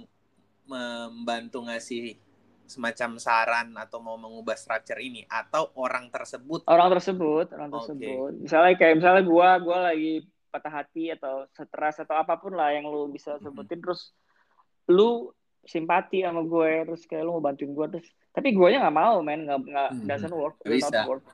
membantu 0.66 1.62
ngasih 1.62 2.18
semacam 2.66 3.18
saran 3.18 3.68
atau 3.74 3.98
mau 3.98 4.14
mengubah 4.14 4.54
structure 4.54 4.98
ini 4.98 5.26
atau 5.26 5.74
orang 5.74 6.06
tersebut 6.06 6.62
Orang 6.70 6.94
tersebut, 6.94 7.50
orang 7.50 7.70
tersebut. 7.74 8.30
Misalnya 8.38 8.74
kayak 8.78 8.94
misalnya 9.02 9.22
gue, 9.26 9.48
gue 9.66 9.78
lagi 9.78 10.12
patah 10.50 10.82
hati 10.82 11.10
atau 11.10 11.46
stres 11.50 11.98
atau 11.98 12.14
apa 12.14 12.38
pun 12.38 12.54
lah 12.54 12.70
yang 12.70 12.86
lu 12.86 13.10
bisa 13.10 13.38
sebutin, 13.38 13.78
terus 13.82 14.14
lu 14.86 15.30
simpati 15.62 16.22
sama 16.22 16.42
gue, 16.42 16.86
terus 16.86 17.02
kayak 17.06 17.22
lu 17.22 17.38
mau 17.38 17.42
bantuin 17.42 17.70
gue, 17.70 17.86
terus 17.98 18.06
tapi 18.30 18.54
gue 18.54 18.66
nya 18.70 18.82
nggak 18.82 18.94
mau, 18.98 19.18
men, 19.22 19.46
nggak 19.46 19.58
nggak 19.66 19.90
Mhm. 19.94 20.06
doesn't 20.06 20.34
work, 20.34 20.56
will 20.62 20.74
bisa. 20.74 21.06
work. 21.06 21.26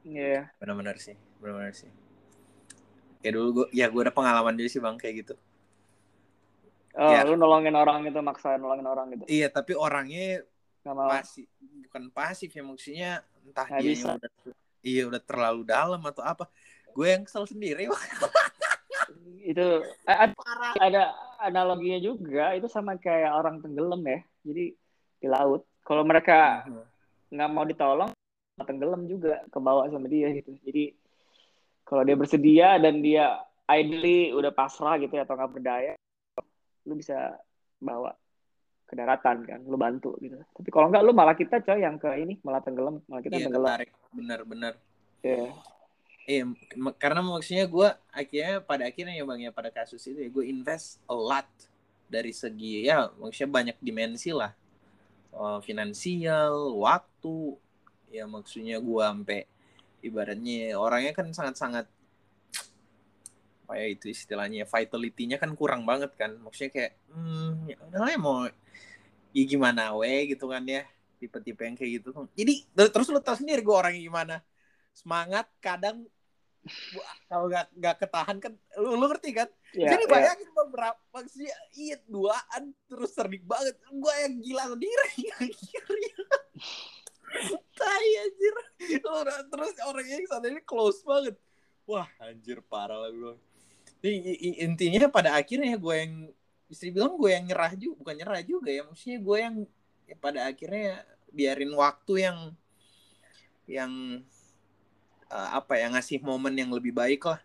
Iya. 0.00 0.48
benar-benar 0.56 0.96
sih 0.96 1.12
benar-benar 1.38 1.76
sih 1.76 1.92
ya 3.20 3.30
dulu 3.30 3.48
gua 3.52 3.66
ya 3.70 3.86
gue 3.86 4.00
ada 4.00 4.12
pengalaman 4.12 4.56
juga 4.56 4.68
sih 4.68 4.80
bang 4.80 4.96
kayak 4.96 5.16
gitu 5.26 5.34
Oh, 6.90 7.06
Ya. 7.06 7.22
lu 7.22 7.38
nolongin 7.38 7.78
orang 7.78 8.02
gitu, 8.02 8.18
maksa 8.18 8.58
nolongin 8.58 8.82
orang 8.84 9.14
gitu. 9.14 9.22
iya 9.30 9.46
tapi 9.46 9.78
orangnya 9.78 10.42
Nggak 10.82 10.94
mau. 10.98 11.06
pasif 11.06 11.46
bukan 11.86 12.04
pasif 12.10 12.50
ya 12.50 12.62
maksudnya 12.66 13.10
entah 13.46 13.66
Nggak 13.70 13.80
dia 13.80 13.90
bisa. 13.94 14.08
udah 14.18 14.30
iya 14.82 15.02
udah 15.06 15.22
terlalu 15.22 15.62
dalam 15.62 16.02
atau 16.02 16.22
apa 16.26 16.50
gue 16.90 17.06
yang 17.06 17.22
kesel 17.22 17.46
sendiri 17.46 17.86
Bang. 17.86 18.02
itu 19.40 19.66
eh, 19.86 20.18
ada, 20.18 20.34
ada 20.82 21.02
analoginya 21.40 22.02
juga 22.02 22.52
itu 22.58 22.66
sama 22.66 22.98
kayak 22.98 23.32
orang 23.32 23.62
tenggelam 23.62 24.02
ya 24.02 24.20
jadi 24.42 24.64
di 25.20 25.26
laut 25.30 25.62
kalau 25.86 26.02
mereka 26.02 26.66
nggak 27.30 27.50
mau 27.50 27.64
ditolong 27.64 28.10
tenggelam 28.60 29.06
juga 29.06 29.40
ke 29.46 29.58
bawah 29.58 29.86
sama 29.88 30.10
dia 30.10 30.28
gitu 30.34 30.58
jadi 30.66 30.92
kalau 31.90 32.06
dia 32.06 32.14
bersedia 32.14 32.78
dan 32.78 33.02
dia 33.02 33.42
ideally 33.66 34.30
udah 34.30 34.54
pasrah 34.54 34.94
gitu 35.02 35.10
ya 35.18 35.26
atau 35.26 35.34
nggak 35.34 35.50
berdaya 35.50 35.92
lu 36.86 36.94
bisa 36.94 37.34
bawa 37.82 38.14
ke 38.86 38.94
daratan 38.94 39.42
kan 39.42 39.60
lu 39.66 39.74
bantu 39.74 40.14
gitu. 40.22 40.38
Tapi 40.38 40.70
kalau 40.70 40.86
nggak 40.86 41.02
lu 41.02 41.10
malah 41.10 41.34
kita 41.34 41.58
coy 41.58 41.82
yang 41.82 41.98
ke 41.98 42.10
ini 42.14 42.38
malah 42.46 42.62
tenggelam 42.62 43.02
malah 43.10 43.22
kita 43.22 43.42
iya 43.42 43.46
tenggelam. 43.50 43.68
ketarik. 43.74 43.90
Benar-benar 44.14 44.74
Iya. 45.20 45.52
Iya, 46.30 46.44
m- 46.78 46.96
karena 46.96 47.20
maksudnya 47.26 47.66
gue 47.66 47.88
akhirnya 48.14 48.62
pada 48.62 48.86
akhirnya 48.86 49.18
ya 49.18 49.24
bang 49.26 49.40
ya 49.44 49.52
pada 49.52 49.68
kasus 49.74 50.00
itu 50.06 50.20
ya 50.20 50.30
gue 50.30 50.44
invest 50.46 51.02
a 51.10 51.16
lot 51.16 51.48
dari 52.06 52.30
segi 52.30 52.86
ya 52.86 53.10
maksudnya 53.18 53.50
banyak 53.50 53.76
dimensi 53.82 54.30
lah. 54.30 54.54
Eh, 55.30 55.58
finansial, 55.62 56.74
waktu, 56.78 57.54
ya 58.10 58.26
maksudnya 58.26 58.78
gue 58.78 59.02
sampai 59.02 59.40
ibaratnya 60.00 60.76
orangnya 60.76 61.12
kan 61.12 61.28
sangat-sangat 61.32 61.86
apa 63.70 63.78
ya 63.78 63.86
itu 63.86 64.10
istilahnya 64.10 64.66
vitality-nya 64.66 65.38
kan 65.38 65.54
kurang 65.54 65.86
banget 65.86 66.10
kan. 66.18 66.34
Maksudnya 66.42 66.70
kayak 66.74 66.92
hmm 67.14 67.70
ya 67.70 67.76
udah 67.86 68.00
lah 68.02 68.18
mau 68.18 68.36
ya 69.30 69.42
gimana 69.46 69.94
we 69.94 70.34
gitu 70.34 70.50
kan 70.50 70.66
ya. 70.66 70.82
Tipe-tipe 71.20 71.62
yang 71.62 71.76
kayak 71.76 72.00
gitu 72.00 72.16
jadi 72.32 72.64
terus 72.90 73.12
lu 73.12 73.20
tau 73.20 73.36
sendiri 73.36 73.62
gue 73.62 73.76
orangnya 73.76 74.02
gimana. 74.02 74.36
Semangat 74.90 75.46
kadang 75.62 76.08
kalau 77.30 77.48
nggak 77.48 77.72
nggak 77.72 77.96
ketahan 78.04 78.36
kan 78.36 78.52
lu, 78.76 78.98
lu 78.98 79.06
ngerti 79.06 79.30
kan? 79.32 79.48
Yeah, 79.72 79.96
jadi 79.96 80.04
bayangin 80.10 80.50
yeah. 80.50 80.56
beberapa 80.60 81.00
maksudnya 81.14 81.54
iya 81.78 81.96
duaan 82.10 82.74
terus 82.90 83.14
sering 83.14 83.46
banget. 83.46 83.78
Gue 83.86 84.14
yang 84.18 84.34
gila 84.42 84.64
sendiri 84.74 85.10
tai 87.78 88.08
anjir. 88.26 88.54
Terus 89.50 89.72
orang 89.86 90.06
yang 90.06 90.24
sana 90.26 90.46
ini 90.50 90.62
close 90.62 91.02
banget. 91.06 91.36
Wah 91.86 92.06
anjir 92.22 92.62
parah 92.66 93.06
lah 93.06 93.10
gue 93.10 93.34
intinya 94.00 95.12
pada 95.12 95.36
akhirnya 95.36 95.76
gue 95.76 95.94
yang 95.94 96.12
istri 96.72 96.88
bilang 96.88 97.20
gue 97.20 97.30
yang 97.34 97.44
nyerah 97.44 97.72
juga 97.76 97.94
bukan 98.00 98.14
nyerah 98.16 98.42
juga 98.46 98.70
ya 98.72 98.82
maksudnya 98.86 99.18
gue 99.20 99.36
yang 99.36 99.54
ya 100.08 100.16
pada 100.16 100.40
akhirnya 100.48 101.04
biarin 101.30 101.72
waktu 101.76 102.14
yang 102.24 102.38
yang 103.68 103.92
uh, 105.28 105.48
apa 105.60 105.78
ya 105.78 105.92
ngasih 105.92 106.24
momen 106.24 106.56
yang 106.56 106.72
lebih 106.72 106.96
baik 106.96 107.28
lah 107.28 107.40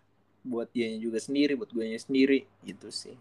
buat 0.46 0.70
dia 0.72 0.88
juga 0.96 1.20
sendiri 1.20 1.58
buat 1.58 1.74
gue 1.74 1.98
sendiri 1.98 2.46
gitu 2.64 2.88
sih. 2.94 3.18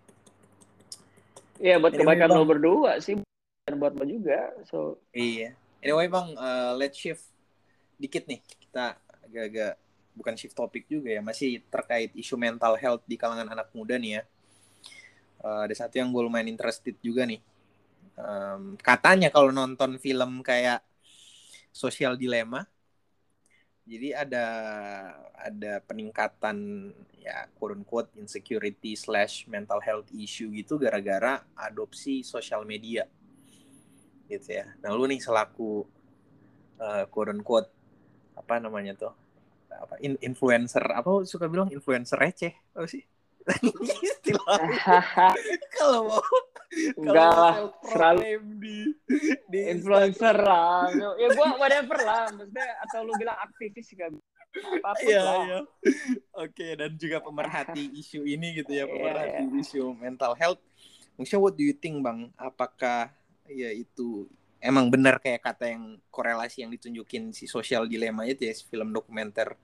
Iya 1.59 1.81
buat 1.81 1.97
kebaikan 1.97 2.31
lo 2.31 2.45
berdua 2.45 3.01
sih 3.01 3.19
dan 3.67 3.81
buat 3.81 3.97
lo 3.97 4.05
juga 4.07 4.53
so. 4.69 5.01
Iya 5.11 5.57
anyway 5.85 6.09
bang 6.09 6.33
uh, 6.41 6.73
let's 6.81 6.97
shift 6.97 7.29
dikit 8.01 8.25
nih. 8.25 8.41
Kita 8.41 8.97
agak-agak 9.29 9.77
bukan 10.17 10.35
shift 10.41 10.57
topik 10.57 10.89
juga 10.89 11.13
ya 11.13 11.21
masih 11.21 11.61
terkait 11.69 12.11
isu 12.17 12.41
mental 12.41 12.81
health 12.81 13.05
di 13.05 13.21
kalangan 13.21 13.53
anak 13.53 13.69
muda 13.77 14.01
nih 14.01 14.19
ya. 14.19 14.23
Uh, 15.45 15.69
ada 15.69 15.75
satu 15.77 16.01
yang 16.01 16.09
gue 16.09 16.23
lumayan 16.25 16.49
interested 16.49 16.97
juga 17.05 17.29
nih. 17.29 17.45
Um, 18.17 18.81
katanya 18.81 19.29
kalau 19.29 19.53
nonton 19.53 20.01
film 20.01 20.41
kayak 20.41 20.81
sosial 21.75 22.15
dilema 22.15 22.63
jadi 23.85 24.17
ada 24.17 24.47
ada 25.37 25.73
peningkatan 25.85 26.89
ya 27.21 27.51
quote 27.53 27.85
quote 27.85 28.11
insecurity 28.17 28.97
slash 28.97 29.45
mental 29.45 29.83
health 29.85 30.09
issue 30.17 30.49
gitu 30.57 30.81
gara-gara 30.81 31.45
adopsi 31.53 32.25
sosial 32.25 32.65
media 32.65 33.05
gitu 34.29 34.61
ya 34.61 34.67
nah 34.81 34.93
lu 34.93 35.05
nih 35.09 35.21
selaku 35.21 35.85
uh, 36.81 37.05
quote 37.09 37.35
quote 37.45 37.71
apa 38.35 38.59
namanya 38.59 38.93
tuh 38.97 39.15
apa 39.75 39.99
in 40.03 40.15
influencer 40.23 40.83
apa 40.83 41.27
suka 41.27 41.51
bilang 41.51 41.71
influencer 41.71 42.19
receh 42.19 42.55
apa 42.75 42.87
sih 42.87 43.03
kalau 45.77 46.09
mau 46.09 46.23
Enggak 46.99 47.31
lah, 47.31 47.55
selalu 47.87 48.43
di, 48.59 48.77
di 49.47 49.61
influencer 49.71 50.35
lah. 50.35 50.91
Ya 50.91 51.29
gua 51.35 51.55
whatever 51.55 51.99
lah, 52.03 52.27
maksudnya 52.35 52.69
atau 52.83 53.07
lu 53.07 53.13
bilang 53.15 53.39
aktivis 53.39 53.87
juga 53.95 54.11
apa 54.55 54.91
pun 54.95 55.07
iya, 55.11 55.23
Iya. 55.23 55.59
Oke, 56.39 56.67
dan 56.79 56.95
juga 56.99 57.19
pemerhati 57.23 57.91
isu 58.03 58.23
ini 58.27 58.63
gitu 58.63 58.71
ya, 58.75 58.87
iya, 58.87 58.91
pemerhati 58.91 59.43
yeah, 59.43 59.51
yeah. 59.51 59.63
isu 59.63 59.83
mental 59.99 60.33
health. 60.35 60.63
Maksudnya 61.15 61.43
what 61.43 61.55
do 61.55 61.63
you 61.63 61.75
think, 61.75 62.03
Bang? 62.03 62.35
Apakah 62.35 63.11
ya 63.49 63.71
itu. 63.73 64.29
Emang 64.65 64.89
benar 64.89 65.21
kayak 65.21 65.45
kata 65.45 65.77
yang 65.77 66.01
korelasi 66.09 66.65
yang 66.65 66.73
ditunjukin 66.73 67.37
si 67.37 67.45
sosial 67.45 67.85
dilema 67.85 68.25
itu 68.25 68.49
ya, 68.49 68.55
film 68.65 68.97
dokumenter 68.97 69.61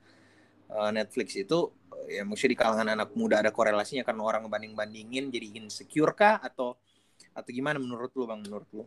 uh, 0.69 0.93
Netflix 0.93 1.41
itu 1.41 1.73
ya 2.09 2.25
maksudnya 2.25 2.53
di 2.53 2.59
kalangan 2.59 2.89
anak 2.93 3.11
muda 3.17 3.41
ada 3.41 3.49
korelasinya 3.53 4.05
karena 4.05 4.23
orang 4.25 4.45
banding 4.49 4.73
bandingin 4.77 5.33
jadi 5.33 5.57
insecure 5.57 6.13
kah 6.13 6.41
atau 6.41 6.77
atau 7.33 7.51
gimana 7.51 7.81
menurut 7.81 8.13
lu 8.13 8.25
bang? 8.29 8.41
Menurut 8.45 8.69
lu? 8.77 8.85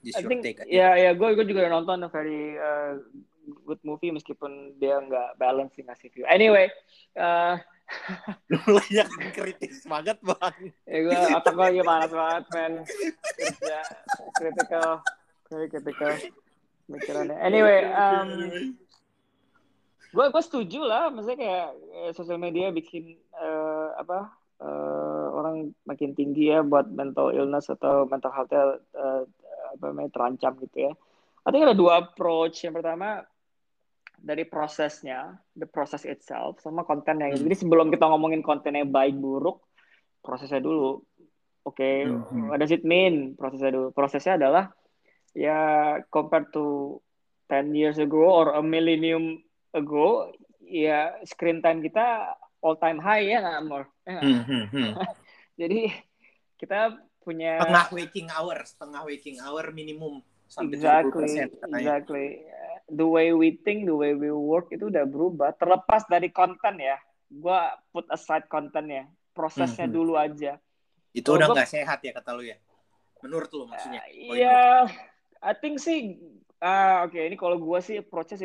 Just 0.00 0.20
I 0.20 0.24
think, 0.24 0.40
take 0.40 0.64
ya 0.64 0.96
ya 0.96 1.12
gue 1.12 1.28
gue 1.36 1.44
juga 1.44 1.68
nonton 1.68 2.08
very 2.08 2.56
uh, 2.56 2.96
good 3.68 3.80
movie 3.84 4.12
meskipun 4.12 4.76
dia 4.80 4.96
nggak 4.96 5.36
balancing 5.36 5.88
ngasih 5.88 6.08
view. 6.12 6.24
Anyway 6.24 6.72
uh, 7.20 7.60
lu 8.50 8.82
yang 8.90 9.10
kritis 9.34 9.86
banget 9.86 10.18
bang. 10.22 10.56
Ya 10.86 10.98
gue 11.06 11.18
otak 11.34 11.52
gue 11.54 11.64
lagi 11.70 11.82
panas 11.82 12.12
banget 12.12 12.44
man 12.54 12.72
kerja 13.38 13.78
critical 14.38 14.88
very 15.50 15.66
critical 15.66 16.12
mikirannya 16.90 17.36
anyway 17.38 17.86
um, 17.90 18.30
gue 20.10 20.24
gue 20.26 20.42
setuju 20.42 20.80
lah. 20.82 21.10
Maksudnya 21.10 21.38
kayak 21.38 21.68
eh, 21.94 22.10
sosial 22.14 22.38
media 22.38 22.74
bikin 22.74 23.14
uh, 23.38 23.94
apa 23.94 24.34
uh, 24.58 25.26
orang 25.34 25.70
makin 25.86 26.14
tinggi 26.18 26.50
ya 26.50 26.66
buat 26.66 26.90
mental 26.90 27.30
illness 27.30 27.70
atau 27.70 28.06
mental 28.10 28.34
health 28.34 28.52
uh, 28.54 29.22
apa 29.70 29.84
namanya 29.86 30.10
terancam 30.10 30.58
gitu 30.66 30.90
ya. 30.90 30.92
Artinya 31.46 31.72
ada 31.72 31.78
dua 31.78 31.92
approach. 32.02 32.66
Yang 32.66 32.82
pertama 32.82 33.22
dari 34.20 34.44
prosesnya, 34.44 35.32
the 35.56 35.64
process 35.64 36.04
itself, 36.04 36.60
sama 36.60 36.84
kontennya. 36.84 37.32
Hmm. 37.32 37.40
Jadi 37.48 37.64
sebelum 37.64 37.88
kita 37.88 38.04
ngomongin 38.04 38.44
kontennya 38.44 38.84
baik 38.84 39.16
buruk, 39.16 39.64
prosesnya 40.20 40.60
dulu. 40.60 41.00
Oke, 41.64 41.80
okay, 41.80 41.96
hmm. 42.08 42.52
what 42.52 42.60
does 42.60 42.72
it 42.72 42.84
mean? 42.84 43.36
Prosesnya 43.36 43.72
dulu. 43.72 43.88
Prosesnya 43.96 44.36
adalah 44.36 44.72
ya 45.32 45.96
compared 46.12 46.52
to 46.52 46.98
10 47.48 47.72
years 47.74 47.98
ago 47.98 48.28
or 48.28 48.56
a 48.56 48.62
millennium 48.62 49.40
ago, 49.72 50.30
ya 50.62 51.16
screen 51.26 51.64
time 51.64 51.80
kita 51.80 52.36
all 52.60 52.76
time 52.76 53.00
high 53.00 53.24
ya 53.24 53.40
nggak 53.40 53.58
Amor? 53.64 53.82
Ya, 54.04 54.20
hmm, 54.20 54.42
hmm, 54.44 54.64
hmm. 54.68 54.92
Jadi 55.60 55.80
kita 56.60 56.96
punya 57.20 57.60
setengah 57.60 57.88
waking 57.92 58.28
hour, 58.32 58.56
setengah 58.64 59.00
waking 59.08 59.36
hour 59.40 59.64
minimum 59.72 60.24
sampai 60.50 60.74
exactly, 60.74 61.30
70%. 61.46 61.78
Exactly. 61.78 62.26
The 62.90 63.06
way 63.06 63.30
we 63.30 63.62
think, 63.62 63.86
the 63.86 63.94
way 63.94 64.18
we 64.18 64.34
work 64.34 64.74
itu 64.74 64.90
udah 64.90 65.06
berubah. 65.06 65.54
Terlepas 65.54 66.10
dari 66.10 66.34
konten 66.34 66.82
ya, 66.82 66.98
gue 67.30 67.60
put 67.94 68.10
aside 68.10 68.50
kontennya, 68.50 69.06
prosesnya 69.30 69.86
hmm, 69.86 69.94
dulu 69.94 70.18
aja. 70.18 70.58
Itu 71.14 71.38
udah 71.38 71.54
nggak 71.54 71.70
sehat 71.70 72.02
ya 72.02 72.10
kata 72.10 72.34
lu 72.34 72.42
ya? 72.42 72.58
Menurut 73.22 73.46
lu 73.54 73.70
maksudnya? 73.70 74.02
Iya, 74.10 74.26
uh, 74.26 74.34
yeah, 74.34 74.78
I 75.38 75.54
think 75.54 75.78
sih. 75.78 76.18
Uh, 76.60 77.06
Oke, 77.08 77.16
okay, 77.16 77.22
ini 77.30 77.38
kalau 77.38 77.56
gue 77.56 77.78
sih 77.80 78.02
proses 78.04 78.42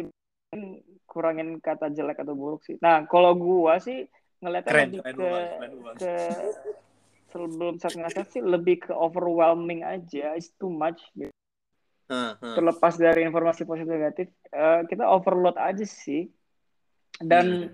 kurangin 1.10 1.64
kata 1.64 1.92
jelek 1.92 2.22
atau 2.22 2.36
buruk 2.36 2.62
sih. 2.68 2.76
Nah, 2.84 3.08
kalau 3.08 3.36
gua 3.36 3.80
sih 3.80 4.08
ngeliatnya 4.44 4.72
lebih 4.84 5.02
keren, 5.02 5.16
ke, 5.16 5.32
ke 5.96 6.14
sebelum 7.32 7.74
saat 7.80 7.96
ngasih 7.96 8.26
sih 8.32 8.42
lebih 8.44 8.84
ke 8.84 8.92
overwhelming 8.92 9.88
aja, 9.88 10.36
it's 10.36 10.52
too 10.60 10.68
much. 10.68 11.00
Gitu. 11.16 11.32
Terlepas 12.38 12.94
dari 13.02 13.26
informasi 13.26 13.66
positif 13.66 13.90
negatif, 13.90 14.28
uh, 14.54 14.86
kita 14.86 15.10
overload 15.10 15.58
aja 15.58 15.86
sih. 15.86 16.30
Dan 17.18 17.72
hmm. 17.72 17.74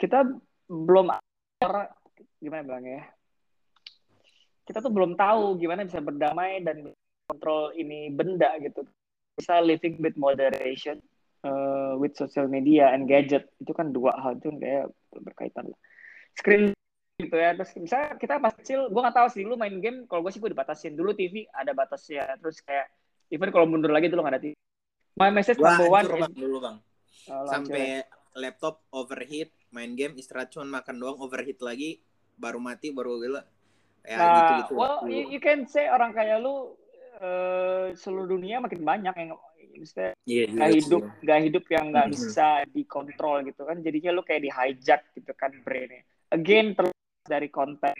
kita 0.00 0.24
belum 0.70 1.12
gimana 2.40 2.62
bilangnya 2.64 2.92
ya? 3.02 3.04
Kita 4.66 4.78
tuh 4.82 4.90
belum 4.90 5.14
tahu 5.14 5.60
gimana 5.60 5.86
bisa 5.86 6.02
berdamai 6.02 6.62
dan 6.64 6.90
kontrol 7.28 7.74
ini 7.76 8.10
benda 8.10 8.50
gitu. 8.62 8.86
Bisa 9.36 9.60
living 9.60 10.00
with 10.00 10.16
moderation 10.16 10.98
uh, 11.44 11.94
with 12.00 12.16
social 12.16 12.48
media 12.48 12.90
and 12.90 13.06
gadget 13.06 13.46
itu 13.60 13.70
kan 13.76 13.92
dua 13.92 14.16
hal 14.18 14.38
itu 14.38 14.50
kayak 14.56 14.90
berkaitan 15.12 15.70
lah. 15.70 15.80
Screen 16.34 16.76
gitu 17.16 17.32
ya 17.32 17.56
terus 17.56 17.72
misalnya 17.80 18.12
kita 18.20 18.36
pas 18.36 18.52
kecil 18.52 18.92
gue 18.92 19.00
nggak 19.00 19.16
tahu 19.16 19.28
sih 19.32 19.40
lu 19.40 19.56
main 19.56 19.72
game 19.80 20.04
kalau 20.04 20.20
gue 20.20 20.32
sih 20.36 20.40
gue 20.40 20.52
dibatasin 20.52 20.92
dulu 20.92 21.16
TV 21.16 21.48
ada 21.48 21.72
batasnya 21.72 22.36
terus 22.36 22.60
kayak 22.60 22.92
even 23.30 23.50
kalau 23.50 23.66
mundur 23.66 23.90
lagi 23.90 24.10
dulu 24.10 24.22
nggak 24.24 24.34
ada 24.36 24.42
TV 24.42 24.54
my 25.16 25.30
message 25.32 25.58
Wah, 25.58 25.74
number 25.74 25.88
one 25.88 26.06
bang, 26.06 26.34
dulu 26.36 26.56
bang. 26.60 26.76
Oh, 27.26 27.48
sampai 27.48 28.04
laptop 28.36 28.84
overheat 28.92 29.50
main 29.72 29.96
game 29.96 30.14
istirahat 30.20 30.52
cuma 30.52 30.78
makan 30.78 31.00
doang 31.00 31.18
overheat 31.18 31.58
lagi 31.64 31.98
baru 32.36 32.60
mati 32.60 32.92
baru 32.92 33.18
gila. 33.18 33.42
Ya 34.06 34.16
nah, 34.20 34.30
gitu 34.30 34.52
gitu 34.62 34.72
well 34.78 35.02
you, 35.10 35.34
you 35.34 35.40
can 35.42 35.66
say 35.66 35.90
orang 35.90 36.14
kayak 36.14 36.38
lu 36.38 36.78
uh, 37.18 37.90
seluruh 37.98 38.38
dunia 38.38 38.62
makin 38.62 38.86
banyak 38.86 39.10
yang 39.18 39.34
maksudnya 39.74 40.14
yeah, 40.30 40.46
gak 40.46 40.72
hidup 40.78 41.02
yeah. 41.02 41.24
gak 41.26 41.40
hidup 41.42 41.64
yang 41.68 41.84
nggak 41.90 42.06
mm-hmm. 42.06 42.22
bisa 42.30 42.46
dikontrol 42.70 43.36
gitu 43.42 43.62
kan. 43.66 43.76
Jadinya 43.82 44.10
lu 44.14 44.22
kayak 44.22 44.42
di 44.44 44.50
hijack 44.52 45.02
gitu 45.16 45.32
kan 45.34 45.50
brainnya. 45.64 46.04
Again 46.30 46.76
terus 46.76 46.94
dari 47.26 47.48
konten. 47.50 47.96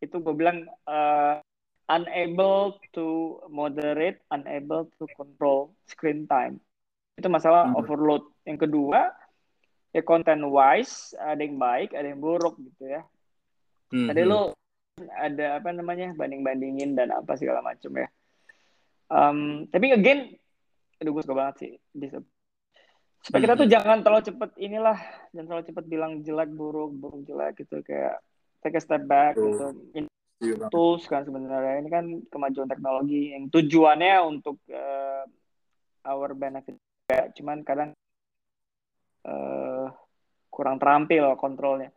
Itu 0.00 0.24
gue 0.24 0.34
bilang 0.36 0.64
uh, 0.88 1.43
unable 1.88 2.80
to 2.96 3.38
moderate 3.52 4.20
unable 4.32 4.88
to 4.96 5.04
control 5.16 5.72
screen 5.84 6.24
time. 6.24 6.60
Itu 7.16 7.28
masalah 7.28 7.68
mm-hmm. 7.68 7.80
overload. 7.80 8.24
Yang 8.48 8.68
kedua 8.68 9.12
ya 9.94 10.02
content 10.02 10.42
wise 10.50 11.14
ada 11.14 11.38
yang 11.38 11.60
baik 11.60 11.94
ada 11.94 12.06
yang 12.08 12.20
buruk 12.20 12.56
gitu 12.58 12.88
ya. 12.88 13.02
Mm-hmm. 13.92 14.08
ada 14.10 14.20
lu 14.26 14.40
ada 15.14 15.46
apa 15.58 15.68
namanya 15.74 16.14
banding 16.14 16.42
bandingin 16.46 16.94
dan 16.94 17.12
apa 17.12 17.36
segala 17.36 17.60
macam 17.60 17.92
ya. 17.94 18.08
Um, 19.12 19.68
tapi 19.68 19.92
again 19.92 20.34
aduh 21.02 21.12
gue 21.12 21.22
suka 21.26 21.36
banget 21.36 21.54
sih 21.60 21.72
supaya 23.24 23.40
kita 23.40 23.54
tuh 23.56 23.66
Hmm. 23.68 23.74
jangan 23.80 23.98
terlalu 24.04 24.22
cepet 24.28 24.50
inilah 24.60 24.98
jangan 25.32 25.46
terlalu 25.48 25.64
cepet 25.72 25.84
bilang 25.88 26.12
jelek 26.20 26.50
buruk 26.52 26.92
buruk 26.92 27.24
jelek 27.24 27.56
gitu. 27.60 27.80
Kayak 27.80 28.20
take 28.60 28.76
a 28.76 28.82
step 28.84 29.04
back 29.08 29.36
gitu 29.36 29.72
ini 30.42 30.66
tools 30.70 31.06
kan 31.06 31.22
sebenarnya 31.22 31.74
ini 31.78 31.88
kan 31.92 32.04
kemajuan 32.30 32.66
teknologi 32.66 33.30
yang 33.36 33.46
tujuannya 33.52 34.16
untuk 34.26 34.58
eh, 34.68 35.24
our 36.04 36.32
benefit. 36.34 36.74
Juga. 37.04 37.28
cuman 37.36 37.60
kadang 37.68 37.90
eh, 39.28 39.86
kurang 40.48 40.80
terampil 40.80 41.36
kontrolnya. 41.36 41.92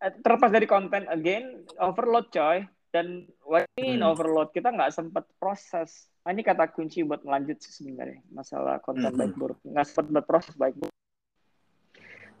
Eh, 0.00 0.12
terlepas 0.24 0.48
dari 0.48 0.64
konten 0.64 1.04
again 1.12 1.68
overload 1.76 2.32
coy. 2.32 2.64
Dan 2.88 3.28
what 3.44 3.68
mean 3.76 4.00
Hmm. 4.00 4.16
overload 4.16 4.48
kita 4.56 4.72
nggak 4.72 4.96
sempat 4.96 5.28
proses. 5.36 6.08
Ah, 6.24 6.32
ini 6.32 6.40
kata 6.40 6.72
kunci 6.72 7.04
buat 7.04 7.20
melanjut 7.20 7.60
sih 7.60 7.84
sebenarnya 7.84 8.24
masalah 8.32 8.80
konten 8.80 9.12
Mhm. 9.12 9.20
baik 9.20 9.34
buruk. 9.36 9.58
Nggak 9.60 9.86
sempat 9.92 10.06
buat 10.08 10.24
proses 10.24 10.56
baik 10.56 10.72
buruk. 10.80 10.96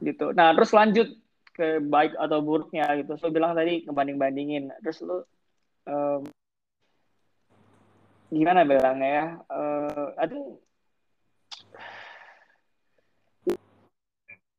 Gitu. 0.00 0.32
Nah 0.32 0.56
terus 0.56 0.72
lanjut 0.72 1.12
ke 1.58 1.82
baik 1.82 2.14
atau 2.14 2.38
buruknya 2.38 2.86
gitu. 3.02 3.18
So 3.18 3.34
bilang 3.34 3.58
tadi 3.58 3.82
ngebanding 3.82 4.14
bandingin 4.14 4.64
terus 4.78 5.02
lu 5.02 5.26
em, 5.90 6.22
gimana 8.30 8.62
bilangnya 8.62 9.10
ya? 9.10 9.26
Eh, 9.50 10.06
I 10.22 10.24
think 10.30 10.44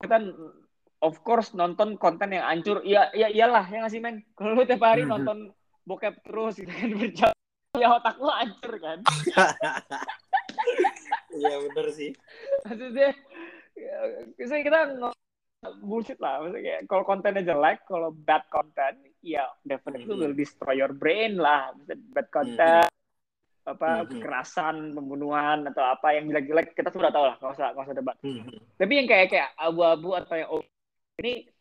kita 0.03 0.17
of 0.99 1.15
course 1.23 1.55
nonton 1.55 1.95
konten 1.95 2.35
yang 2.35 2.43
hancur. 2.43 2.83
Iya 2.83 3.15
iya 3.15 3.27
iyalah 3.31 3.63
ya 3.71 3.79
nggak 3.79 3.93
sih 3.95 4.03
men? 4.03 4.27
Kalau 4.35 4.59
lu 4.59 4.67
tiap 4.67 4.83
hari 4.83 5.07
Mhm. 5.07 5.12
nonton 5.15 5.38
bokep 5.88 6.19
terus 6.27 6.59
gitu 6.59 6.67
kan 6.67 6.91
berjam 6.99 7.31
ya 7.79 7.88
otak 7.95 8.19
lu 8.19 8.27
hancur 8.27 8.73
kan? 8.83 8.99
Iya 11.31 11.55
bener 11.63 11.88
sih. 11.95 12.12
maksudnya 12.67 13.15
ya, 13.79 13.99
kita 14.35 14.79
bullshit 15.60 16.15
lah 16.24 16.39
maksudnya 16.39 16.63
kayak 16.63 16.82
kalau 16.88 17.04
kontennya 17.04 17.43
jelek 17.43 17.84
kalau 17.84 18.15
bad 18.15 18.48
content 18.48 18.95
ya 19.19 19.43
definitely 19.67 20.08
Mhm. 20.08 20.19
will 20.19 20.36
destroy 20.36 20.80
your 20.80 20.95
brain 20.95 21.36
lah 21.36 21.76
Maksudnya 21.76 22.00
bad 22.15 22.28
content 22.32 22.88
apa 23.67 23.89
Mhm. 24.02 24.08
kekerasan 24.08 24.76
pembunuhan 24.95 25.67
atau 25.67 25.84
apa 25.84 26.15
yang 26.15 26.32
jelek-jelek 26.32 26.74
kita 26.74 26.89
sudah 26.89 27.12
tahu 27.12 27.28
lah 27.28 27.36
nggak 27.38 27.52
usah 27.54 27.67
nggak 27.76 27.86
usah 27.86 27.98
debat 27.98 28.17
Mhm. 28.24 28.52
tapi 28.80 28.93
yang 28.95 29.08
kayak 29.08 29.28
kayak 29.30 29.50
abu-abu 29.60 30.10
atau 30.15 30.36
yang 30.39 30.50
over- 30.50 30.72
ini 31.19 31.52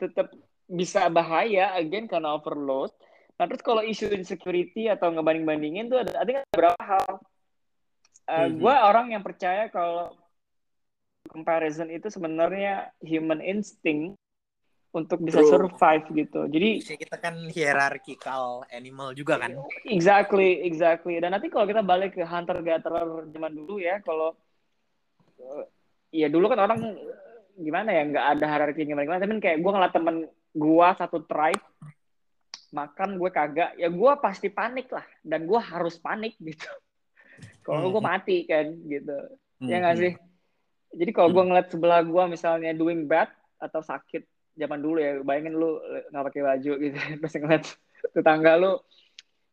tetap 0.00 0.32
bisa 0.64 1.12
bahaya 1.12 1.76
again 1.76 2.08
karena 2.08 2.32
overload 2.32 2.88
nah 3.36 3.44
terus 3.44 3.60
kalau 3.60 3.84
isu 3.84 4.08
insecurity 4.16 4.88
atau 4.88 5.12
ngebanding-bandingin 5.12 5.92
tuh 5.92 6.00
ada 6.00 6.16
ada 6.16 6.40
beberapa 6.48 6.80
hal 6.80 7.20
Uh, 8.24 8.48
Mhm. 8.48 8.56
gue 8.56 8.72
orang 8.72 9.06
yang 9.12 9.20
percaya 9.20 9.68
kalau 9.68 10.16
comparison 11.28 11.88
itu 11.88 12.08
sebenarnya 12.12 12.92
human 13.00 13.40
instinct 13.40 14.16
untuk 14.94 15.18
bisa 15.24 15.42
True. 15.42 15.50
survive 15.66 16.06
gitu 16.14 16.46
jadi 16.46 16.70
Maksudnya 16.84 17.00
kita 17.08 17.16
kan 17.18 17.34
hierarchical 17.50 18.44
animal 18.70 19.16
juga 19.16 19.40
kan. 19.40 19.56
Exactly, 19.88 20.62
exactly. 20.68 21.18
Dan 21.18 21.34
nanti 21.34 21.50
kalau 21.50 21.66
kita 21.66 21.82
balik 21.82 22.14
ke 22.14 22.22
hunter 22.22 22.60
gatherer 22.62 23.26
zaman 23.32 23.52
dulu 23.56 23.80
ya, 23.82 23.98
kalau 24.04 24.36
eh, 25.40 25.64
ya 26.14 26.28
dulu 26.30 26.46
kan 26.52 26.60
orang 26.62 26.80
gimana 27.54 27.90
ya 27.94 28.02
nggak 28.06 28.26
ada 28.38 28.44
hierarki 28.46 28.84
gimana 28.86 29.06
gimana. 29.06 29.22
Tapi 29.24 29.34
kayak 29.42 29.58
gue 29.64 29.70
ngeliat 29.74 29.94
temen 29.94 30.16
gue 30.54 30.88
satu 30.98 31.18
tribe 31.26 31.64
makan 32.74 33.22
gue 33.22 33.30
kagak, 33.30 33.70
ya 33.78 33.86
gue 33.86 34.12
pasti 34.18 34.50
panik 34.50 34.90
lah. 34.90 35.06
Dan 35.22 35.46
gue 35.46 35.60
harus 35.62 35.94
panik 35.98 36.34
gitu. 36.42 36.70
Kalau 37.66 37.90
gue 37.90 38.02
Mhm. 38.02 38.06
mati 38.06 38.36
kan 38.46 38.66
gitu. 38.86 39.18
Ya 39.66 39.78
Mhm. 39.78 39.80
nggak 39.80 39.96
sih? 39.98 40.12
Jadi 40.94 41.10
kalau 41.10 41.34
gue 41.34 41.44
ngeliat 41.44 41.68
sebelah 41.74 42.00
gue 42.06 42.24
misalnya 42.30 42.70
doing 42.70 43.10
bad 43.10 43.28
atau 43.58 43.82
sakit 43.82 44.22
zaman 44.54 44.78
dulu 44.78 44.98
ya, 45.02 45.18
bayangin 45.26 45.58
lu 45.58 45.82
nggak 46.14 46.24
pakai 46.30 46.42
baju 46.46 46.72
gitu, 46.78 46.96
terus 47.20 47.34
ngeliat 47.34 47.64
tetangga 48.14 48.52
lu 48.54 48.72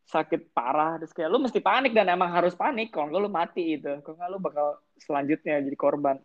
sakit 0.05 0.51
parah, 0.51 0.99
terus 1.01 1.15
kayak 1.15 1.31
lu 1.31 1.39
mesti 1.39 1.63
panik 1.63 1.95
dan 1.95 2.11
emang 2.11 2.29
harus 2.29 2.53
panik, 2.53 2.91
kalau 2.91 3.09
nggak 3.09 3.21
lu 3.23 3.31
mati 3.31 3.79
gitu, 3.79 4.03
kalau 4.03 4.15
nggak 4.19 4.29
lu 4.29 4.39
bakal 4.43 4.67
selanjutnya 4.99 5.63
jadi 5.63 5.77
korban. 5.79 6.19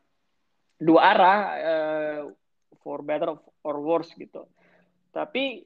Dua 0.76 1.00
arah, 1.00 1.38
eh, 1.56 2.20
for 2.84 3.00
better 3.00 3.32
or 3.64 3.76
worse 3.80 4.12
gitu. 4.12 4.44
Tapi 5.14 5.64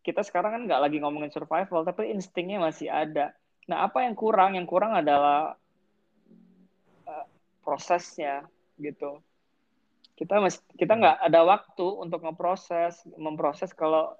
kita 0.00 0.24
sekarang 0.24 0.50
kan 0.56 0.62
nggak 0.64 0.80
lagi 0.88 0.96
ngomongin 1.02 1.28
survival, 1.28 1.84
tapi 1.84 2.14
instingnya 2.14 2.62
masih 2.62 2.88
ada. 2.88 3.34
Nah, 3.66 3.84
apa 3.84 4.06
yang 4.06 4.14
kurang? 4.14 4.54
Yang 4.54 4.70
kurang 4.70 4.94
adalah 4.94 5.58
eh, 7.04 7.26
prosesnya 7.60 8.46
gitu. 8.80 9.20
Kita 10.16 10.40
mas 10.40 10.60
kita 10.80 10.96
nggak 10.96 11.18
ada 11.28 11.40
waktu 11.44 11.86
untuk 12.00 12.24
ngeproses, 12.24 13.04
memproses 13.20 13.72
kalau, 13.76 14.16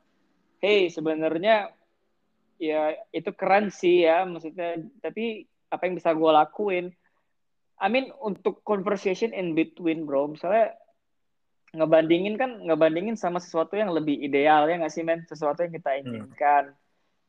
hey 0.60 0.92
sebenarnya 0.92 1.72
ya 2.60 2.96
itu 3.12 3.32
keren 3.32 3.72
sih 3.72 4.04
ya, 4.04 4.28
maksudnya. 4.28 4.76
Tapi 5.00 5.48
apa 5.72 5.82
yang 5.88 5.94
bisa 5.96 6.12
gue 6.12 6.30
lakuin? 6.32 6.86
I 7.76 7.86
mean 7.92 8.12
untuk 8.20 8.64
conversation 8.64 9.32
in 9.36 9.52
between 9.52 10.04
bro, 10.04 10.32
misalnya 10.32 10.76
ngebandingin 11.76 12.40
kan 12.40 12.64
ngebandingin 12.64 13.20
sama 13.20 13.36
sesuatu 13.36 13.76
yang 13.76 13.92
lebih 13.92 14.16
ideal 14.16 14.64
ya 14.64 14.80
nggak 14.80 14.92
sih 14.92 15.04
men, 15.04 15.24
sesuatu 15.28 15.64
yang 15.64 15.72
kita 15.76 16.00
inginkan. 16.00 16.72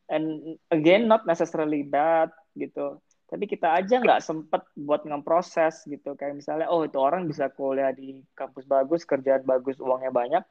And 0.08 0.56
again 0.72 1.04
not 1.04 1.28
necessarily 1.28 1.84
bad 1.84 2.32
gitu 2.56 3.00
tapi 3.28 3.44
kita 3.44 3.76
aja 3.76 4.00
nggak 4.00 4.24
sempet 4.24 4.64
buat 4.72 5.04
ngeproses 5.04 5.84
gitu. 5.84 6.16
Kayak 6.16 6.40
misalnya 6.40 6.72
oh 6.72 6.88
itu 6.88 6.96
orang 6.96 7.28
bisa 7.28 7.52
kuliah 7.52 7.92
di 7.92 8.24
kampus 8.32 8.64
bagus 8.64 9.04
kerjaan 9.04 9.44
bagus 9.44 9.76
uangnya 9.76 10.08
banyak. 10.08 10.44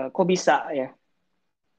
Eh, 0.00 0.08
kok 0.08 0.26
bisa 0.26 0.72
ya? 0.72 0.88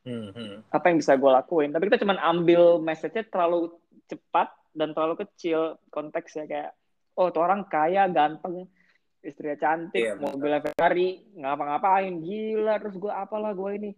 Mhm. 0.08 0.72
apa 0.72 0.88
yang 0.88 1.04
bisa 1.04 1.20
gue 1.20 1.28
lakuin? 1.28 1.76
Tapi 1.76 1.92
kita 1.92 2.00
cuma 2.00 2.16
ambil 2.24 2.80
message-nya 2.80 3.28
terlalu 3.28 3.76
cepat 4.08 4.56
dan 4.72 4.96
terlalu 4.96 5.28
kecil 5.28 5.76
konteksnya 5.92 6.48
kayak 6.48 6.72
oh 7.20 7.28
itu 7.28 7.40
orang 7.44 7.68
kaya 7.68 8.08
ganteng 8.08 8.72
istrinya 9.20 9.60
cantik 9.60 10.00
Iya, 10.00 10.16
betul. 10.16 10.40
mobilnya 10.40 10.62
Ferrari 10.64 11.28
ngapa-ngapain 11.36 12.24
gila 12.24 12.80
terus 12.80 12.96
gue 12.96 13.12
apalah 13.12 13.52
gue 13.52 13.72
ini. 13.84 13.92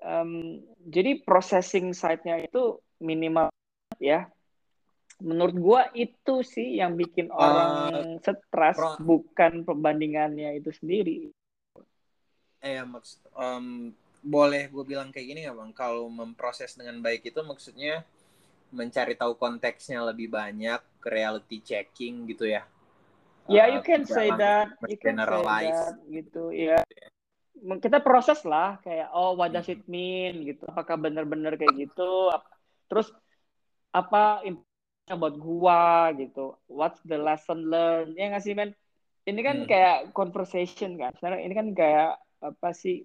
Em, 0.00 0.64
jadi 0.88 1.20
processing 1.20 1.92
side-nya 1.92 2.40
itu 2.40 2.80
minimal 2.96 3.52
ya 4.00 4.31
menurut 5.22 5.56
gua 5.56 5.82
itu 5.94 6.42
sih 6.42 6.82
yang 6.82 6.98
bikin 6.98 7.30
orang 7.30 7.70
stres 8.20 8.76
pro- 8.76 8.98
bukan 8.98 9.62
perbandingannya 9.62 10.58
itu 10.58 10.74
sendiri 10.74 11.30
Eh 12.62 12.78
maksud 12.86 13.26
em, 13.34 13.90
boleh 14.22 14.70
gue 14.70 14.84
bilang 14.86 15.10
kayak 15.10 15.26
gini 15.26 15.40
nggak 15.42 15.58
bang? 15.58 15.70
Kalau 15.74 16.06
memproses 16.06 16.78
dengan 16.78 17.02
baik 17.02 17.26
itu 17.26 17.42
maksudnya 17.42 18.06
mencari 18.70 19.18
tahu 19.18 19.34
konteksnya 19.34 19.98
lebih 20.06 20.30
banyak, 20.30 20.78
reality 21.02 21.58
checking 21.58 22.24
gitu 22.30 22.46
ya? 22.46 22.62
ya 23.50 23.66
Eh, 23.66 23.74
you 23.74 23.82
can 23.82 24.06
say 24.06 24.30
that 24.30 24.70
you 24.86 24.94
can 24.94 25.18
say 25.18 25.42
that 25.42 25.98
gitu 26.06 26.54
ya 26.54 26.86
kita 27.62 27.98
proses 28.02 28.42
lah 28.46 28.78
kayak 28.80 29.10
oh 29.12 29.34
what 29.34 29.50
does 29.50 29.66
it 29.68 29.82
mean 29.90 30.46
gitu 30.46 30.62
apakah 30.70 30.98
benar-benar 30.98 31.58
kayak 31.58 31.90
gitu 31.90 32.30
terus 32.86 33.10
apa 33.92 34.40
buat 35.10 35.34
gua 35.34 36.14
gitu. 36.14 36.54
What's 36.70 37.02
the 37.02 37.18
lesson 37.18 37.66
learned? 37.66 38.14
Ya 38.14 38.30
nggak 38.30 38.44
sih 38.46 38.54
men 38.54 38.70
ini 39.26 39.40
kan 39.42 39.66
Hmm. 39.66 39.68
kayak 39.68 39.98
conversation 40.14 40.94
kan. 40.98 41.10
Sekarang 41.18 41.42
ini 41.42 41.54
kan 41.54 41.68
kayak 41.74 42.22
apa 42.42 42.70
sih? 42.70 43.02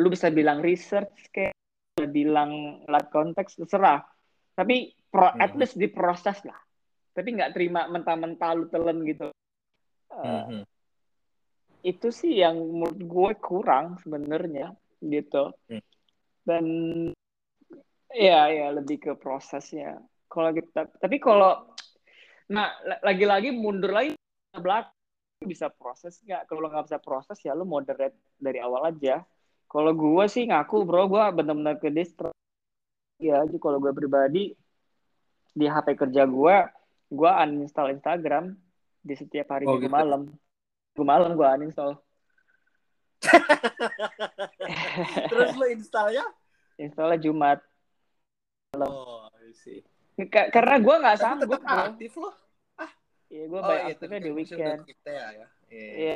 Lu 0.00 0.08
bisa 0.08 0.32
bilang 0.32 0.60
research 0.60 1.28
kayak 1.32 1.52
bisa 1.96 2.08
bilang 2.08 2.84
lihat 2.84 3.08
konteks 3.12 3.60
terserah. 3.60 4.04
Tapi 4.56 4.92
pro, 5.12 5.28
at 5.28 5.52
Hmm. 5.52 5.60
least 5.60 5.76
diproses 5.76 6.40
lah. 6.44 6.56
Tapi 7.12 7.28
nggak 7.32 7.52
terima 7.56 7.88
mentah-mentah 7.88 8.50
lu 8.56 8.68
telan 8.68 9.04
gitu. 9.04 9.32
Eh, 10.12 10.24
Mhm. 10.24 10.62
itu 11.86 12.08
sih 12.10 12.40
yang 12.40 12.56
menurut 12.56 12.98
gue 12.98 13.30
kurang 13.40 14.00
sebenarnya 14.00 14.72
gitu. 15.04 15.52
Hmm. 15.68 15.82
dan 16.46 16.62
ya 18.14 18.46
ya 18.46 18.70
lebih 18.70 19.02
ke 19.02 19.12
prosesnya 19.18 19.98
kalau 20.36 20.52
kita 20.52 20.84
tapi 21.00 21.16
kalau 21.16 21.64
nah 22.52 22.68
la- 22.84 23.00
lagi-lagi 23.00 23.56
mundur 23.56 23.96
lagi 23.96 24.12
ke 24.52 24.60
belakang 24.60 24.92
bisa 25.48 25.72
proses 25.72 26.20
nggak? 26.20 26.44
Kalau 26.44 26.68
nggak 26.68 26.92
bisa 26.92 27.00
proses 27.00 27.40
ya 27.40 27.56
lu 27.56 27.64
moderate 27.64 28.20
dari 28.36 28.60
awal 28.60 28.92
aja. 28.92 29.24
Kalau 29.64 29.96
gue 29.96 30.24
sih 30.28 30.44
ngaku 30.44 30.84
bro 30.84 31.08
gue 31.08 31.24
benar-benar 31.32 31.80
ke 31.80 31.88
distro. 31.88 32.36
Ya 33.16 33.40
aja 33.40 33.56
kalau 33.56 33.80
gue 33.80 33.96
pribadi 33.96 34.52
di 35.56 35.64
HP 35.64 35.96
kerja 35.96 36.28
gue 36.28 36.56
gue 37.08 37.30
uninstall 37.32 37.96
Instagram 37.96 38.52
di 39.00 39.16
setiap 39.16 39.56
hari 39.56 39.64
Oh, 39.64 39.80
minggu 39.80 39.88
gitu. 39.88 39.96
malam. 39.96 40.20
Minggu 40.92 41.04
malam 41.04 41.30
gue 41.32 41.48
uninstall. 41.48 41.96
Terus 45.32 45.56
lo 45.56 45.64
installnya? 45.72 46.28
installnya 46.76 47.16
Jumat. 47.16 47.64
Oh, 48.76 49.32
I 49.40 49.56
see. 49.56 49.80
Ka- 50.16 50.48
karena 50.48 50.80
gue 50.80 50.94
nggak 50.96 51.18
sanggup 51.20 51.60
tetap 51.60 51.92
aktif 51.92 52.16
loh. 52.16 52.32
Iya, 53.26 53.44
gue 53.50 53.60
Oh 53.60 53.66
banyak 53.66 53.84
iya, 53.84 53.92
aktifnya 53.92 54.20
di 54.22 54.30
weekend. 54.32 54.80
kita 54.86 55.10
ya. 55.10 55.26
ya. 55.34 55.46
Iya. 55.68 55.92
Iya. 55.92 56.14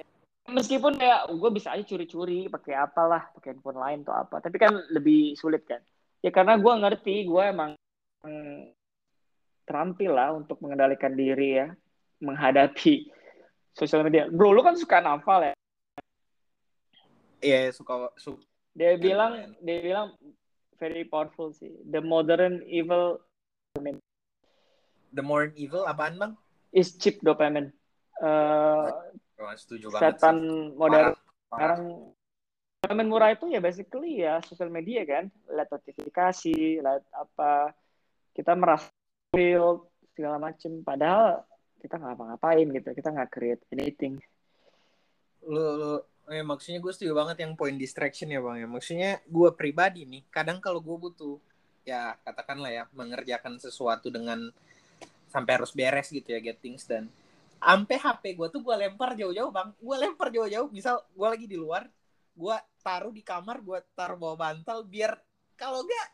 Meskipun 0.51 0.99
ya 0.99 1.29
gue 1.29 1.51
bisa 1.53 1.75
aja 1.77 1.85
curi-curi 1.85 2.49
pakai 2.49 2.75
apalah, 2.75 3.29
pakai 3.37 3.55
handphone 3.55 3.79
lain 3.79 3.99
atau 4.03 4.15
apa. 4.17 4.41
Tapi 4.41 4.57
kan 4.57 4.73
lebih 4.91 5.37
sulit 5.37 5.67
kan. 5.69 5.83
Ya 6.25 6.33
karena 6.33 6.57
gue 6.57 6.71
ngerti, 6.71 7.29
gue 7.29 7.43
emang 7.45 7.77
mm, 8.25 8.73
terampil 9.69 10.13
lah 10.17 10.35
untuk 10.35 10.59
mengendalikan 10.65 11.15
diri 11.15 11.61
ya, 11.61 11.69
menghadapi 12.25 13.11
sosial 13.77 14.03
media. 14.07 14.27
Bro, 14.27 14.57
lu 14.57 14.63
kan 14.65 14.75
suka 14.75 14.99
nafal 14.99 15.53
ya. 15.53 15.55
Iya, 17.41 17.73
suka 17.73 18.13
suka 18.21 18.45
Dia 18.77 18.95
Iya, 18.95 19.01
bilang, 19.01 19.33
dia 19.65 19.79
bilang 19.81 20.09
very 20.79 21.05
powerful 21.07 21.53
sih. 21.53 21.73
The 21.89 22.01
modern 22.05 22.65
evil 22.69 23.23
The 25.11 25.23
More 25.23 25.51
Evil 25.55 25.87
apaan, 25.87 26.19
Bang? 26.19 26.35
is 26.71 26.95
cheap 26.99 27.23
dopamine. 27.23 27.75
Oh, 28.21 29.03
setuju 29.57 29.91
banget 29.91 30.19
setan 30.19 30.39
sih. 30.39 30.77
modern. 30.79 31.15
Sekarang 31.51 31.83
dopamine 32.81 33.09
murah 33.11 33.31
itu 33.35 33.47
ya 33.51 33.61
basically 33.61 34.23
ya 34.23 34.39
sosial 34.47 34.71
media 34.71 35.03
kan. 35.07 35.29
Lihat 35.51 35.69
notifikasi 35.71 36.83
lihat 36.83 37.05
apa. 37.15 37.75
Kita 38.31 38.55
merasa 38.55 38.89
real 39.35 39.91
segala 40.15 40.39
macem. 40.39 40.85
Padahal 40.87 41.43
kita 41.83 41.99
nggak 41.99 42.11
ngapa-ngapain 42.15 42.67
gitu. 42.71 42.89
Kita 42.95 43.09
nggak 43.11 43.31
create 43.33 43.63
anything. 43.75 44.21
Lu, 45.43 45.65
lu 45.81 45.93
eh, 46.31 46.45
maksudnya 46.45 46.79
gue 46.79 46.93
setuju 46.95 47.17
banget 47.17 47.43
yang 47.43 47.59
point 47.59 47.75
distraction 47.75 48.31
ya 48.31 48.39
bang. 48.39 48.63
Ya 48.63 48.69
maksudnya 48.71 49.11
gue 49.27 49.49
pribadi 49.57 50.07
nih 50.07 50.23
kadang 50.31 50.63
kalau 50.63 50.79
gue 50.79 50.95
butuh 50.95 51.41
ya 51.85 52.17
katakanlah 52.23 52.71
ya 52.71 52.85
mengerjakan 52.93 53.57
sesuatu 53.57 54.13
dengan 54.13 54.53
sampai 55.31 55.53
harus 55.57 55.73
beres 55.73 56.11
gitu 56.11 56.27
ya 56.27 56.41
get 56.43 56.59
things 56.61 56.85
done 56.85 57.09
sampai 57.61 57.97
HP 58.01 58.41
gue 58.41 58.49
tuh 58.49 58.65
gue 58.65 58.73
lempar 58.73 59.13
jauh-jauh 59.13 59.53
bang. 59.53 59.69
Gue 59.77 59.97
lempar 60.01 60.33
jauh-jauh 60.33 60.73
misal 60.73 61.05
gue 61.13 61.29
lagi 61.29 61.45
di 61.45 61.61
luar 61.61 61.85
gue 62.41 62.57
taruh 62.81 63.13
di 63.13 63.21
kamar 63.21 63.61
gue 63.61 63.79
taruh 63.93 64.17
bawah 64.17 64.39
bantal 64.39 64.89
biar 64.89 65.13
kalau 65.61 65.85
enggak 65.85 66.09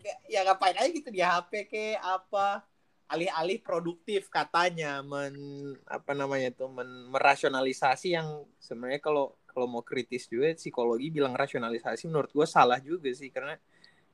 ya, 0.00 0.14
ya 0.24 0.40
ngapain 0.48 0.78
aja 0.78 0.88
gitu 0.88 1.12
di 1.12 1.20
HP 1.20 1.68
ke 1.68 1.84
apa 2.00 2.64
alih-alih 3.10 3.60
produktif 3.60 4.30
katanya 4.32 5.02
men 5.04 5.36
apa 5.84 6.16
namanya 6.16 6.54
tuh 6.54 6.70
men, 6.72 7.10
merasionalisasi 7.12 8.16
yang 8.16 8.46
sebenarnya 8.56 9.02
kalau 9.02 9.36
kalau 9.50 9.66
mau 9.66 9.82
kritis 9.82 10.30
juga 10.30 10.54
psikologi 10.54 11.10
bilang 11.12 11.34
rasionalisasi 11.34 12.08
menurut 12.08 12.30
gue 12.32 12.46
salah 12.48 12.78
juga 12.80 13.10
sih 13.12 13.28
karena 13.28 13.58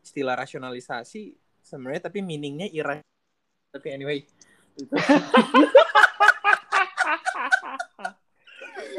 istilah 0.07 0.39
rasionalisasi 0.39 1.35
sebenarnya 1.67 2.07
tapi 2.07 2.23
meaningnya 2.23 2.71
ira 2.71 3.03
tapi 3.75 3.91
anyway. 3.99 4.23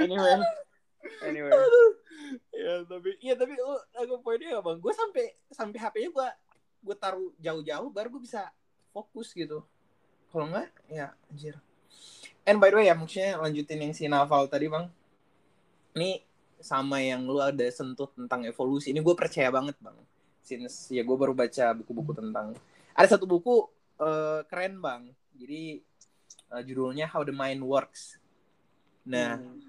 Anyway. 0.04 0.36
Anyway. 1.24 1.52
Ya 2.52 2.84
tapi 2.84 3.16
iya 3.24 3.34
tapi 3.40 3.56
lu 3.56 3.78
aku 3.96 4.20
poinnya 4.20 4.60
ya 4.60 4.60
bang 4.60 4.78
gue 4.84 4.94
sampai 4.94 5.26
sampai 5.48 5.80
HP-nya 5.80 6.10
gue 6.12 6.28
gue 6.84 6.96
taruh 7.00 7.32
jauh-jauh 7.40 7.90
baru 7.90 8.12
gue 8.12 8.22
bisa 8.28 8.52
fokus 8.92 9.32
gitu. 9.32 9.64
Kalau 10.28 10.52
enggak 10.52 10.68
ya 10.92 11.16
anjir. 11.32 11.56
And 12.44 12.60
by 12.60 12.70
the 12.76 12.84
way 12.84 12.92
ya 12.92 12.96
maksudnya 13.00 13.40
lanjutin 13.40 13.80
yang 13.80 13.94
si 13.96 14.12
Naval 14.12 14.52
tadi 14.52 14.68
bang. 14.68 14.92
Ini 15.96 16.20
sama 16.60 17.00
yang 17.00 17.24
lu 17.24 17.40
ada 17.40 17.64
sentuh 17.72 18.12
tentang 18.12 18.44
evolusi. 18.44 18.92
Ini 18.92 19.00
gue 19.00 19.16
percaya 19.16 19.48
banget 19.48 19.80
bang 19.80 19.96
since 20.48 20.88
ya 20.88 21.04
gue 21.04 21.18
baru 21.20 21.36
baca 21.36 21.76
buku-buku 21.76 22.16
tentang 22.16 22.56
ada 22.96 23.08
satu 23.12 23.28
buku 23.28 23.68
eh, 24.00 24.48
keren 24.48 24.80
bang. 24.80 25.12
Jadi 25.36 25.84
eh, 26.56 26.62
judulnya 26.64 27.12
How 27.12 27.28
the 27.28 27.36
Mind 27.36 27.68
Works. 27.68 28.16
Nah 29.12 29.36
Hmm. 29.38 29.60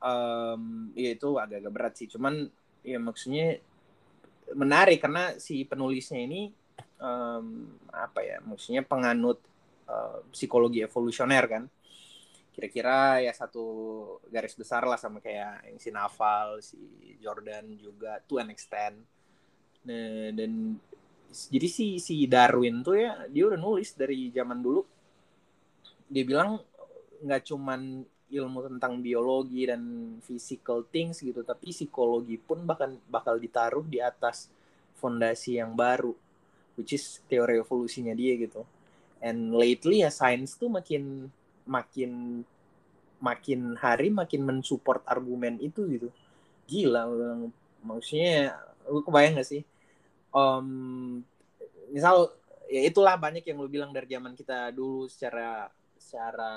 um, 0.00 0.62
ya 0.94 1.10
itu 1.18 1.34
agak-agak 1.34 1.72
berat 1.74 1.94
sih. 1.98 2.06
Cuman 2.06 2.46
ya 2.86 3.02
maksudnya 3.02 3.58
menarik 4.54 5.02
karena 5.02 5.36
si 5.36 5.62
penulisnya 5.62 6.24
ini 6.24 6.50
em, 6.98 7.46
apa 7.92 8.24
ya 8.24 8.38
maksudnya 8.42 8.86
penganut 8.86 9.42
eh, 9.90 10.18
psikologi 10.30 10.80
evolusioner 10.86 11.44
kan. 11.50 11.64
Kira-kira 12.50 13.22
ya 13.22 13.30
satu 13.30 13.66
garis 14.26 14.58
besar 14.58 14.82
lah 14.84 14.98
sama 14.98 15.22
kayak 15.22 15.70
yang 15.70 15.78
si 15.78 15.90
Naval 15.94 16.58
si 16.60 16.80
Jordan 17.22 17.78
juga 17.78 18.18
to 18.26 18.42
an 18.42 18.50
extent 18.50 18.98
nah, 19.86 20.28
dan 20.36 20.76
jadi 21.30 21.68
si 21.70 22.02
si 22.02 22.26
Darwin 22.26 22.82
tuh 22.82 22.98
ya 22.98 23.14
dia 23.30 23.46
udah 23.46 23.58
nulis 23.58 23.94
dari 23.94 24.34
zaman 24.34 24.58
dulu. 24.58 24.82
Dia 26.10 26.26
bilang 26.26 26.58
nggak 27.22 27.42
cuman 27.46 28.02
ilmu 28.30 28.58
tentang 28.66 28.98
biologi 29.02 29.66
dan 29.66 29.82
physical 30.22 30.86
things 30.86 31.18
gitu 31.18 31.42
tapi 31.42 31.74
psikologi 31.74 32.38
pun 32.38 32.62
bahkan 32.62 32.94
bakal 33.10 33.34
ditaruh 33.36 33.82
di 33.82 33.98
atas 33.98 34.46
fondasi 35.02 35.58
yang 35.58 35.74
baru 35.74 36.14
which 36.78 36.94
is 36.94 37.18
teori 37.26 37.58
evolusinya 37.58 38.14
dia 38.14 38.34
gitu. 38.38 38.66
And 39.20 39.52
lately 39.52 40.02
ya 40.02 40.10
science 40.10 40.56
tuh 40.56 40.70
makin 40.72 41.28
makin 41.68 42.42
makin 43.20 43.60
hari 43.76 44.08
makin 44.08 44.42
mensupport 44.42 45.04
argumen 45.06 45.60
itu 45.62 45.86
gitu. 45.86 46.08
Gila 46.66 47.06
maksudnya 47.84 48.58
lu 48.88 49.04
kebayang 49.06 49.38
gak 49.38 49.46
sih 49.46 49.62
um, 50.30 51.20
misal 51.90 52.30
ya 52.66 52.86
itulah 52.86 53.18
banyak 53.18 53.42
yang 53.42 53.58
lu 53.58 53.66
bilang 53.66 53.90
dari 53.90 54.06
zaman 54.06 54.32
kita 54.32 54.70
dulu 54.70 55.10
secara 55.10 55.66
secara 55.98 56.52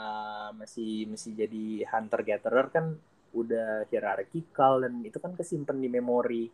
masih 0.54 1.10
masih 1.10 1.34
jadi 1.36 1.66
hunter 1.90 2.22
gatherer 2.24 2.68
kan 2.70 2.86
udah 3.34 3.90
hierarkikal 3.90 4.86
dan 4.86 5.02
itu 5.02 5.18
kan 5.18 5.34
kesimpan 5.34 5.82
di 5.82 5.90
memori 5.90 6.46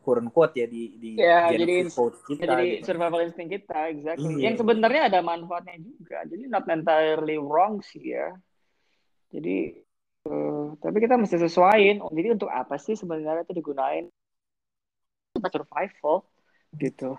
kurun 0.00 0.30
quote 0.30 0.56
ya 0.56 0.66
di 0.66 0.96
di 0.96 1.10
Ya, 1.18 1.50
jadi- 1.50 1.84
kita 1.84 2.46
jadi 2.46 2.66
gitu. 2.80 2.86
survival 2.86 3.20
instinct 3.26 3.50
kita 3.52 3.78
exactly 3.90 4.38
Iya. 4.38 4.42
yang 4.48 4.56
sebenarnya 4.56 5.02
ada 5.10 5.20
manfaatnya 5.20 5.76
juga 5.78 6.22
jadi 6.24 6.46
not 6.46 6.64
entirely 6.66 7.36
wrong 7.36 7.82
sih 7.82 8.14
ya 8.14 8.32
jadi 9.28 9.82
eh, 10.26 10.64
tapi 10.78 10.96
kita 10.98 11.18
mesti 11.18 11.36
sesuaiin 11.38 12.00
Oh, 12.00 12.10
jadi 12.10 12.34
untuk 12.34 12.48
apa 12.48 12.78
sih 12.78 12.94
sebenarnya 12.94 13.44
itu 13.44 13.54
digunain 13.54 14.06
untuk 15.36 15.52
survival. 15.52 16.16
Gitu. 16.72 17.10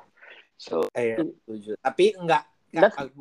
So 0.57 0.89
Iya, 0.91 1.22
setuju. 1.45 1.78
Tapi 1.80 2.18
enggak 2.18 2.43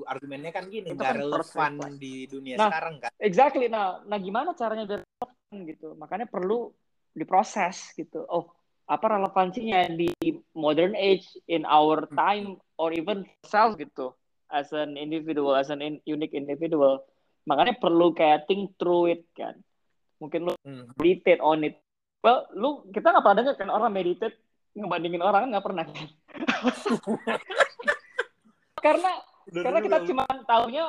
argumennya 0.04 0.50
kan 0.50 0.66
gini, 0.66 0.90
Itu 0.90 0.98
enggak 0.98 1.14
kan 1.14 1.20
relevan 1.22 1.72
di 1.96 2.26
dunia 2.26 2.56
Nah. 2.58 2.68
sekarang 2.68 2.94
kan. 2.98 3.10
exactly. 3.16 3.66
Nah 3.68 4.02
nah 4.04 4.18
gimana 4.18 4.52
caranya 4.52 4.84
biar 4.84 5.00
relevan 5.04 5.56
gitu? 5.64 5.88
Makanya 5.94 6.26
perlu 6.26 6.72
diproses 7.12 7.94
gitu. 7.94 8.24
Oh 8.26 8.52
apa 8.86 9.18
relevansinya 9.18 9.90
di 9.90 10.10
modern 10.54 10.94
age 10.94 11.26
in 11.46 11.66
our 11.66 12.06
time 12.14 12.54
or 12.78 12.94
even 12.94 13.26
self 13.42 13.74
gitu 13.74 14.14
as 14.46 14.70
an 14.70 14.94
individual 14.94 15.58
as 15.58 15.68
an 15.68 15.82
in- 15.82 16.02
unique 16.06 16.32
individual. 16.32 17.02
Makanya 17.46 17.78
perlu 17.78 18.14
kayak 18.14 18.46
think 18.46 18.74
through 18.78 19.10
it 19.10 19.22
kan? 19.34 19.58
Mungkin 20.18 20.46
lu 20.46 20.54
Hmm. 20.62 20.86
meditate 20.98 21.42
on 21.42 21.66
it. 21.66 21.78
Well 22.22 22.46
lu 22.54 22.86
kita 22.90 23.10
nggak 23.10 23.22
pernah 23.22 23.38
denger 23.42 23.54
kan 23.58 23.70
orang 23.70 23.90
meditate 23.90 24.38
ngebandingin 24.76 25.24
orang 25.24 25.48
nggak 25.50 25.64
pernah 25.64 25.84
kan 25.88 26.08
karena 28.84 29.10
karena 29.50 29.78
kita 29.80 29.98
cuma 30.04 30.28
taunya 30.44 30.84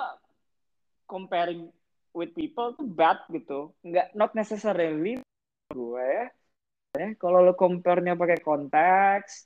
comparing 1.08 1.72
with 2.12 2.36
people 2.36 2.76
tuh 2.76 2.84
bad 2.84 3.24
gitu 3.32 3.72
nggak 3.82 4.12
not 4.14 4.36
necessarily 4.36 5.24
gue 5.72 6.04
ya 6.04 6.28
Ya, 6.98 7.14
kalau 7.22 7.46
lo 7.46 7.54
compare-nya 7.54 8.18
pakai 8.18 8.42
konteks 8.42 9.46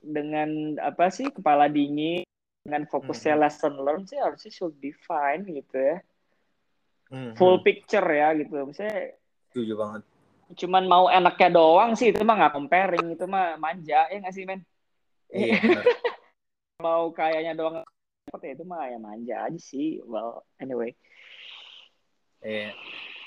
dengan 0.00 0.80
apa 0.80 1.12
sih 1.12 1.28
kepala 1.28 1.68
dingin 1.68 2.24
dengan 2.64 2.88
fokusnya 2.88 3.36
Mhm. 3.36 3.42
lesson 3.44 3.74
learn 3.84 4.08
sih 4.08 4.16
harusnya 4.16 4.48
should 4.48 4.72
be 4.80 4.96
fine 4.96 5.44
gitu 5.44 5.76
ya 5.76 6.00
Hmm, 7.06 7.38
full 7.38 7.60
hmm. 7.60 7.66
picture 7.68 8.02
ya 8.02 8.34
gitu 8.34 8.50
misalnya 8.66 9.14
setuju 9.52 9.78
banget. 9.78 10.02
Cuman 10.54 10.84
mau 10.86 11.10
enaknya 11.10 11.58
doang 11.58 11.98
sih 11.98 12.14
itu 12.14 12.22
mah 12.22 12.38
nggak 12.38 12.54
comparing 12.54 13.06
itu 13.18 13.24
mah 13.26 13.58
manja 13.58 14.06
ya 14.06 14.16
nggak 14.22 14.34
sih 14.34 14.46
men? 14.46 14.62
Iya, 15.34 15.58
mau 16.86 17.10
kayaknya 17.10 17.58
doang 17.58 17.82
ya 18.42 18.52
itu 18.54 18.62
mah 18.62 18.86
ya 18.86 18.98
manja 19.02 19.36
aja 19.50 19.58
sih. 19.58 19.98
Well 20.06 20.46
anyway. 20.62 20.94
Iya. 22.44 22.70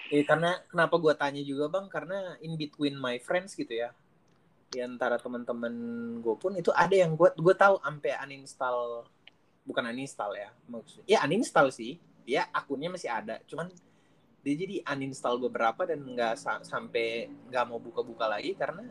Eh, 0.10 0.26
karena 0.26 0.58
kenapa 0.66 0.98
gue 0.98 1.14
tanya 1.14 1.42
juga 1.44 1.70
bang? 1.70 1.86
Karena 1.92 2.40
in 2.42 2.56
between 2.56 2.98
my 2.98 3.20
friends 3.22 3.54
gitu 3.54 3.70
ya 3.74 3.92
di 4.70 4.86
antara 4.86 5.18
teman-teman 5.18 5.74
gue 6.22 6.36
pun 6.38 6.54
itu 6.54 6.70
ada 6.70 6.94
yang 6.94 7.18
gue 7.18 7.34
gue 7.34 7.56
tahu 7.58 7.82
sampai 7.82 8.14
uninstall 8.22 9.02
bukan 9.66 9.82
uninstall 9.90 10.38
ya 10.38 10.54
maksudnya 10.70 11.10
ya 11.10 11.20
uninstall 11.26 11.74
sih. 11.74 12.00
Dia 12.30 12.46
akunnya 12.54 12.94
masih 12.94 13.10
ada 13.10 13.42
cuman 13.50 13.74
dia 14.40 14.56
jadi 14.56 14.76
uninstall 14.88 15.38
beberapa 15.40 15.84
dan 15.84 16.00
nggak 16.04 16.34
sa- 16.40 16.64
sampai 16.64 17.28
nggak 17.52 17.66
mau 17.68 17.80
buka-buka 17.80 18.26
lagi 18.28 18.56
karena 18.56 18.88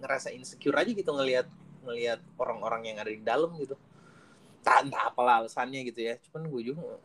ngerasa 0.00 0.32
insecure 0.32 0.76
aja 0.80 0.90
gitu 0.90 1.10
ngelihat 1.12 1.46
ngelihat 1.84 2.20
orang-orang 2.40 2.92
yang 2.92 2.96
ada 3.00 3.12
di 3.12 3.20
dalam 3.20 3.52
gitu 3.60 3.76
entah, 4.64 4.80
entah 4.80 5.02
apalah 5.12 5.44
alasannya 5.44 5.84
gitu 5.92 6.00
ya 6.00 6.16
cuman 6.28 6.48
gue 6.48 6.62
juga 6.72 6.96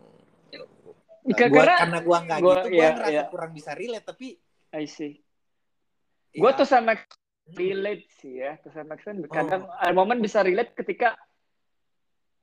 Ka- 1.35 1.51
gua, 1.51 1.61
karena 1.61 1.77
karena 1.77 1.99
gua 2.01 2.17
nggak 2.25 2.39
gitu, 2.39 2.47
gua 2.47 2.57
iya, 2.71 2.89
ngerasa 2.95 3.11
iya. 3.11 3.23
kurang 3.29 3.51
bisa 3.53 3.71
relate. 3.75 4.05
Tapi 4.07 4.27
I 4.73 4.85
see. 4.87 5.13
Gue 6.29 6.51
ya, 6.53 6.57
tuh 6.57 6.67
sama 6.69 6.93
relate 7.57 8.05
sih 8.21 8.33
ya, 8.37 8.57
tuh 8.61 8.71
sama 8.73 8.95
extent 8.97 9.25
Oh. 9.25 9.29
kadang 9.29 9.65
ada 9.65 9.93
momen 9.93 10.21
bisa 10.21 10.45
relate 10.45 10.73
ketika 10.77 11.17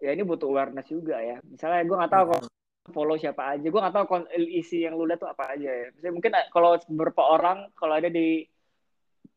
ya 0.03 0.13
ini 0.13 0.27
butuh 0.27 0.51
awareness 0.51 0.87
juga 0.91 1.19
ya. 1.23 1.39
Misalnya 1.47 1.83
gue 1.87 1.97
nggak 1.97 2.13
tahu 2.13 2.25
kalau 2.35 2.45
follow 2.91 3.19
siapa 3.19 3.55
aja, 3.55 3.67
gue 3.67 3.81
nggak 3.83 3.95
tahu 3.95 4.07
kon- 4.07 4.31
isi 4.35 4.87
yang 4.87 4.95
lu 4.95 5.07
lihat 5.07 5.23
tuh 5.23 5.31
apa 5.31 5.55
aja 5.55 5.71
ya. 5.71 5.87
Misalnya 5.95 6.15
mungkin 6.15 6.33
kalau 6.51 6.79
beberapa 6.87 7.23
orang 7.27 7.71
kalau 7.75 7.95
ada 7.99 8.07
di 8.07 8.47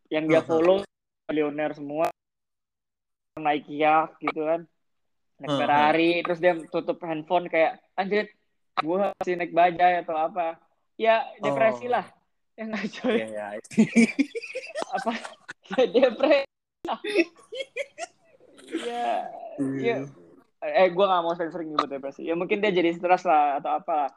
yang 0.10 0.26
dia 0.26 0.42
follow 0.42 0.82
milioner 1.30 1.74
semua 1.78 2.10
naik 3.40 3.70
yacht 3.70 4.18
gitu 4.20 4.44
kan, 4.44 4.68
naik. 5.40 5.50
Ferrari, 5.56 6.12
terus 6.26 6.42
dia 6.42 6.54
tutup 6.68 7.00
handphone 7.06 7.48
kayak 7.48 7.80
anjir, 7.96 8.28
gue 8.78 8.96
masih 9.00 9.34
naik 9.40 9.56
bajai 9.56 10.04
atau 10.04 10.18
apa. 10.18 10.60
Ya 11.00 11.24
depresi 11.40 11.88
Oh. 11.88 11.96
lah. 11.96 12.06
Ya 12.60 12.64
nggak 12.68 12.86
coy 13.00 13.16
ya, 13.16 13.28
ya. 13.32 13.48
apa 15.00 15.12
ya 15.80 15.86
depresi 15.88 16.48
ya 18.90 19.30
ya 19.80 19.96
eh 20.60 20.88
gue 20.92 21.06
nggak 21.06 21.24
mau 21.24 21.36
sering-sering 21.36 21.72
nyebut 21.72 21.90
depresi. 21.90 22.28
Ya 22.28 22.36
mungkin 22.36 22.60
dia 22.60 22.72
jadi 22.76 22.92
stres 22.96 23.24
lah 23.24 23.64
atau 23.64 23.80
apa. 23.80 24.12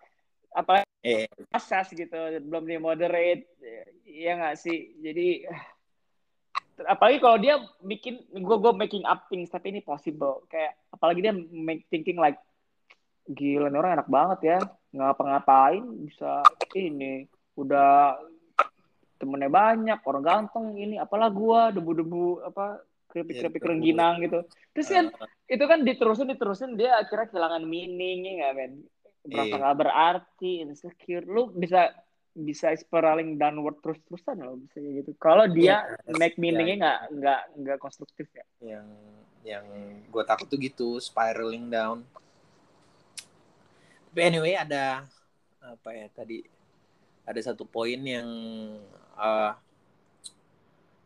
Apa 0.53 0.84
Eh, 1.03 1.26
asas 1.51 1.90
gitu 1.90 2.14
belum 2.47 2.62
di 2.62 2.78
moderate. 2.78 3.51
Ya 4.07 4.38
nggak 4.38 4.55
sih? 4.55 4.95
Jadi 5.03 5.43
apalagi 6.86 7.18
kalau 7.18 7.38
dia 7.43 7.59
bikin 7.82 8.22
gue 8.30 8.57
gue 8.62 8.72
making 8.78 9.03
up 9.03 9.26
things 9.26 9.51
tapi 9.51 9.74
ini 9.74 9.82
possible. 9.82 10.47
Kayak 10.47 10.78
apalagi 10.95 11.26
dia 11.26 11.34
make 11.34 11.90
thinking 11.90 12.22
like 12.22 12.38
gila 13.26 13.66
ini 13.66 13.76
orang 13.82 13.99
enak 13.99 14.07
banget 14.07 14.38
ya. 14.47 14.59
Ngapa-ngapain 14.95 15.82
bisa 16.07 16.47
ini. 16.78 17.26
Udah 17.59 18.14
temennya 19.18 19.51
banyak 19.51 19.99
orang 20.07 20.22
ganteng 20.22 20.74
ini 20.78 20.99
apalah 20.99 21.30
gua 21.30 21.70
debu-debu 21.70 22.47
apa 22.47 22.82
keripik-keripik 23.12 23.60
Ya, 23.60 23.68
rengginang 23.68 24.14
gitu. 24.24 24.40
Terus 24.72 24.88
kan 24.88 25.04
uh, 25.12 25.28
itu 25.46 25.64
kan 25.68 25.84
diterusin 25.84 26.32
diterusin 26.32 26.70
dia 26.80 26.96
akhirnya 26.96 27.28
kehilangan 27.28 27.62
meaningnya 27.68 28.32
nggak 28.40 28.52
men? 28.56 28.72
Merasa 29.28 29.52
Iya. 29.52 29.60
nggak 29.60 29.76
berarti 29.78 30.52
insecure. 30.64 31.24
Lu 31.28 31.52
bisa 31.52 31.92
bisa 32.32 32.72
spiraling 32.72 33.36
downward 33.36 33.76
terus 33.84 34.00
terusan 34.08 34.40
loh 34.40 34.56
bisa 34.56 34.80
gitu. 34.80 35.12
Kalau 35.20 35.44
dia 35.44 35.84
Yes, 36.08 36.16
make 36.16 36.34
ya. 36.34 36.40
meaningnya 36.40 36.76
nggak 36.80 37.00
nggak 37.20 37.40
nggak 37.60 37.78
konstruktif 37.78 38.26
ya? 38.32 38.44
Yang 38.64 38.88
yang 39.44 39.66
gue 40.08 40.22
takut 40.24 40.48
tuh 40.48 40.56
gitu 40.56 40.96
spiraling 40.96 41.68
down. 41.68 42.08
Tapi 44.08 44.20
anyway 44.24 44.56
ada 44.56 45.04
apa 45.60 45.88
ya 45.92 46.08
tadi. 46.08 46.40
Ada 47.22 47.52
satu 47.52 47.68
poin 47.68 48.00
yang 48.02 48.26
eh 49.14 49.52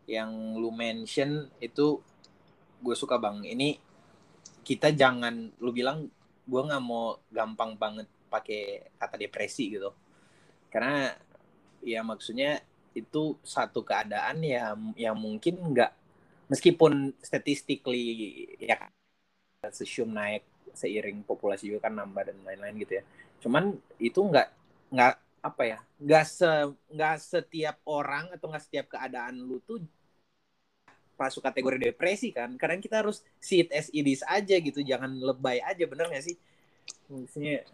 yang 0.06 0.54
lu 0.56 0.70
mention 0.70 1.50
itu 1.58 2.00
gue 2.80 2.96
suka 2.96 3.18
bang. 3.18 3.42
Ini 3.42 3.78
kita 4.62 4.94
jangan 4.94 5.50
lu 5.62 5.70
bilang 5.74 6.06
gue 6.46 6.60
nggak 6.62 6.82
mau 6.82 7.18
gampang 7.30 7.74
banget 7.74 8.06
pakai 8.30 8.90
kata 8.98 9.18
depresi 9.18 9.74
gitu. 9.74 9.90
Karena 10.70 11.10
ya 11.82 12.02
maksudnya 12.06 12.62
itu 12.96 13.36
satu 13.44 13.84
keadaan 13.84 14.40
ya 14.40 14.72
yang 14.96 15.18
mungkin 15.18 15.60
nggak 15.60 15.92
meskipun 16.48 17.12
statistically 17.20 18.46
ya 18.56 18.88
assume 19.66 20.14
naik 20.14 20.46
seiring 20.72 21.26
populasi 21.26 21.68
juga 21.72 21.90
kan 21.90 21.98
nambah 21.98 22.22
dan 22.30 22.38
lain-lain 22.46 22.76
gitu 22.82 23.02
ya. 23.02 23.04
Cuman 23.42 23.74
itu 23.98 24.22
nggak 24.22 24.48
nggak 24.94 25.14
apa 25.46 25.62
ya 25.62 25.78
nggak 26.02 26.24
se 26.26 26.50
nggak 26.90 27.16
setiap 27.22 27.76
orang 27.86 28.34
atau 28.34 28.50
nggak 28.50 28.64
setiap 28.66 28.86
keadaan 28.98 29.38
lu 29.38 29.62
tuh 29.62 29.78
masuk 31.16 31.40
kategori 31.40 31.90
depresi 31.90 32.30
kan. 32.30 32.54
Kadang 32.54 32.78
kita 32.78 33.00
harus 33.00 33.24
see 33.36 33.64
it 33.64 33.72
as 33.72 33.88
it 33.90 34.04
is 34.04 34.20
aja 34.22 34.56
gitu, 34.56 34.80
jangan 34.80 35.10
lebay 35.10 35.58
aja 35.60 35.84
bener 35.84 36.06
nggak 36.06 36.24
sih? 36.24 36.36
Maksudnya 37.08 37.64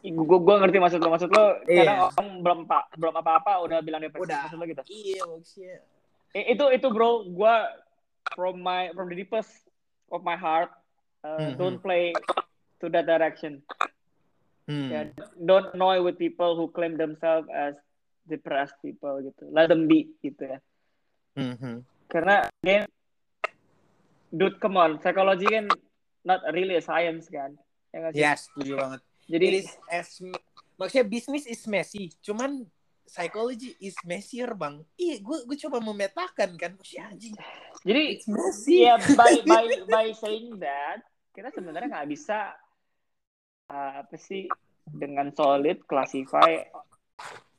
gue 0.00 0.38
gue 0.40 0.56
ngerti 0.56 0.78
maksud 0.80 0.98
lo 0.98 1.12
maksud 1.12 1.28
lo 1.28 1.60
Iya. 1.68 1.84
kadang 1.84 1.98
orang 2.08 2.28
belum 2.40 2.60
pa- 2.64 2.88
belum 2.96 3.14
apa 3.20 3.30
apa 3.36 3.52
udah 3.60 3.78
bilang 3.84 4.00
depresi 4.00 4.24
Udah. 4.24 4.48
maksud 4.48 4.56
lo 4.56 4.64
gitu 4.64 4.82
iya 4.88 5.20
maksudnya 5.28 5.78
itu 6.32 6.64
itu 6.72 6.86
bro 6.88 7.28
gue 7.28 7.54
from 8.32 8.64
my 8.64 8.88
from 8.96 9.12
the 9.12 9.18
deepest 9.18 9.68
of 10.08 10.24
my 10.24 10.40
heart 10.40 10.72
uh, 11.20 11.36
Mhm. 11.36 11.60
don't 11.60 11.78
play 11.78 12.16
to 12.80 12.88
that 12.88 13.04
direction 13.04 13.60
hmm. 14.64 14.88
ya 14.88 15.00
don't 15.36 15.68
annoy 15.76 16.00
with 16.00 16.16
people 16.16 16.56
who 16.56 16.72
claim 16.72 16.96
themselves 16.96 17.44
as 17.52 17.76
depressed 18.24 18.78
people 18.80 19.20
gitu 19.20 19.52
let 19.52 19.68
them 19.68 19.84
be 19.84 20.08
gitu 20.24 20.48
ya 20.48 20.64
Mhm. 21.38 21.82
karena 22.10 22.50
again 22.60 22.84
dude 24.30 24.58
come 24.58 24.74
on 24.74 24.98
psychology 24.98 25.46
kan 25.46 25.66
not 26.22 26.42
really 26.50 26.74
a 26.74 26.82
science 26.82 27.26
kan 27.26 27.54
ya 27.90 28.10
sih? 28.10 28.22
Ya 28.22 28.32
setuju 28.34 28.72
banget. 28.78 29.00
jadi 29.26 29.44
It 29.46 29.54
is 29.62 29.68
as 29.90 30.08
maksudnya 30.74 31.06
bisnis 31.06 31.44
is 31.44 31.62
messy, 31.66 32.10
cuman 32.22 32.66
psychology 33.04 33.74
is 33.82 33.98
messier 34.06 34.54
bang. 34.54 34.86
Iya, 34.94 35.18
gue 35.18 35.38
gue 35.42 35.58
coba 35.66 35.82
memetakan 35.82 36.54
kan, 36.54 36.70
maksudnya 36.78 37.10
anjing. 37.10 37.34
jadi 37.82 38.02
It's 38.14 38.30
messy. 38.30 38.86
ya 38.86 38.94
by 39.18 39.42
by 39.42 39.64
by 39.92 40.06
saying 40.14 40.62
that 40.62 41.02
kita 41.34 41.50
sebenarnya 41.50 41.90
nggak 41.90 42.10
bisa 42.10 42.54
uh, 43.66 44.02
apa 44.06 44.14
sih 44.14 44.46
dengan 44.86 45.30
solid 45.34 45.82
classify 45.86 46.62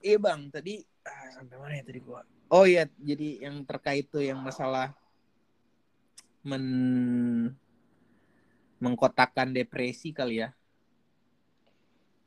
Iya 0.02 0.18
bang, 0.18 0.50
tadi 0.50 0.82
ah, 1.06 1.28
sampai 1.36 1.56
mana 1.60 1.74
ya 1.78 1.84
tadi 1.86 2.00
gue? 2.02 2.22
Oh 2.52 2.68
iya, 2.68 2.84
jadi 3.00 3.48
yang 3.48 3.64
terkait 3.64 4.12
tuh 4.12 4.20
yang 4.20 4.36
masalah 4.44 4.92
men 6.44 6.66
mengkotakkan 8.84 9.56
depresi 9.56 10.12
kali 10.12 10.44
ya. 10.44 10.52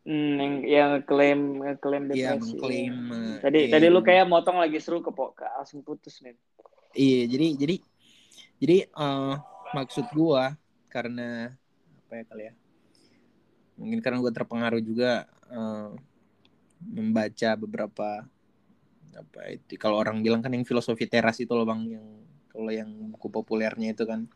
Hmm, 0.09 0.37
yang 0.41 0.55
yang 0.65 0.93
klaim 1.05 1.61
klaim 1.77 2.09
Iya, 2.09 2.41
depresi. 2.41 2.41
mengklaim, 2.41 2.97
eh, 3.13 3.37
Tadi 3.45 3.61
iya. 3.69 3.73
tadi 3.77 3.87
lu 3.93 4.01
kayak 4.01 4.25
motong 4.25 4.61
lagi 4.61 4.81
seru 4.81 5.05
ke 5.05 5.13
pok 5.13 5.45
langsung 5.45 5.85
putus 5.85 6.17
men. 6.25 6.41
Iya, 6.97 7.29
jadi 7.29 7.47
jadi 7.61 7.77
jadi 8.65 8.77
eh, 8.89 9.35
maksud 9.77 10.09
gua 10.17 10.57
karena 10.89 11.53
apa 12.05 12.13
ya 12.17 12.25
kali 12.25 12.43
ya? 12.49 12.55
Mungkin 13.77 14.01
karena 14.01 14.25
gua 14.25 14.33
terpengaruh 14.33 14.81
juga 14.81 15.29
eh, 15.53 15.89
membaca 16.81 17.51
beberapa 17.61 18.09
apa 19.15 19.55
itu? 19.55 19.79
Kalau 19.79 20.03
orang 20.03 20.21
bilang 20.21 20.43
kan 20.43 20.51
yang 20.51 20.67
filosofi 20.67 21.07
teras 21.07 21.39
itu 21.39 21.51
loh 21.55 21.65
bang 21.65 21.99
yang 21.99 22.07
kalau 22.51 22.71
yang 22.71 22.91
buku 23.15 23.31
populernya 23.31 23.95
itu 23.95 24.05
kan 24.07 24.27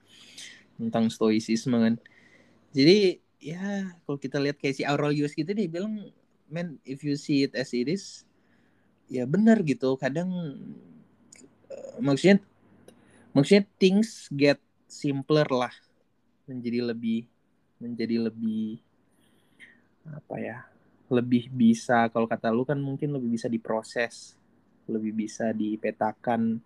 tentang 0.79 1.11
stoicisme 1.11 1.75
kan. 1.75 1.95
Jadi 2.75 3.19
ya 3.39 3.95
kalau 4.07 4.19
kita 4.19 4.39
lihat 4.43 4.59
kayak 4.59 4.75
si 4.79 4.83
Aurelius 4.87 5.35
gitu 5.35 5.51
dia 5.51 5.71
bilang 5.71 6.11
man 6.51 6.79
if 6.83 7.07
you 7.07 7.15
see 7.15 7.47
it 7.47 7.55
as 7.55 7.71
it 7.75 7.91
is 7.91 8.23
ya 9.11 9.27
benar 9.27 9.63
gitu. 9.67 9.99
Kadang 9.99 10.31
eh, 11.71 11.97
maksudnya 11.99 12.39
maksudnya 13.35 13.67
things 13.83 14.31
get 14.31 14.63
simpler 14.87 15.47
lah 15.51 15.75
menjadi 16.49 16.81
lebih 16.95 17.29
menjadi 17.79 18.31
lebih 18.31 18.81
apa 20.07 20.37
ya 20.39 20.59
lebih 21.11 21.51
bisa. 21.51 22.07
Kalau 22.09 22.31
kata 22.31 22.55
lu 22.55 22.63
kan 22.63 22.79
mungkin 22.79 23.13
lebih 23.13 23.35
bisa 23.35 23.51
diproses 23.51 24.38
lebih 24.89 25.13
bisa 25.15 25.53
dipetakan 25.53 26.59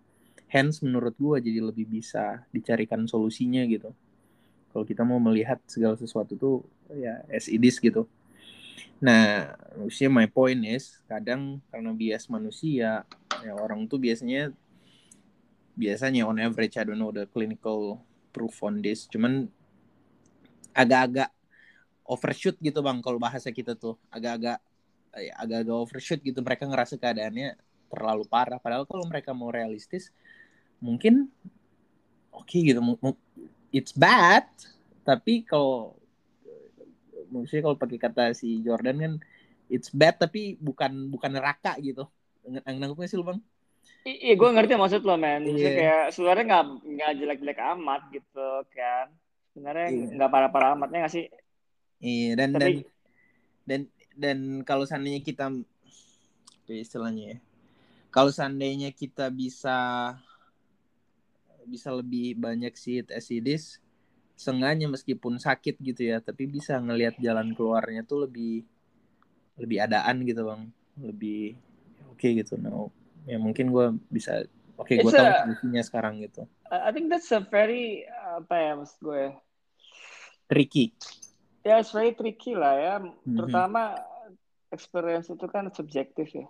hence 0.49 0.81
menurut 0.81 1.13
gua 1.19 1.37
jadi 1.43 1.59
lebih 1.59 1.89
bisa 1.89 2.45
dicarikan 2.49 3.05
solusinya 3.05 3.61
gitu. 3.67 3.91
Kalau 4.73 4.85
kita 4.87 5.05
mau 5.05 5.21
melihat 5.21 5.61
segala 5.69 5.93
sesuatu 5.93 6.33
tuh 6.33 6.55
ya 6.93 7.21
as 7.29 7.45
it 7.45 7.61
is 7.61 7.77
gitu. 7.77 8.09
Nah 9.03 9.53
maksudnya 9.77 10.09
my 10.09 10.27
point 10.31 10.61
is 10.65 10.97
kadang 11.05 11.61
karena 11.69 11.91
bias 11.93 12.25
manusia 12.31 13.05
ya 13.43 13.53
orang 13.53 13.85
tuh 13.85 13.99
biasanya 13.99 14.49
biasanya 15.73 16.29
on 16.29 16.37
average 16.37 16.77
I 16.77 16.85
don't 16.85 17.01
know 17.01 17.09
the 17.13 17.25
clinical 17.29 18.01
proof 18.33 18.61
on 18.65 18.81
this. 18.81 19.05
Cuman 19.09 19.49
agak-agak 20.73 21.29
overshoot 22.05 22.57
gitu 22.61 22.81
bang 22.81 23.01
kalau 23.01 23.17
bahasa 23.21 23.49
kita 23.49 23.77
tuh. 23.77 23.97
Agak-agak 24.09 24.57
eh, 25.17 25.33
agak-agak 25.33 25.77
overshoot 25.77 26.21
gitu 26.21 26.41
mereka 26.41 26.65
ngerasa 26.65 26.97
keadaannya 26.97 27.57
terlalu 27.93 28.25
parah 28.25 28.57
padahal 28.57 28.89
kalau 28.89 29.05
mereka 29.05 29.31
mau 29.31 29.53
realistis 29.53 30.09
mungkin 30.81 31.29
oke 32.33 32.57
gitu 32.57 32.81
mu- 32.81 32.99
mu- 32.99 33.21
it's 33.69 33.93
bad 33.93 34.49
tapi 35.05 35.45
kalau 35.45 35.93
maksudnya 37.29 37.63
kalau 37.65 37.77
pakai 37.77 37.97
kata 38.01 38.23
si 38.33 38.61
Jordan 38.65 38.97
kan 38.97 39.13
it's 39.69 39.93
bad 39.93 40.17
tapi 40.17 40.57
bukan 40.57 41.09
bukan 41.09 41.31
neraka 41.33 41.77
gitu 41.77 42.09
Nang- 42.43 42.81
nangkepnya 42.81 43.07
sih 43.07 43.19
lu 43.21 43.25
bang 43.25 43.39
Iya, 44.03 44.35
gue 44.35 44.49
ngerti 44.51 44.75
maksud 44.75 45.07
lo, 45.07 45.15
men. 45.15 45.47
Maksudnya 45.47 45.71
Iya. 45.71 45.79
kayak 45.79 46.03
sebenarnya 46.11 46.43
nggak 46.43 46.65
nggak 46.91 47.11
jelek-jelek 47.23 47.59
amat 47.71 48.01
gitu 48.11 48.47
kan. 48.71 49.07
Sebenarnya 49.51 49.87
Iya. 49.95 50.05
nggak 50.19 50.31
parah-parah 50.31 50.69
amatnya 50.75 51.07
nggak 51.07 51.15
sih? 51.15 51.25
iya 52.03 52.35
dan 52.35 52.51
dan 52.51 52.59
Tapi 52.59 52.83
dan 53.63 53.81
dan 54.19 54.37
kalau 54.67 54.83
seandainya 54.83 55.23
kita 55.23 55.55
istilahnya 56.67 57.23
ya 57.31 57.37
kalau 58.13 58.29
seandainya 58.29 58.93
kita 58.93 59.33
bisa 59.33 60.13
bisa 61.65 61.89
lebih 61.89 62.37
banyak 62.37 62.77
sih 62.77 63.01
acidis 63.09 63.81
sengaja 64.37 64.85
meskipun 64.85 65.41
sakit 65.41 65.81
gitu 65.81 66.13
ya 66.13 66.21
tapi 66.21 66.45
bisa 66.45 66.77
ngelihat 66.77 67.17
jalan 67.17 67.57
keluarnya 67.57 68.05
tuh 68.05 68.29
lebih 68.29 68.61
lebih 69.57 69.81
adaan 69.81 70.21
gitu 70.25 70.45
bang. 70.45 70.61
Lebih 71.01 71.57
oke 72.13 72.21
okay 72.21 72.37
gitu. 72.37 72.57
No 72.61 72.93
ya 73.25 73.41
mungkin 73.41 73.71
gue 73.71 73.97
bisa 74.11 74.45
oke 74.75 74.93
okay, 74.93 75.01
gue 75.01 75.09
tahu 75.09 75.29
fungsinya 75.49 75.81
sekarang 75.81 76.21
gitu. 76.21 76.45
I 76.69 76.93
think 76.93 77.09
that's 77.09 77.33
a 77.33 77.41
very 77.41 78.05
apa 78.37 78.53
ya 78.53 78.71
mas 78.77 78.93
gue? 79.01 79.33
Tricky. 80.49 80.93
Ya 81.63 81.79
it's 81.79 81.95
very 81.95 82.13
tricky 82.13 82.53
lah 82.53 82.75
ya. 82.77 82.95
Mm-hmm. 83.01 83.37
terutama 83.39 83.97
experience 84.73 85.29
itu 85.29 85.45
kan 85.49 85.69
subjektif 85.71 86.29
ya. 86.33 86.47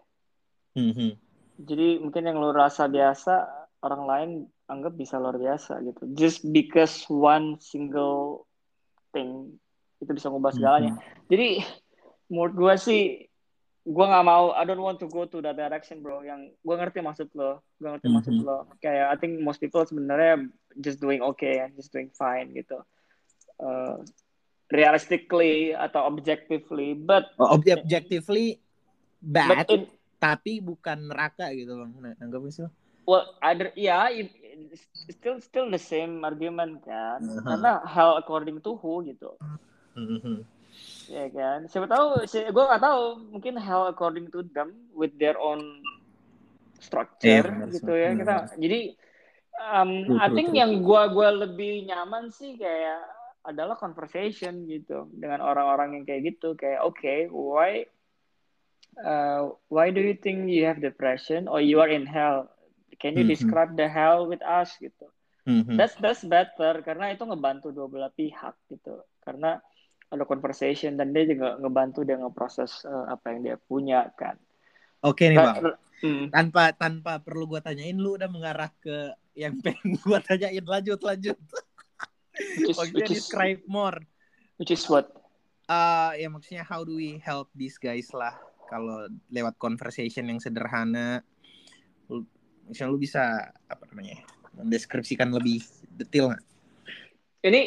Mm-hmm. 0.73 1.32
Jadi 1.59 2.01
mungkin 2.01 2.25
yang 2.25 2.37
lo 2.41 2.49
rasa 2.49 2.89
biasa 2.89 3.45
orang 3.83 4.03
lain 4.07 4.29
anggap 4.71 4.95
bisa 4.95 5.19
luar 5.19 5.37
biasa 5.37 5.83
gitu. 5.83 6.03
Just 6.15 6.47
because 6.49 7.05
one 7.11 7.59
single 7.59 8.47
thing 9.11 9.59
itu 10.01 10.11
bisa 10.11 10.27
ngubah 10.31 10.51
segalanya. 10.51 10.99
Mm-hmm. 10.99 11.27
jadi 11.31 11.49
menurut 12.27 12.53
gue 12.59 12.73
sih 12.75 13.01
gue 13.83 14.05
nggak 14.07 14.25
mau 14.25 14.55
I 14.55 14.63
don't 14.63 14.79
want 14.79 14.99
to 15.03 15.07
go 15.11 15.27
to 15.27 15.37
that 15.43 15.59
direction 15.59 15.99
bro. 15.99 16.23
Yang 16.23 16.57
gue 16.63 16.75
ngerti 16.75 16.99
maksud 17.03 17.29
lo. 17.35 17.61
Gue 17.77 17.89
ngerti 17.93 18.07
mm-hmm. 18.09 18.17
maksud 18.17 18.35
lo. 18.41 18.57
Kayak 18.79 19.13
I 19.13 19.15
think 19.19 19.43
most 19.43 19.59
people 19.59 19.83
sebenarnya 19.83 20.47
just 20.79 21.03
doing 21.03 21.21
okay 21.21 21.61
and 21.61 21.75
just 21.77 21.93
doing 21.93 22.09
fine 22.15 22.55
gitu. 22.55 22.81
Uh, 23.61 24.01
realistically 24.73 25.77
atau 25.77 26.09
objectively 26.09 26.97
but 26.97 27.29
oh, 27.37 27.53
objectively 27.53 28.57
bad. 29.21 29.67
But 29.67 29.69
in, 29.69 29.81
tapi 30.23 30.63
bukan 30.63 31.11
neraka 31.11 31.51
gitu 31.51 31.75
bang 31.83 31.91
nah, 31.99 32.15
anggapnya 32.23 32.51
sih 32.55 32.63
well 33.03 33.35
ada 33.43 33.75
ya 33.75 34.07
yeah, 34.07 34.23
still 35.09 35.37
still 35.41 35.67
the 35.69 35.81
same 35.81 36.23
argument 36.23 36.81
kan. 36.83 37.19
Uh-huh. 37.21 37.43
karena 37.43 37.71
hell 37.87 38.15
according 38.19 38.59
to 38.63 38.77
who 38.79 39.03
gitu. 39.05 39.35
Uh-huh. 39.39 40.39
ya 41.05 41.29
kan? 41.29 41.69
Siapa 41.69 41.85
tahu 41.85 42.25
si, 42.25 42.41
gue 42.41 42.63
nggak 42.63 42.83
tahu 42.83 43.03
mungkin 43.29 43.55
hell 43.59 43.89
according 43.89 44.29
to 44.33 44.41
them 44.55 44.73
with 44.95 45.13
their 45.21 45.37
own 45.37 45.83
structure 46.79 47.45
yeah, 47.45 47.69
gitu 47.69 47.93
ya. 47.93 48.09
Kita 48.17 48.35
jadi 48.57 48.81
um, 49.59 50.17
I 50.17 50.27
think 50.33 50.55
yang 50.57 50.81
gue 50.81 51.03
gua 51.13 51.29
lebih 51.29 51.85
nyaman 51.87 52.33
sih 52.33 52.57
kayak 52.57 53.01
adalah 53.43 53.75
conversation 53.75 54.63
gitu 54.71 55.11
dengan 55.11 55.43
orang-orang 55.43 55.99
yang 55.99 56.03
kayak 56.07 56.35
gitu. 56.35 56.55
Kayak 56.57 56.81
oke 56.81 56.97
okay, 56.97 57.27
why 57.29 57.85
uh, 59.01 59.53
why 59.69 59.89
do 59.89 60.01
you 60.01 60.13
think 60.13 60.49
you 60.49 60.65
have 60.65 60.81
depression? 60.81 61.47
Or 61.47 61.61
you 61.61 61.81
are 61.81 61.89
in 61.89 62.05
hell? 62.05 62.49
Can 63.01 63.17
you 63.17 63.25
mm 63.25 63.29
-hmm. 63.29 63.33
describe 63.33 63.71
the 63.75 63.89
hell 63.89 64.29
with 64.29 64.43
us 64.45 64.77
gitu? 64.77 65.09
Mm 65.43 65.67
-hmm. 65.67 65.75
that's 65.75 65.95
that's 65.99 66.23
better 66.23 66.79
karena 66.87 67.11
itu 67.11 67.27
ngebantu 67.27 67.75
dua 67.75 67.91
belah 67.91 68.13
pihak 68.15 68.55
gitu. 68.71 69.03
Karena 69.19 69.59
ada 70.13 70.23
conversation 70.29 70.95
dan 70.95 71.11
dia 71.11 71.25
juga 71.25 71.57
ngebantu 71.57 72.05
dia 72.05 72.15
ngeproses 72.21 72.85
uh, 72.85 73.11
apa 73.11 73.33
yang 73.33 73.39
dia 73.43 73.57
punya 73.59 74.07
kan. 74.15 74.37
Oke 75.03 75.27
okay, 75.27 75.35
nih 75.35 75.37
bang. 75.41 75.55
mm. 75.99 76.25
tanpa 76.31 76.71
tanpa 76.77 77.13
perlu 77.19 77.49
gue 77.49 77.59
tanyain 77.59 77.97
lu 77.97 78.15
udah 78.15 78.29
mengarah 78.31 78.71
ke 78.79 79.11
yang 79.35 79.59
pengen 79.59 79.97
gue 80.05 80.19
tanyain. 80.23 80.63
Lanjut 80.63 81.01
lanjut. 81.03 81.35
Which 82.33 82.71
is, 82.71 82.77
which 82.95 83.11
is, 83.11 83.27
describe 83.27 83.61
more. 83.67 83.99
which 84.61 84.71
is 84.71 84.85
what? 84.87 85.11
Uh, 85.67 86.15
ya 86.15 86.27
maksudnya 86.31 86.63
how 86.63 86.87
do 86.87 86.95
we 86.95 87.19
help 87.19 87.49
these 87.55 87.75
guys 87.75 88.11
lah 88.11 88.35
kalau 88.69 89.07
lewat 89.29 89.55
conversation 89.59 90.29
yang 90.29 90.39
sederhana 90.39 91.21
lu, 92.07 92.23
misalnya 92.67 92.91
lu 92.93 92.99
bisa 92.99 93.23
apa 93.67 93.83
namanya 93.91 94.23
mendeskripsikan 94.53 95.33
lebih 95.33 95.63
detail 95.93 96.33
nggak 96.33 96.43
ini 97.43 97.61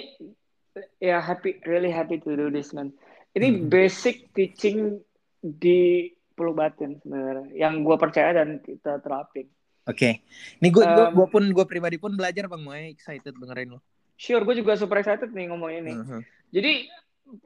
ya 1.00 1.20
happy 1.20 1.60
really 1.64 1.92
happy 1.92 2.20
to 2.20 2.36
do 2.36 2.48
this 2.48 2.72
man 2.72 2.92
ini 3.36 3.52
hmm. 3.52 3.68
basic 3.68 4.32
teaching 4.32 5.00
di 5.44 6.08
Pulau 6.36 6.52
Batin 6.52 7.00
sebenarnya 7.00 7.48
yang 7.56 7.80
gue 7.80 7.96
percaya 7.96 8.36
dan 8.36 8.60
kita 8.60 9.00
terapin. 9.00 9.48
Oke, 9.86 9.96
okay. 9.96 10.12
ini 10.60 10.68
gue 10.68 10.84
um, 10.84 11.14
gue 11.14 11.26
pun 11.30 11.44
gue 11.46 11.64
pribadi 11.64 11.96
pun 11.96 12.12
belajar 12.12 12.50
bang, 12.50 12.60
mau 12.60 12.74
excited 12.74 13.32
dengerin 13.32 13.78
lo. 13.78 13.80
Sure, 14.18 14.42
gue 14.44 14.60
juga 14.60 14.76
super 14.76 15.00
excited 15.00 15.30
nih 15.32 15.48
ngomong 15.48 15.72
ini. 15.72 15.92
Uh 15.94 16.04
-huh. 16.04 16.22
Jadi 16.50 16.72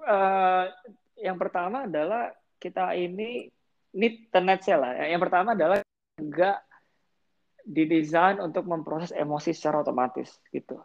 uh, 0.02 0.64
yang 1.20 1.36
pertama 1.36 1.84
adalah 1.84 2.32
kita 2.60 2.92
ini 2.94 3.48
ini 3.96 4.08
tenetnya 4.30 4.76
lah. 4.76 4.92
Yang 5.02 5.22
pertama 5.26 5.56
adalah 5.56 5.80
enggak 6.20 6.60
didesain 7.64 8.38
untuk 8.38 8.68
memproses 8.68 9.10
emosi 9.16 9.56
secara 9.56 9.82
otomatis 9.82 10.36
gitu. 10.52 10.78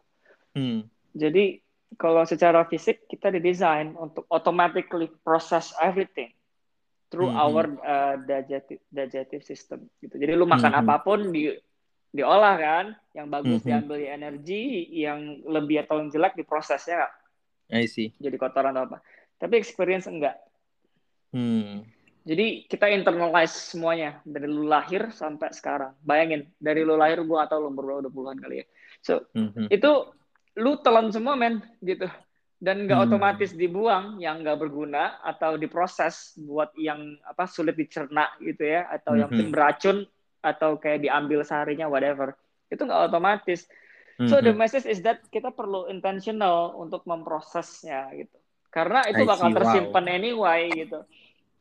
Hmm. 0.55 0.87
Jadi 1.11 1.59
kalau 1.99 2.23
secara 2.23 2.65
fisik 2.65 3.05
kita 3.05 3.29
didesain 3.31 3.93
untuk 3.95 4.25
automatically 4.31 5.11
process 5.21 5.75
everything 5.83 6.31
through 7.11 7.29
hmm. 7.31 7.39
our 7.39 7.63
uh, 7.83 8.15
digestive 8.23 8.81
digestive 8.89 9.43
system 9.43 9.85
gitu. 10.01 10.15
Jadi 10.17 10.31
lu 10.33 10.49
makan 10.49 10.73
hmm. 10.73 10.81
apa 10.81 10.95
pun 11.03 11.29
di 11.29 11.53
diolah 12.15 12.55
kan, 12.55 12.85
yang 13.11 13.27
bagus 13.27 13.59
mm-hmm. 13.59 13.67
diambil 13.67 13.99
energi, 13.99 14.87
yang 14.95 15.43
lebih 15.43 15.83
atau 15.83 15.99
yang 15.99 16.07
jelek 16.07 16.39
diprosesnya? 16.39 17.11
I 17.67 17.91
see. 17.91 18.15
Jadi 18.15 18.39
kotoran 18.39 18.71
atau 18.71 18.87
apa. 18.87 18.97
Tapi 19.35 19.59
experience 19.59 20.07
enggak. 20.07 20.39
Hmm. 21.35 21.83
Jadi 22.25 22.65
kita 22.65 22.89
internalize 22.89 23.53
semuanya 23.53 24.17
dari 24.25 24.47
lu 24.47 24.65
lahir 24.65 25.11
sampai 25.11 25.51
sekarang. 25.53 25.93
Bayangin 26.01 26.47
dari 26.57 26.81
lu 26.81 26.95
lahir 26.95 27.21
gua 27.27 27.45
atau 27.45 27.61
lu 27.61 27.69
umur 27.69 28.01
udah 28.01 28.09
puluhan 28.09 28.39
kali 28.39 28.63
ya. 28.63 28.65
So 29.03 29.29
mm-hmm. 29.37 29.69
itu 29.69 29.91
lu 30.57 30.79
telan 30.81 31.11
semua 31.11 31.35
men 31.35 31.61
gitu 31.83 32.07
dan 32.63 32.87
nggak 32.87 32.97
hmm. 32.97 33.07
otomatis 33.11 33.51
dibuang 33.51 34.17
yang 34.23 34.39
nggak 34.39 34.55
berguna 34.55 35.19
atau 35.19 35.59
diproses 35.59 36.39
buat 36.39 36.71
yang 36.79 37.19
apa 37.27 37.45
sulit 37.51 37.75
dicerna 37.75 38.31
gitu 38.39 38.63
ya 38.63 38.87
atau 38.87 39.13
mm-hmm. 39.13 39.19
yang 39.19 39.29
mungkin 39.29 39.49
beracun 39.51 39.97
atau 40.39 40.79
kayak 40.79 41.03
diambil 41.03 41.43
seharinya 41.43 41.91
whatever 41.91 42.31
itu 42.71 42.79
nggak 42.79 43.11
otomatis 43.11 43.67
so 44.23 44.39
mm-hmm. 44.39 44.45
the 44.47 44.53
message 44.55 44.87
is 44.87 45.03
that 45.03 45.19
kita 45.27 45.51
perlu 45.51 45.91
intentional 45.91 46.79
untuk 46.79 47.03
memprosesnya 47.03 48.07
gitu 48.15 48.37
karena 48.71 49.03
itu 49.11 49.27
bakal 49.27 49.51
tersimpan 49.51 50.05
wow. 50.07 50.15
anyway 50.15 50.61
gitu 50.71 50.99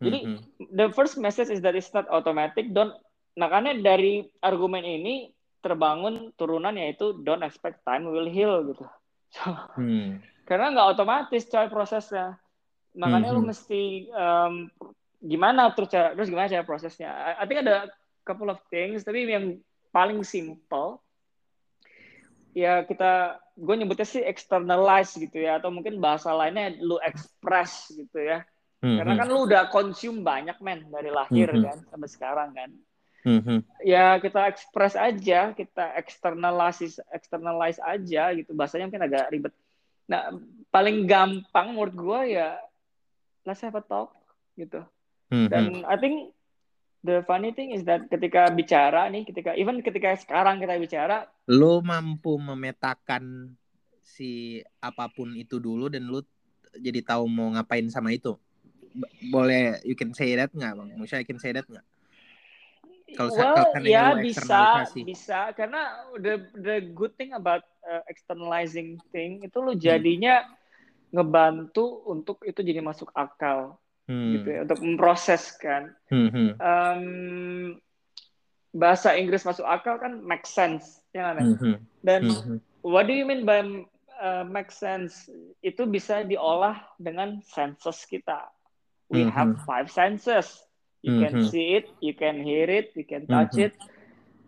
jadi 0.02 0.18
mm-hmm. 0.26 0.74
the 0.74 0.86
first 0.94 1.18
message 1.20 1.50
is 1.50 1.62
that 1.62 1.74
it's 1.78 1.92
not 1.94 2.06
automatic 2.10 2.70
don't 2.74 2.94
nah 3.34 3.50
karena 3.50 3.74
dari 3.78 4.26
argumen 4.42 4.86
ini 4.86 5.34
terbangun 5.58 6.30
turunan 6.38 6.74
yaitu 6.76 7.18
don't 7.26 7.42
expect 7.42 7.82
time 7.82 8.06
will 8.06 8.28
heal 8.28 8.62
gitu 8.70 8.84
so, 9.34 9.50
mm. 9.78 10.22
karena 10.46 10.74
nggak 10.74 10.90
otomatis 10.94 11.46
coy 11.50 11.66
prosesnya 11.66 12.38
makanya 12.94 13.34
mm-hmm. 13.34 13.42
lu 13.42 13.50
mesti 13.50 13.82
um, 14.14 14.54
gimana 15.24 15.72
terus 15.74 15.90
cara, 15.90 16.14
terus 16.14 16.30
gimana 16.30 16.46
cara 16.46 16.62
prosesnya 16.62 17.10
I, 17.10 17.42
I 17.42 17.44
think 17.50 17.66
ada 17.66 17.90
couple 18.22 18.48
of 18.48 18.62
things 18.70 19.02
tapi 19.02 19.26
yang 19.26 19.58
paling 19.90 20.22
simple 20.22 21.02
ya 22.54 22.86
kita 22.86 23.42
gue 23.58 23.74
nyebutnya 23.74 24.06
sih 24.06 24.22
externalize 24.22 25.14
gitu 25.18 25.42
ya 25.42 25.58
atau 25.58 25.74
mungkin 25.74 25.98
bahasa 25.98 26.30
lainnya 26.30 26.78
lu 26.78 27.02
express 27.02 27.90
gitu 27.90 28.18
ya 28.18 28.46
mm-hmm. 28.84 28.98
karena 29.00 29.14
kan 29.16 29.26
lu 29.32 29.38
udah 29.48 29.62
consume 29.72 30.20
banyak 30.20 30.60
men 30.60 30.84
dari 30.92 31.08
lahir 31.08 31.48
mm-hmm. 31.48 31.64
kan 31.64 31.78
sampai 31.88 32.08
sekarang 32.12 32.50
kan 32.52 32.70
mm-hmm. 33.24 33.58
ya 33.80 34.20
kita 34.20 34.40
express 34.52 34.94
aja 35.00 35.56
kita 35.56 35.84
externalize 35.96 37.00
externalize 37.08 37.80
aja 37.80 38.36
gitu 38.36 38.52
bahasanya 38.52 38.92
mungkin 38.92 39.08
agak 39.08 39.32
ribet 39.32 39.54
nah 40.04 40.36
paling 40.68 41.08
gampang 41.08 41.72
menurut 41.72 41.96
gue 41.96 42.20
ya 42.36 42.60
let's 43.48 43.64
have 43.64 43.72
a 43.72 43.80
talk 43.80 44.12
gitu 44.60 44.84
mm-hmm. 45.32 45.48
dan 45.48 45.64
I 45.88 45.96
think 45.96 46.36
the 47.04 47.20
funny 47.28 47.52
thing 47.52 47.76
is 47.76 47.84
that 47.84 48.08
ketika 48.08 48.48
bicara 48.48 49.12
nih, 49.12 49.28
ketika 49.28 49.52
even 49.60 49.84
ketika 49.84 50.16
sekarang 50.16 50.64
kita 50.64 50.80
bicara, 50.80 51.28
lo 51.52 51.84
mampu 51.84 52.40
memetakan 52.40 53.52
si 54.00 54.64
apa 54.80 55.12
pun 55.12 55.36
itu 55.36 55.60
dulu 55.60 55.92
dan 55.92 56.08
lo 56.08 56.24
jadi 56.80 57.04
tahu 57.04 57.28
mau 57.28 57.52
ngapain 57.52 57.86
sama 57.92 58.16
itu. 58.16 58.34
Boleh 59.30 59.82
you 59.82 59.98
can 59.98 60.14
say 60.14 60.34
that 60.38 60.54
nggak 60.54 60.72
bang? 60.78 60.88
Maksudnya 60.94 61.22
you 61.22 61.30
can 61.30 61.42
say 61.42 61.50
that 61.50 61.66
nggak? 61.66 61.86
Kalau 63.14 63.30
well, 63.30 63.62
ya 63.86 64.18
bisa, 64.18 64.90
bisa 64.90 65.54
karena 65.54 66.10
the 66.18 66.50
the 66.58 66.82
good 66.90 67.14
thing 67.14 67.30
about 67.30 67.62
uh, 67.86 68.02
externalizing 68.10 68.98
thing 69.14 69.38
itu 69.46 69.58
lo 69.62 69.76
jadinya 69.78 70.42
hmm. 70.42 71.14
ngebantu 71.14 72.02
untuk 72.10 72.42
itu 72.42 72.58
jadi 72.58 72.82
masuk 72.82 73.14
akal 73.14 73.78
hmm. 74.10 74.40
gitu 74.40 74.48
ya 74.50 74.60
untuk 74.66 74.80
memproseskan 74.82 75.94
hmm. 76.10 76.58
um, 76.58 77.04
bahasa 78.74 79.14
Inggris 79.14 79.46
masuk 79.46 79.62
akal 79.62 80.00
kan 80.02 80.18
make 80.18 80.48
sense 80.48 80.98
ya 81.14 81.30
kan 81.30 81.54
hmm. 81.54 81.76
dan 82.02 82.26
hmm. 82.26 82.58
what 82.82 83.06
do 83.06 83.14
you 83.14 83.22
mean 83.22 83.46
by 83.46 83.62
uh, 84.18 84.42
make 84.42 84.74
sense 84.74 85.30
itu 85.62 85.86
bisa 85.86 86.26
diolah 86.26 86.82
dengan 86.98 87.38
senses 87.46 88.02
kita 88.10 88.50
we 89.12 89.24
have 89.26 89.54
Mhm. 89.54 89.64
five 89.68 89.88
senses 89.88 90.64
you 91.04 91.12
can 91.20 91.36
Mhm. 91.36 91.48
see 91.52 91.80
it 91.80 91.86
you 92.00 92.14
can 92.16 92.40
hear 92.40 92.68
it 92.68 92.92
you 92.96 93.04
can 93.04 93.28
touch 93.28 93.56
Mhm. 93.56 93.68
it 93.70 93.74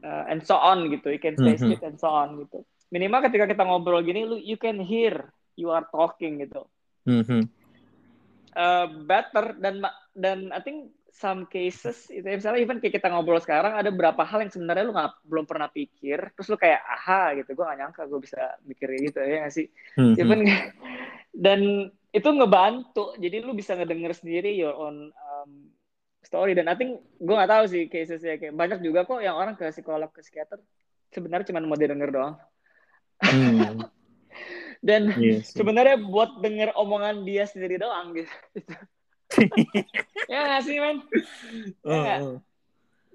uh, 0.05 0.25
and 0.29 0.41
so 0.45 0.57
on 0.57 0.89
gitu 0.89 1.13
you 1.13 1.21
can 1.21 1.37
taste 1.37 1.65
Mhm. 1.65 1.77
it 1.77 1.83
and 1.85 1.97
so 2.01 2.09
on 2.09 2.41
gitu 2.45 2.65
minimal 2.89 3.21
ketika 3.25 3.51
kita 3.51 3.63
ngobrol 3.67 4.01
gini 4.01 4.25
lu 4.25 4.37
you 4.41 4.57
can 4.57 4.81
hear 4.81 5.29
you 5.59 5.69
are 5.69 5.85
talking 5.93 6.41
gitu 6.41 6.65
Mhm. 7.05 7.49
uh, 8.57 8.87
better 9.05 9.57
dan 9.61 9.85
dan 10.17 10.51
I 10.51 10.61
think 10.65 10.97
some 11.17 11.49
cases 11.49 12.13
itu 12.13 12.25
ya, 12.29 12.37
misalnya 12.37 12.61
even 12.61 12.77
kayak 12.77 13.01
kita 13.01 13.09
ngobrol 13.09 13.41
sekarang 13.41 13.73
ada 13.73 13.89
beberapa 13.89 14.21
hal 14.21 14.45
yang 14.45 14.53
sebenarnya 14.53 14.85
lu 14.85 14.93
nggak 14.93 15.13
belum 15.25 15.45
pernah 15.49 15.69
pikir 15.73 16.29
terus 16.37 16.49
lu 16.53 16.61
kayak 16.61 16.85
aha 16.85 17.33
gitu 17.41 17.57
gue 17.57 17.65
gak 17.65 17.79
nyangka 17.81 18.03
gue 18.05 18.21
bisa 18.21 18.61
mikir 18.69 18.89
gitu 19.01 19.25
ya 19.25 19.45
nggak 19.45 19.55
sih 19.57 19.67
Mhm. 19.97 20.13
even 20.21 20.41
dan 21.45 21.61
itu 22.17 22.29
ngebantu 22.33 23.13
jadi 23.17 23.45
lu 23.45 23.53
bisa 23.53 23.77
ngedenger 23.77 24.17
sendiri 24.17 24.57
your 24.57 24.73
own 24.73 24.97
um, 25.13 25.51
story 26.21 26.57
dan 26.57 26.67
I 26.67 26.75
think 26.75 26.97
gue 27.15 27.35
nggak 27.35 27.53
tahu 27.53 27.65
sih 27.69 27.83
casesnya 27.87 28.41
kayak 28.41 28.57
banyak 28.57 28.81
juga 28.81 29.05
kok 29.05 29.21
yang 29.21 29.37
orang 29.37 29.53
ke 29.55 29.69
psikolog 29.69 30.09
ke 30.09 30.25
psikiater 30.25 30.59
sebenarnya 31.09 31.53
cuma 31.53 31.61
mau 31.63 31.77
didengar 31.77 32.09
doang 32.09 32.37
Hmm. 33.17 33.81
dan 34.87 35.09
Iya 35.15 35.41
sih. 35.41 35.57
sebenarnya 35.57 35.97
buat 35.99 36.37
denger 36.39 36.77
omongan 36.77 37.25
dia 37.25 37.45
sendiri 37.45 37.77
doang 37.77 38.13
gitu 38.13 38.29
ya 40.29 40.39
nggak 40.45 40.63
sih 40.63 40.77
men 40.77 41.01
Oh, 41.83 41.97
Ya. 41.97 42.17
oh. 42.21 42.39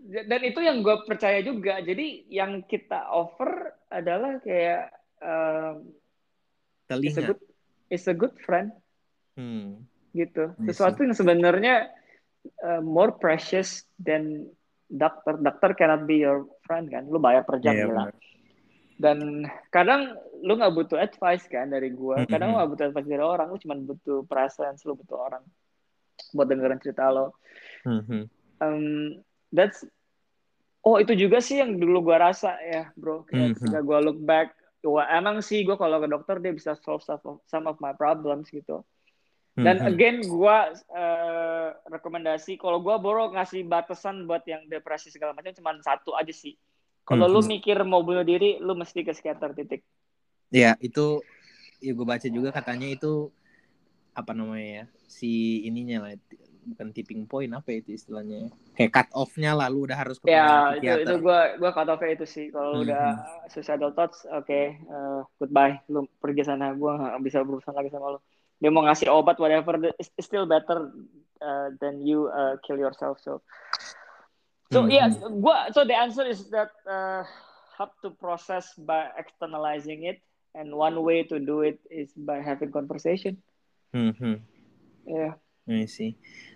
dan 0.01 0.41
itu 0.41 0.57
yang 0.57 0.81
gue 0.81 1.05
percaya 1.05 1.39
juga 1.39 1.77
jadi 1.79 2.25
yang 2.27 2.65
kita 2.65 3.05
offer 3.07 3.69
adalah 3.87 4.41
kayak 4.41 4.89
um, 5.21 5.93
it's 6.97 7.13
a 7.13 7.21
Telinga. 7.21 7.27
good 7.29 7.41
it's 7.87 8.07
a 8.07 8.15
good 8.17 8.33
friend 8.41 8.73
Hmm. 9.41 9.81
gitu 10.13 10.53
sesuatu 10.69 11.01
yang 11.01 11.15
sebenarnya 11.15 11.89
uh, 12.61 12.77
more 12.83 13.15
precious 13.15 13.87
than 13.97 14.45
dokter 14.85 15.39
dokter 15.39 15.71
cannot 15.73 16.03
be 16.05 16.21
your 16.21 16.45
friend 16.67 16.91
kan 16.91 17.07
lu 17.07 17.17
bayar 17.17 17.41
per 17.41 17.57
jam 17.57 17.73
Iya, 17.73 17.87
gila 17.89 18.05
benar. 18.05 18.15
dan 19.01 19.17
kadang 19.71 20.01
lu 20.43 20.59
nggak 20.59 20.75
butuh 20.77 20.99
advice 20.99 21.47
kan 21.47 21.71
dari 21.71 21.89
gua 21.89 22.27
kadang 22.27 22.51
lu 22.51 22.53
Mhm. 22.53 22.59
nggak 22.59 22.71
butuh 22.75 22.85
advice 22.91 23.07
dari 23.09 23.23
orang 23.23 23.47
lu 23.49 23.57
cuma 23.57 23.75
butuh 23.79 24.19
presence 24.27 24.83
lu 24.85 24.93
butuh 24.93 25.17
orang 25.17 25.43
buat 26.35 26.45
dengerin 26.45 26.77
cerita 26.83 27.07
lo 27.09 27.33
Mhm. 27.87 28.29
um, 28.61 29.15
that's 29.49 29.81
oh 30.83 30.99
itu 30.99 31.15
juga 31.15 31.39
sih 31.39 31.63
yang 31.63 31.79
dulu 31.79 32.03
gua 32.11 32.29
rasa 32.29 32.59
ya 32.61 32.91
bro 32.93 33.23
kayak 33.25 33.57
Mhm. 33.57 33.63
ketika 33.63 33.79
gua 33.79 34.03
look 34.03 34.19
back 34.21 34.51
wah 34.83 35.07
emang 35.07 35.39
sih 35.39 35.63
gua 35.63 35.79
kalau 35.79 36.03
ke 36.03 36.11
dokter 36.11 36.35
dia 36.43 36.51
bisa 36.51 36.75
solve 36.83 37.01
some 37.01 37.21
of, 37.23 37.39
some 37.47 37.63
of 37.63 37.79
my 37.79 37.95
problems 37.95 38.51
gitu 38.51 38.83
dan 39.57 39.77
Mhm. 39.83 39.87
again 39.91 40.17
gua 40.25 40.71
eh, 40.73 41.69
rekomendasi 41.91 42.55
kalau 42.55 42.79
gua 42.79 42.97
boro 42.97 43.29
ngasih 43.35 43.67
batasan 43.67 44.23
buat 44.25 44.41
yang 44.47 44.65
depresi 44.71 45.11
segala 45.11 45.35
macam 45.35 45.51
cuma 45.51 45.75
satu 45.83 46.15
aja 46.15 46.31
sih 46.31 46.55
kalau 47.03 47.27
lu 47.27 47.41
Mhm. 47.43 47.51
mikir 47.59 47.77
mau 47.83 48.01
bunuh 48.01 48.23
diri 48.23 48.57
lu 48.63 48.73
mesti 48.73 49.03
ke 49.03 49.11
psikiater 49.11 49.51
titik 49.57 49.81
Ya, 50.51 50.75
itu 50.83 51.23
ya 51.79 51.91
gue 51.95 52.03
baca 52.03 52.27
juga 52.27 52.51
katanya 52.51 52.87
itu 52.91 53.31
apa 54.11 54.31
namanya 54.35 54.83
ya? 54.83 54.85
Si 55.07 55.63
ininya 55.63 56.03
lah 56.07 56.19
bukan 56.67 56.91
tipping 56.91 57.23
point 57.25 57.51
apa 57.55 57.71
itu 57.71 57.95
istilahnya 57.95 58.47
ya? 58.47 58.49
Kayak 58.75 58.91
cut 58.91 59.07
off-nya 59.15 59.55
lah 59.55 59.71
lu 59.71 59.87
udah 59.87 59.97
harus 59.97 60.19
ke 60.19 60.27
ya 60.27 60.75
itu 60.75 60.83
psikiater. 60.83 61.01
itu 61.07 61.15
gua 61.23 61.39
gua 61.57 61.71
cut 61.71 61.87
off 61.87 62.01
itu 62.03 62.25
sih 62.27 62.45
kalau 62.51 62.83
Mhm. 62.83 62.83
udah 62.85 63.03
suicidal 63.49 63.91
thoughts 63.95 64.27
oke 64.27 64.51
eh, 64.51 65.19
goodbye 65.39 65.79
lu 65.87 66.03
pergi 66.19 66.43
sana 66.45 66.75
gua 66.75 66.99
nggak 66.99 67.23
bisa 67.25 67.39
berurusan 67.47 67.73
lagi 67.73 67.89
sama 67.89 68.15
lu 68.15 68.19
dia 68.61 68.69
mau 68.69 68.85
ngasih 68.85 69.09
obat 69.09 69.41
whatever 69.41 69.73
still 70.21 70.45
better 70.45 70.93
uh, 71.41 71.73
than 71.81 71.99
you 71.99 72.29
uh, 72.29 72.55
kill 72.61 72.77
yourself 72.77 73.17
so 73.19 73.41
so 74.69 74.85
Mhm. 74.85 74.93
yeah 74.93 75.09
gua 75.41 75.73
so 75.73 75.81
the 75.81 75.97
answer 75.97 76.23
is 76.23 76.45
that 76.53 76.69
uh, 76.85 77.25
have 77.75 77.89
to 78.05 78.13
process 78.13 78.69
by 78.77 79.09
externalizing 79.17 80.05
it 80.05 80.21
and 80.53 80.69
one 80.69 80.95
way 81.01 81.25
to 81.25 81.41
do 81.41 81.65
it 81.65 81.81
is 81.89 82.13
by 82.13 82.37
having 82.37 82.69
conversation 82.69 83.41
Mhm. 83.91 84.45
yeah 85.03 85.35
Iya 85.61 85.85
sih. 85.85 86.11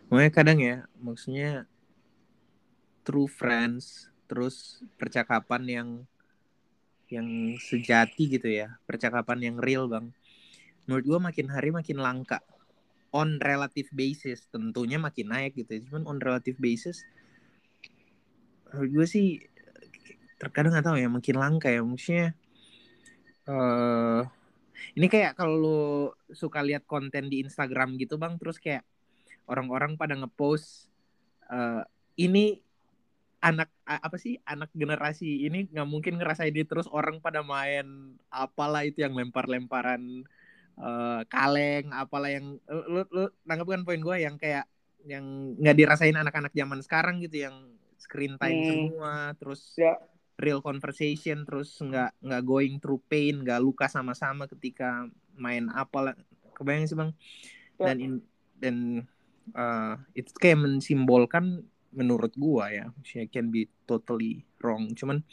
Makanya 0.10 0.32
kadang 0.34 0.58
ya, 0.58 0.76
maksudnya 0.98 1.70
true 3.06 3.30
friends, 3.30 4.10
terus 4.26 4.82
percakapan 4.98 5.62
yang 5.70 5.90
yang 7.06 7.54
sejati 7.62 8.26
gitu 8.26 8.50
ya, 8.50 8.74
percakapan 8.90 9.46
yang 9.46 9.56
real 9.62 9.86
bang. 9.86 10.10
Menurut 10.86 11.04
gua 11.06 11.20
makin 11.32 11.48
hari 11.50 11.70
makin 11.74 11.98
langka. 12.02 12.42
On 13.16 13.40
relative 13.40 13.88
basis, 13.96 14.44
tentunya 14.52 15.00
makin 15.00 15.32
naik 15.32 15.56
gitu. 15.56 15.80
ya. 15.80 15.82
Cuman 15.88 16.04
on 16.06 16.20
relative 16.20 16.60
basis, 16.60 17.06
menurut 18.76 18.92
gue 18.92 19.08
sih 19.08 19.28
terkadang 20.36 20.76
nggak 20.76 20.84
tahu 20.84 20.98
ya, 21.00 21.08
makin 21.08 21.36
langka 21.40 21.72
ya. 21.72 21.80
Maksudnya, 21.80 22.36
eh 23.48 24.22
ini 25.00 25.08
kayak 25.08 25.40
kalau 25.40 25.56
lu 25.56 25.82
suka 26.36 26.60
lihat 26.60 26.84
konten 26.84 27.32
di 27.32 27.40
Instagram 27.40 27.96
gitu 27.96 28.20
bang, 28.20 28.36
terus 28.36 28.60
kayak 28.60 28.84
orang-orang 29.48 29.96
pada 29.96 30.20
ngepost 30.20 30.92
eh 31.48 31.84
ini 32.20 32.60
anak 33.46 33.70
apa 33.86 34.18
sih 34.18 34.42
anak 34.50 34.74
generasi 34.74 35.46
ini 35.46 35.70
nggak 35.70 35.86
mungkin 35.86 36.18
ngerasain 36.18 36.50
ini 36.50 36.66
terus 36.66 36.90
orang 36.90 37.22
pada 37.22 37.46
main 37.46 38.18
apalah 38.34 38.82
itu 38.82 39.06
yang 39.06 39.14
lempar-lemparan 39.14 40.26
eh, 40.80 41.22
kaleng 41.32 41.92
apalah 41.96 42.30
yang 42.32 42.60
lu, 42.68 43.02
lu 43.12 43.24
nangkep 43.48 43.68
kan 43.68 43.82
poin 43.88 44.02
gue 44.02 44.18
yang 44.22 44.36
kayak 44.36 44.66
yang 45.06 45.54
nggak 45.62 45.78
dirasain 45.78 46.18
anak-anak 46.18 46.52
zaman 46.52 46.80
sekarang 46.82 47.22
gitu 47.22 47.46
yang 47.46 47.56
screen 48.02 48.36
time 48.42 48.60
Hmm. 48.60 48.70
semua 48.70 49.14
terus 49.38 49.78
Ya. 49.78 49.96
real 50.36 50.60
conversation 50.60 51.48
terus 51.48 51.80
nggak 51.80 52.12
nggak 52.20 52.42
going 52.44 52.76
through 52.84 53.00
pain 53.08 53.40
nggak 53.40 53.62
luka 53.64 53.88
sama-sama 53.88 54.50
ketika 54.52 55.08
main 55.40 55.72
apalah 55.72 56.12
kebayang 56.58 56.86
sih 56.90 56.98
bang 56.98 57.12
Ya. 57.80 57.92
dan 57.92 57.98
in- 58.00 58.26
dan 58.56 58.76
uh, 59.54 59.96
itu 60.16 60.32
kayak 60.36 60.60
mensimbolkan 60.60 61.64
menurut 61.96 62.36
gua 62.36 62.72
ya 62.72 62.92
maksudnya 62.92 63.28
can 63.32 63.48
be 63.52 63.68
totally 63.88 64.44
wrong 64.60 64.92
cuman 64.96 65.24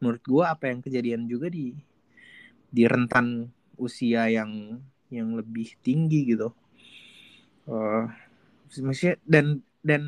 menurut 0.00 0.22
gua 0.24 0.56
apa 0.56 0.72
yang 0.72 0.80
kejadian 0.80 1.28
juga 1.28 1.48
di 1.52 1.72
di 2.72 2.84
rentan 2.84 3.48
usia 3.78 4.28
yang 4.28 4.80
yang 5.12 5.38
lebih 5.38 5.78
tinggi 5.80 6.34
gitu. 6.34 6.50
Uh, 7.66 8.06
maksudnya 8.82 9.18
dan 9.26 9.62
dan 9.82 10.02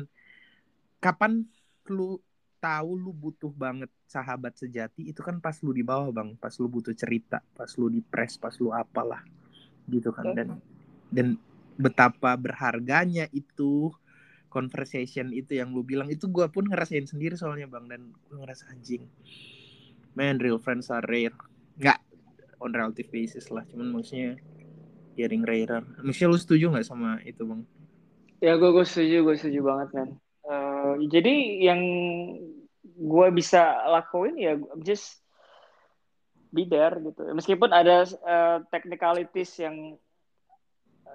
kapan 0.99 1.47
lu 1.89 2.19
tahu 2.59 2.99
lu 2.99 3.15
butuh 3.15 3.49
banget 3.55 3.87
sahabat 4.03 4.59
sejati 4.59 5.07
itu 5.07 5.23
kan 5.23 5.39
pas 5.39 5.55
lu 5.63 5.71
di 5.71 5.83
bawah 5.83 6.11
bang. 6.11 6.35
Pas 6.35 6.51
lu 6.59 6.67
butuh 6.67 6.91
cerita 6.93 7.39
pas 7.55 7.71
lu 7.79 7.87
depres 7.87 8.35
pas 8.35 8.53
lu 8.59 8.75
apalah 8.75 9.23
gitu 9.87 10.11
kan. 10.11 10.35
Dan 10.35 10.59
dan 11.09 11.27
betapa 11.79 12.35
berharganya 12.35 13.31
itu 13.31 13.89
conversation 14.51 15.31
itu 15.31 15.55
yang 15.55 15.71
lu 15.71 15.85
bilang 15.85 16.09
itu 16.11 16.27
gue 16.27 16.49
pun 16.51 16.67
ngerasain 16.67 17.07
sendiri 17.07 17.39
soalnya 17.39 17.71
bang. 17.71 17.87
Dan 17.87 18.01
gue 18.11 18.37
ngerasa 18.37 18.67
anjing 18.75 19.07
man 20.19 20.35
real 20.43 20.59
friends 20.59 20.91
are 20.91 21.05
rare. 21.07 21.33
Nggak 21.79 22.08
on 22.59 22.71
relative 22.71 23.07
basis 23.09 23.47
lah 23.49 23.63
cuman 23.67 23.91
maksudnya 23.91 24.35
getting 25.15 25.43
rarer 25.43 25.83
maksudnya 25.99 26.31
lu 26.31 26.39
setuju 26.39 26.65
nggak 26.71 26.87
sama 26.87 27.19
itu 27.23 27.43
bang 27.43 27.63
Ya 28.39 28.55
gue 28.55 28.71
gue 28.71 28.87
setuju, 28.87 29.27
gue 29.27 29.35
setuju 29.35 29.59
banget 29.67 29.87
man. 29.91 30.09
Eh, 30.47 30.93
jadi 31.11 31.33
yang 31.59 31.81
gue 32.87 33.27
bisa 33.35 33.59
lakuin 33.91 34.39
ya 34.39 34.55
just 34.79 35.19
be 36.49 36.63
there 36.63 37.03
gitu. 37.03 37.19
Meskipun 37.35 37.67
ada 37.75 38.07
eh, 38.07 38.57
technicalities 38.71 39.51
yang 39.59 39.99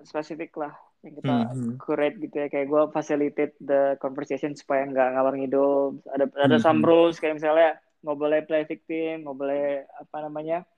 spesifik 0.04 0.52
lah 0.58 0.76
yang 1.00 1.14
kita 1.16 1.36
Mhm. 1.48 1.80
curate 1.80 2.16
gitu 2.20 2.36
ya. 2.44 2.46
Kayak 2.52 2.68
gue 2.68 2.82
facilitate 2.92 3.54
the 3.56 3.96
conversation 4.04 4.52
supaya 4.52 4.84
nggak 4.84 5.08
ngalor 5.16 5.34
ngidul. 5.40 6.04
Ada 6.12 6.28
ada 6.28 6.56
some 6.60 6.84
Mhm. 6.84 6.88
rules 6.92 7.16
kayak 7.16 7.40
misalnya 7.40 7.80
nggak 8.04 8.18
boleh 8.20 8.40
play 8.44 8.68
victim, 8.68 9.24
nggak 9.24 9.38
boleh 9.40 9.64
apa 9.96 10.16
namanya 10.20 10.68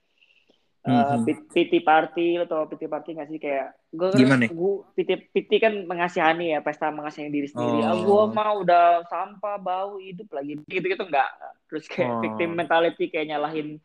Uh, 0.87 1.19
Mhm. 1.19 1.51
PT 1.51 1.83
party 1.83 2.39
lo 2.39 2.47
tau 2.47 2.63
PT 2.65 2.87
party 2.87 3.11
nggak 3.13 3.27
sih 3.27 3.39
kayak 3.39 3.75
gue 3.91 4.07
Gimana? 4.15 4.47
gue 4.47 4.73
PT 4.95 5.11
PT 5.35 5.51
kan 5.59 5.75
mengasihani 5.83 6.55
ya 6.55 6.63
pesta 6.63 6.89
mengasihani 6.89 7.29
diri 7.29 7.51
sendiri 7.51 7.83
ah 7.83 7.99
gue 7.99 8.07
Oh. 8.17 8.31
mah 8.31 8.55
udah 8.55 9.03
sampah 9.05 9.59
bau 9.59 9.99
hidup 9.99 10.31
lagi 10.31 10.63
gitu 10.65 10.87
gitu 10.87 11.03
nggak 11.03 11.27
terus 11.67 11.85
kayak 11.87 12.07
Oh. 12.09 12.23
victim 12.23 12.55
mentality 12.55 13.11
kayak 13.11 13.27
nyalahin 13.29 13.83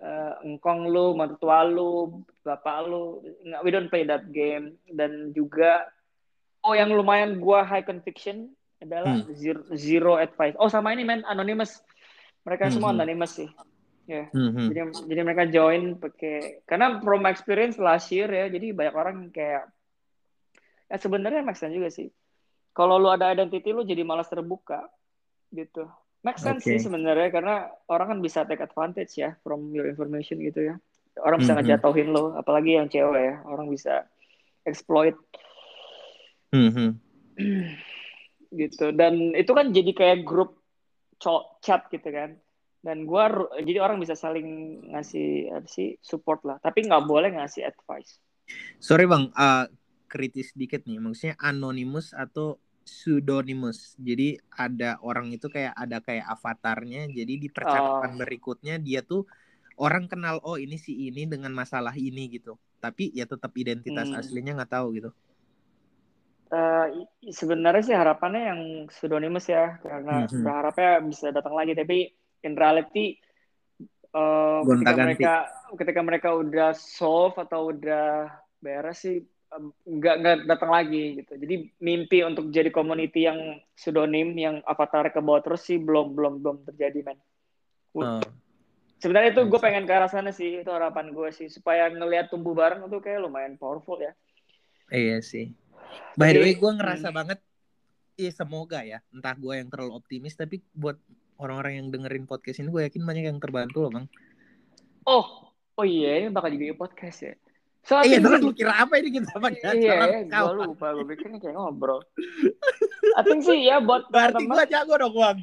uh, 0.00 0.40
engkong 0.40 0.88
lu 0.88 1.12
mertua 1.12 1.62
lu 1.62 2.24
bapak 2.40 2.76
lu 2.82 3.20
nggak 3.44 3.60
we 3.60 3.68
don't 3.68 3.86
play 3.86 4.02
that 4.02 4.24
game 4.28 4.72
dan 4.88 5.30
juga 5.30 5.84
oh 6.60 6.72
yang 6.72 6.88
lumayan 6.88 7.36
gue 7.36 7.58
high 7.60 7.84
conviction 7.84 8.48
adalah 8.78 9.20
Hmm. 9.20 9.28
zero, 9.32 9.60
zero 9.74 10.12
advice 10.16 10.56
oh 10.56 10.66
sama 10.66 10.90
ini 10.90 11.02
men 11.02 11.20
anonymous 11.24 11.84
mereka 12.40 12.72
semua 12.72 12.88
Mhm. 12.88 12.96
anonymous 12.96 13.36
sih 13.36 13.52
ya 14.08 14.24
Mhm. 14.32 14.72
jadi 14.72 14.80
jadi 15.04 15.20
mereka 15.20 15.44
join 15.52 16.00
pakai 16.00 16.64
karena 16.64 16.96
from 17.04 17.20
my 17.20 17.28
experience 17.28 17.76
last 17.76 18.08
year 18.08 18.24
ya 18.24 18.48
jadi 18.48 18.72
banyak 18.72 18.94
orang 18.96 19.14
yang 19.20 19.30
kayak 19.30 19.64
ya 20.88 20.96
sebenarnya 20.96 21.44
make 21.44 21.60
sense 21.60 21.76
juga 21.76 21.92
sih 21.92 22.08
kalau 22.72 22.96
lu 22.96 23.12
ada 23.12 23.28
identity 23.28 23.68
lu 23.68 23.84
jadi 23.84 24.00
malas 24.08 24.32
terbuka 24.32 24.88
gitu 25.52 25.84
make 26.24 26.40
sense 26.40 26.64
Oke. 26.64 26.72
sih 26.72 26.78
sebenarnya 26.80 27.28
karena 27.28 27.68
orang 27.92 28.16
kan 28.16 28.18
bisa 28.24 28.48
take 28.48 28.64
advantage 28.64 29.12
ya 29.20 29.36
from 29.44 29.68
your 29.76 29.84
information 29.84 30.40
gitu 30.40 30.72
ya 30.72 30.74
orang 31.20 31.44
bisa 31.44 31.52
Mhm. 31.52 31.60
ngejatuhin 31.60 32.08
lo 32.08 32.32
apalagi 32.32 32.80
yang 32.80 32.88
cewek 32.88 33.20
ya 33.20 33.36
orang 33.44 33.68
bisa 33.68 34.08
exploit 34.64 35.20
Mhm. 36.48 36.96
gitu 38.64 38.96
dan 38.96 39.36
itu 39.36 39.52
kan 39.52 39.68
jadi 39.68 39.92
kayak 39.92 40.18
grup 40.24 40.56
chat 41.60 41.84
gitu 41.92 42.08
kan 42.08 42.40
dan 42.86 42.98
gua 43.10 43.24
jadi 43.68 43.78
orang 43.84 43.98
bisa 44.02 44.14
saling 44.24 44.46
ngasih 44.92 45.26
apa 45.56 45.68
sih 45.76 45.88
support 46.10 46.40
lah 46.48 46.56
tapi 46.66 46.78
nggak 46.86 47.04
boleh 47.10 47.30
ngasih 47.36 47.62
advice 47.70 48.12
Sorry 48.86 49.04
bang, 49.12 49.24
uh, 49.34 49.64
kritis 50.12 50.48
dikit 50.60 50.82
nih. 50.88 50.98
Maksudnya 51.04 51.34
anonymous 51.50 52.08
atau 52.24 52.46
pseudonymous. 52.86 53.94
Jadi 54.00 54.38
ada 54.64 54.96
orang 55.04 55.26
itu 55.36 55.46
kayak 55.54 55.74
ada 55.76 55.98
kayak 56.06 56.26
avatarnya. 56.34 57.02
Jadi 57.18 57.32
di 57.42 57.48
percakapan 57.52 58.10
Oh. 58.14 58.20
berikutnya 58.20 58.74
dia 58.80 59.00
tuh 59.04 59.22
orang 59.78 60.04
kenal 60.12 60.36
oh 60.48 60.56
ini 60.58 60.76
si 60.80 60.92
ini 61.08 61.22
dengan 61.28 61.52
masalah 61.54 61.94
ini 61.98 62.22
gitu. 62.36 62.56
Tapi 62.84 63.10
ya 63.18 63.24
tetap 63.28 63.52
identitas 63.62 64.08
Hmm. 64.10 64.18
aslinya 64.20 64.52
nggak 64.58 64.72
tahu 64.76 64.86
gitu. 64.98 65.10
I- 66.88 67.32
sebenarnya 67.40 67.82
sih 67.88 67.96
harapannya 68.02 68.40
yang 68.50 68.60
pseudonymous 68.90 69.46
ya 69.52 69.76
karena 69.84 70.12
Mhm. 70.24 70.42
berharapnya 70.44 70.90
bisa 71.10 71.26
datang 71.36 71.54
lagi 71.58 71.72
tapi 71.76 71.96
in 72.44 72.54
reality 72.54 73.16
eh, 74.12 74.58
ketika 74.62 74.66
Gonta-ganti. 74.66 75.04
mereka 75.04 75.32
ketika 75.74 76.00
mereka 76.00 76.28
udah 76.36 76.70
solve 76.76 77.36
atau 77.38 77.72
udah 77.74 78.30
beres 78.58 79.02
sih 79.04 79.22
nggak 79.88 80.14
nggak 80.20 80.36
datang 80.44 80.68
lagi 80.68 81.24
gitu 81.24 81.40
jadi 81.40 81.72
mimpi 81.80 82.20
untuk 82.20 82.52
jadi 82.52 82.68
community 82.68 83.24
yang 83.24 83.56
pseudonym 83.72 84.36
yang 84.36 84.60
avatar 84.68 85.08
ke 85.08 85.24
bawah 85.24 85.40
terus 85.40 85.64
sih 85.64 85.80
belum 85.80 86.12
belum 86.12 86.44
belum 86.44 86.56
terjadi 86.68 87.02
men 87.04 87.20
Oh, 87.98 88.22
sebenarnya 89.02 89.34
itu 89.34 89.42
gue 89.48 89.58
pengen 89.58 89.82
ke 89.82 89.90
arah 89.90 90.06
sana 90.06 90.30
sih 90.30 90.62
itu 90.62 90.70
harapan 90.70 91.10
gue 91.10 91.34
sih 91.34 91.50
supaya 91.50 91.90
ngelihat 91.90 92.30
tumbuh 92.30 92.54
bareng 92.54 92.86
itu 92.86 93.00
kayak 93.00 93.24
lumayan 93.26 93.58
powerful 93.58 93.98
ya 93.98 94.12
iya 94.92 95.18
sih. 95.18 95.56
By 96.18 96.34
the 96.34 96.40
way, 96.42 96.54
gue 96.56 96.72
ngerasa 96.74 97.08
hmm. 97.10 97.16
banget. 97.16 97.38
Iya 98.18 98.32
semoga 98.34 98.82
ya. 98.82 98.98
Entah 99.14 99.34
gue 99.38 99.54
yang 99.54 99.70
terlalu 99.70 99.92
optimis, 99.94 100.34
tapi 100.34 100.58
buat 100.74 100.98
orang-orang 101.38 101.80
yang 101.80 101.88
dengerin 101.94 102.26
podcast 102.26 102.60
ini, 102.60 102.68
gue 102.68 102.82
yakin 102.90 103.02
banyak 103.06 103.24
yang 103.30 103.38
terbantu 103.38 103.86
loh 103.86 103.90
bang. 103.94 104.06
oh 105.08 105.26
oh 105.78 105.86
iya 105.86 106.20
ini 106.20 106.28
bakal 106.34 106.50
jadi 106.52 106.74
podcast 106.74 107.18
ya 107.22 107.34
so 107.86 107.96
I 107.96 108.10
Iya, 108.10 108.18
terus 108.20 108.44
lu 108.44 108.52
kira 108.52 108.74
apa 108.74 109.00
ini 109.00 109.08
kita 109.16 109.38
pakai 109.38 109.80
Iya, 109.80 109.96
acara 110.28 110.52
gue 110.52 110.66
lupa. 110.68 110.86
Gue 110.92 111.06
pikirnya 111.14 111.38
kayak 111.40 111.56
ngobrol. 111.56 112.04
I 113.16 113.20
think 113.24 113.40
sih 113.48 113.64
ya 113.64 113.80
buat 113.80 114.04
Berarti 114.12 114.44
gue 114.44 114.64
jago 114.68 114.94
dong 115.00 115.14
bang. 115.16 115.38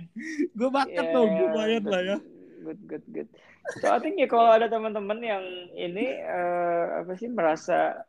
Gue 0.53 0.69
bakat 0.69 1.09
ya, 1.09 1.13
dong, 1.15 1.31
lumayan 1.31 1.83
lah 1.89 2.01
ya. 2.05 2.17
Good, 2.61 2.79
good, 2.85 3.05
good. 3.09 3.29
So 3.81 3.89
I 3.89 3.97
think 3.97 4.21
ya 4.21 4.29
kalau 4.29 4.53
ada 4.53 4.69
teman-teman 4.69 5.25
yang 5.25 5.41
ini 5.73 6.21
eh, 6.21 6.85
apa 7.01 7.17
sih 7.17 7.33
merasa 7.33 8.05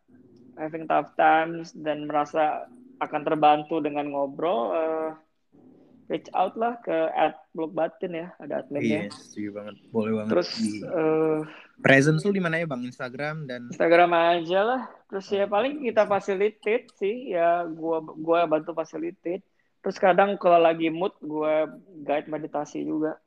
having 0.60 0.84
tough 0.84 1.16
times 1.16 1.72
dan 1.72 2.04
merasa 2.04 2.68
akan 3.00 3.22
terbantu 3.24 3.80
dengan 3.80 4.12
ngobrol, 4.12 4.76
eh, 4.76 5.10
reach 6.06 6.30
out 6.34 6.54
lah 6.54 6.78
ke 6.82 6.94
at 7.12 7.34
blog 7.50 7.74
batin 7.74 8.14
ya, 8.14 8.28
ada 8.38 8.62
adminnya. 8.62 9.10
Iya, 9.10 9.14
setuju 9.14 9.48
banget. 9.58 9.74
Boleh 9.90 10.12
banget. 10.22 10.30
Terus 10.32 10.50
Di- 10.54 10.82
eh, 10.86 11.40
presence 11.82 12.22
lu 12.22 12.30
di 12.30 12.42
mana 12.42 12.62
ya 12.62 12.66
bang? 12.66 12.82
Instagram 12.86 13.36
dan 13.50 13.60
Instagram 13.70 14.10
aja 14.14 14.60
lah. 14.62 14.82
Terus 15.10 15.26
ya 15.30 15.44
paling 15.50 15.82
kita 15.82 16.06
facilitate 16.06 16.90
sih 16.98 17.34
ya 17.34 17.66
gua 17.66 18.02
gua 18.02 18.46
bantu 18.46 18.70
facilitate. 18.74 19.42
Terus 19.82 19.98
kadang 20.02 20.34
kalau 20.38 20.58
lagi 20.58 20.90
mood 20.90 21.14
gua 21.22 21.70
guide 22.02 22.26
meditasi 22.26 22.82
juga. 22.82 23.18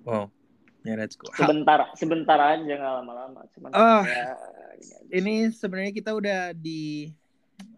wow, 0.00 0.32
ya 0.80 0.96
that's 0.96 1.12
cool. 1.12 1.28
Sebentar 1.36 1.92
sebentar 1.92 2.40
aja 2.40 2.64
nggak 2.64 2.94
lama-lama. 3.04 3.44
Cuman 3.52 3.70
Ah, 3.76 4.00
ya, 4.04 4.32
ini 5.12 5.52
sebenarnya 5.52 5.92
kita 5.92 6.16
udah 6.16 6.56
di 6.56 7.12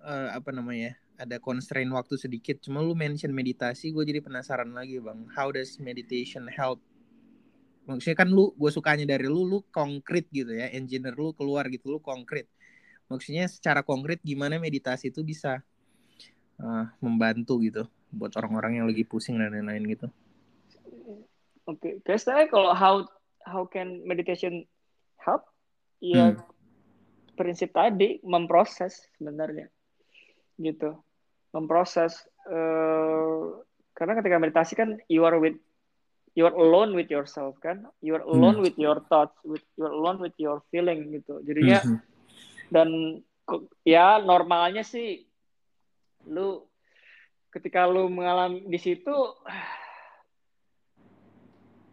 eh, 0.03 0.29
apa 0.31 0.55
namanya? 0.55 0.95
Ada 1.23 1.39
constraint 1.39 1.87
waktu 1.95 2.19
sedikit. 2.19 2.59
Cuma 2.59 2.83
lu 2.83 2.99
mention 2.99 3.31
meditasi, 3.31 3.95
gue 3.95 4.03
jadi 4.03 4.19
penasaran 4.19 4.75
lagi 4.75 4.99
bang. 4.99 5.23
How 5.39 5.55
does 5.55 5.79
meditation 5.79 6.51
help? 6.51 6.83
Maksudnya 7.87 8.19
kan 8.19 8.29
lu, 8.35 8.51
gue 8.59 8.71
sukanya 8.75 9.07
dari 9.07 9.31
lu, 9.31 9.47
lu 9.47 9.63
konkret 9.71 10.27
gitu 10.35 10.51
ya. 10.51 10.67
Engineer 10.75 11.15
lu 11.15 11.31
keluar 11.31 11.71
gitu, 11.71 11.95
lu 11.95 12.03
konkret. 12.03 12.51
Maksudnya 13.07 13.47
secara 13.47 13.87
konkret 13.87 14.19
gimana 14.27 14.59
meditasi 14.59 15.15
itu 15.15 15.23
bisa 15.23 15.63
eh, 16.59 16.87
membantu 16.99 17.63
gitu 17.63 17.87
buat 18.11 18.35
orang-orang 18.35 18.83
yang 18.83 18.87
lagi 18.91 19.07
pusing 19.07 19.39
dan 19.39 19.55
lain-lain 19.55 19.87
gitu. 19.95 20.07
Oke, 21.71 22.03
guys, 22.03 22.27
saya 22.27 22.51
kalau 22.51 22.75
how 22.75 23.07
how 23.47 23.63
can 23.63 24.03
meditation 24.03 24.67
help? 25.23 25.47
Ya 26.03 26.35
Hmm. 26.35 26.43
prinsip 27.39 27.71
tadi 27.73 28.19
memproses 28.27 29.09
sebenarnya, 29.17 29.71
gitu, 30.61 30.99
memproses. 31.53 32.17
eh, 32.43 33.47
karena 33.95 34.19
ketika 34.19 34.37
meditasi 34.43 34.75
kan 34.75 34.99
you 35.07 35.23
are 35.23 35.39
with 35.39 35.55
you 36.35 36.43
are 36.49 36.57
alone 36.57 36.97
with 36.97 37.07
yourself 37.07 37.55
kan, 37.63 37.87
you 38.03 38.17
are 38.17 38.25
alone 38.25 38.59
Hmm. 38.59 38.65
with 38.67 38.75
your 38.81 38.99
thoughts, 39.07 39.37
with 39.47 39.63
you 39.79 39.85
are 39.87 39.95
alone 39.95 40.19
with 40.19 40.35
your 40.41 40.65
feeling 40.73 41.13
gitu. 41.15 41.39
Jadinya 41.47 41.85
Mhm. 41.87 41.97
dan 42.73 42.89
ya 43.85 44.17
normalnya 44.19 44.81
sih 44.83 45.29
lu 46.27 46.65
ketika 47.53 47.85
lu 47.85 48.09
mengalami 48.09 48.65
di 48.65 48.79
situ 48.81 49.13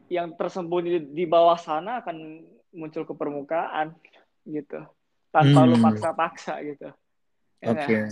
yang 0.10 0.34
tersembunyi 0.34 1.14
di, 1.14 1.26
bawah 1.30 1.60
sana 1.60 2.02
akan 2.02 2.48
muncul 2.74 3.04
ke 3.06 3.14
permukaan 3.14 3.94
gitu 4.48 4.82
tanpa 5.30 5.68
lu 5.68 5.78
Hmm. 5.78 5.86
paksa-paksa 5.86 6.58
gitu 6.66 6.90
Ya 7.60 7.76
Oke. 7.76 7.92
Ya, 7.92 8.08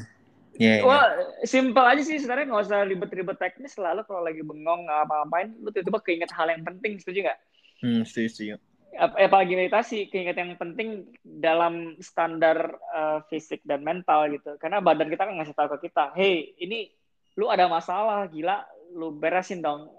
ya. 0.57 0.81
Wah, 0.81 1.05
simpel 1.45 1.85
aja 1.85 2.01
sih 2.01 2.17
sebenarnya 2.17 2.49
nggak 2.49 2.65
usah 2.65 2.79
ribet-ribet 2.85 3.37
teknis 3.37 3.77
selalu 3.77 4.01
kalau 4.05 4.21
lagi 4.25 4.41
bengong 4.41 4.89
nggak 4.89 5.01
apa-apain 5.05 5.53
lu 5.61 5.69
tiba-tiba 5.69 5.99
keinget 6.01 6.31
hal 6.33 6.49
yang 6.49 6.65
penting 6.65 6.97
setuju 6.97 7.29
nggak? 7.29 7.39
Hmm, 7.81 8.01
setuju. 8.03 8.57
Ap- 8.97 9.19
apalagi 9.19 9.53
meditasi 9.53 10.09
keinget 10.09 10.39
yang 10.39 10.57
penting 10.57 11.05
dalam 11.21 11.99
standar 12.01 12.73
uh, 12.89 13.21
fisik 13.29 13.61
dan 13.61 13.85
mental 13.85 14.25
gitu 14.33 14.57
karena 14.57 14.81
badan 14.81 15.11
kita 15.11 15.27
kan 15.29 15.37
ngasih 15.37 15.53
tahu 15.53 15.77
ke 15.77 15.91
kita 15.91 16.15
hey 16.17 16.57
ini 16.57 16.89
lu 17.37 17.45
ada 17.51 17.69
masalah 17.69 18.25
gila 18.25 18.65
lu 18.97 19.13
beresin 19.13 19.61
dong 19.61 19.93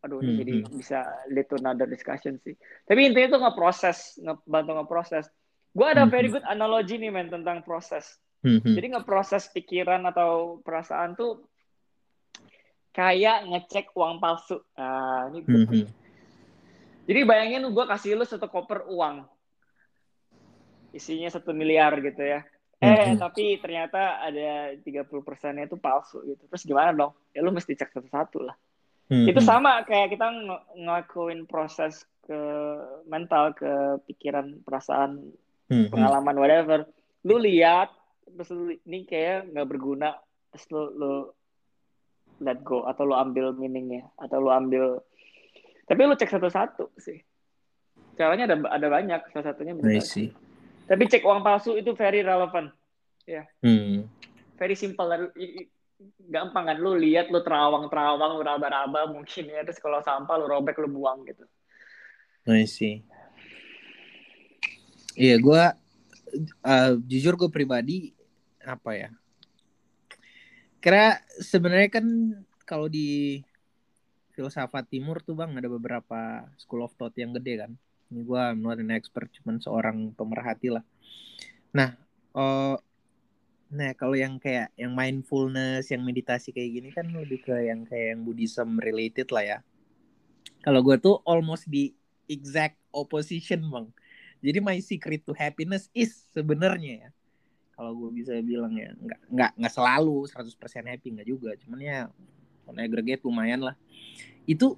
aduh 0.00 0.22
ini 0.22 0.32
Hmm, 0.32 0.38
jadi 0.38 0.52
hmm. 0.62 0.70
bisa 0.78 1.00
lead 1.32 1.48
to 1.50 1.58
another 1.58 1.88
discussion 1.90 2.38
sih 2.44 2.54
tapi 2.86 3.10
intinya 3.10 3.34
tuh 3.34 3.40
ngeproses 3.42 4.20
ngebantu 4.22 4.70
ngeproses 4.78 5.24
gue 5.74 5.86
ada 5.86 6.06
Hmm, 6.06 6.12
very 6.12 6.28
hmm. 6.30 6.38
good 6.38 6.46
analogy 6.46 6.96
nih 7.02 7.10
men 7.10 7.28
tentang 7.32 7.66
proses 7.66 8.20
Mhm. 8.40 8.72
jadi 8.72 8.86
ngeproses 8.96 9.52
pikiran 9.52 10.00
atau 10.08 10.64
perasaan 10.64 11.12
tuh 11.12 11.44
kayak 12.90 13.46
ngecek 13.46 13.92
uang 13.92 14.16
palsu 14.18 14.64
nah 14.74 15.28
ini 15.28 15.44
good 15.44 15.68
Mhm. 15.68 15.86
jadi 17.10 17.20
bayangin 17.26 17.66
gue 17.66 17.84
kasih 17.90 18.14
lu 18.14 18.22
satu 18.22 18.46
koper 18.46 18.86
uang. 18.86 19.26
Isinya 20.94 21.26
satu 21.26 21.50
miliar 21.50 21.98
gitu 21.98 22.22
ya. 22.22 22.46
Eh, 22.78 23.12
Mhm. 23.12 23.18
tapi 23.18 23.58
ternyata 23.58 24.22
ada 24.22 24.78
30 24.78 25.20
persennya 25.26 25.66
itu 25.66 25.74
palsu 25.74 26.22
gitu. 26.22 26.46
Terus 26.46 26.62
gimana 26.62 26.94
dong? 26.94 27.10
Ya 27.34 27.42
lu 27.42 27.50
mesti 27.50 27.74
cek 27.74 27.90
satu-satu 27.92 28.46
lah. 28.46 28.54
Mhm. 29.10 29.26
Itu 29.26 29.40
sama 29.42 29.82
kayak 29.82 30.14
kita 30.14 30.30
ng- 30.30 30.86
ngelakuin 30.86 31.50
proses 31.50 32.06
ke 32.24 32.40
mental, 33.10 33.58
ke 33.58 33.98
pikiran, 34.06 34.62
perasaan, 34.62 35.34
Mhm. 35.66 35.90
pengalaman, 35.90 36.36
whatever. 36.38 36.86
Lu 37.26 37.42
lihat, 37.42 37.90
terus 38.36 38.50
lu, 38.52 38.74
ini 38.86 39.06
kayak 39.06 39.50
nggak 39.54 39.68
berguna. 39.68 40.14
Terus 40.50 40.66
lu, 40.70 40.82
lu 40.98 41.12
let 42.40 42.64
go, 42.64 42.88
atau 42.88 43.04
lu 43.04 43.14
ambil 43.14 43.52
meaningnya, 43.52 44.08
atau 44.16 44.40
lu 44.40 44.48
ambil 44.48 45.04
tapi 45.90 46.06
lu 46.06 46.14
cek 46.14 46.30
satu-satu 46.30 46.94
sih. 47.02 47.18
Caranya 48.14 48.46
ada 48.46 48.56
ada 48.70 48.86
banyak, 48.86 49.20
salah 49.34 49.50
satunya 49.50 49.74
see. 50.00 50.30
Tapi 50.86 51.02
cek 51.10 51.26
uang 51.26 51.42
palsu 51.42 51.74
itu 51.74 51.90
very 51.98 52.22
relevant, 52.22 52.70
Hmm. 53.62 54.06
very 54.54 54.78
simple. 54.78 55.06
Gampang 56.30 56.64
kan, 56.64 56.78
lu 56.80 56.96
lihat 56.96 57.28
lu 57.28 57.44
terawang-terawang, 57.44 58.38
lu 58.38 58.42
raba-raba 58.46 59.10
mungkin 59.12 59.50
ya, 59.52 59.60
terus 59.66 59.82
kalau 59.82 60.00
sampah 60.00 60.38
lu 60.40 60.48
robek 60.48 60.78
lu 60.80 60.88
buang 60.88 61.26
gitu. 61.28 61.44
I 62.48 62.64
see. 62.64 63.04
Iya, 65.18 65.36
gue 65.42 65.62
jujur 67.04 67.34
gue 67.36 67.50
pribadi 67.50 68.14
apa 68.76 68.90
ya? 68.94 69.10
Karena 70.80 71.18
sebenarnya 71.42 71.90
kan 71.92 72.06
kalau 72.64 72.88
di 72.88 73.40
filsafat 74.32 74.88
timur 74.88 75.20
tuh 75.20 75.36
bang 75.36 75.52
ada 75.52 75.68
beberapa 75.68 76.48
school 76.56 76.86
of 76.86 76.94
thought 76.96 77.12
yang 77.18 77.36
gede 77.36 77.66
kan. 77.66 77.72
Ini 78.10 78.26
gue 78.26 78.42
not 78.58 78.80
an 78.80 78.90
expert, 78.90 79.30
cuman 79.38 79.60
seorang 79.62 80.16
pemerhati 80.16 80.72
lah. 80.72 80.84
Nah, 81.70 81.94
eh, 82.34 82.76
Nah, 83.70 83.94
kalau 83.94 84.18
yang 84.18 84.42
kayak 84.42 84.74
yang 84.74 84.90
mindfulness, 84.98 85.94
yang 85.94 86.02
meditasi 86.02 86.50
kayak 86.50 86.70
gini 86.74 86.88
kan 86.90 87.06
lebih 87.06 87.38
ke 87.46 87.54
yang 87.70 87.86
kayak 87.86 88.18
yang 88.18 88.20
Buddhism 88.26 88.82
related 88.82 89.30
lah 89.30 89.44
ya. 89.46 89.58
Kalau 90.66 90.82
gue 90.82 90.98
tuh 90.98 91.22
almost 91.22 91.70
di 91.70 91.94
exact 92.26 92.82
opposition, 92.90 93.62
Bang. 93.70 93.94
Jadi 94.42 94.58
my 94.58 94.74
secret 94.82 95.22
to 95.22 95.30
happiness 95.38 95.86
is 95.94 96.26
sebenarnya 96.34 97.06
ya. 97.06 97.10
Kalau 97.80 97.96
gue 97.96 98.10
bisa 98.12 98.36
bilang 98.44 98.76
ya, 98.76 98.92
nggak 98.92 99.20
nggak 99.32 99.52
nggak 99.56 99.72
selalu 99.72 100.28
100% 100.28 100.84
happy 100.84 101.08
nggak 101.16 101.28
juga, 101.32 101.56
cuman 101.56 101.80
ya 101.80 101.98
on 102.68 102.76
aggregate 102.76 103.24
lumayan 103.24 103.64
lah. 103.64 103.76
Itu 104.44 104.76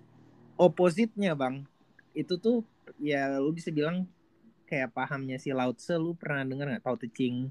opposite-nya, 0.55 1.35
Bang. 1.35 1.67
Itu 2.15 2.39
tuh 2.39 2.63
ya 3.03 3.43
lu 3.43 3.51
bisa 3.51 3.75
bilang 3.75 4.07
kayak 4.71 4.95
pahamnya 4.95 5.43
si 5.43 5.51
Lao 5.51 5.75
Tse, 5.75 5.99
lu 5.99 6.15
pernah 6.15 6.47
dengar 6.47 6.71
nggak 6.71 6.87
Tao 6.87 6.95
Te 6.95 7.11
Ching? 7.11 7.51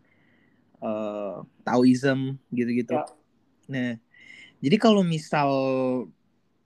uh, 0.82 1.46
Taoism 1.64 2.36
gitu-gitu. 2.50 2.98
Ya. 2.98 3.06
Nah, 3.70 3.92
jadi 4.60 4.76
kalau 4.82 5.06
misal 5.06 5.50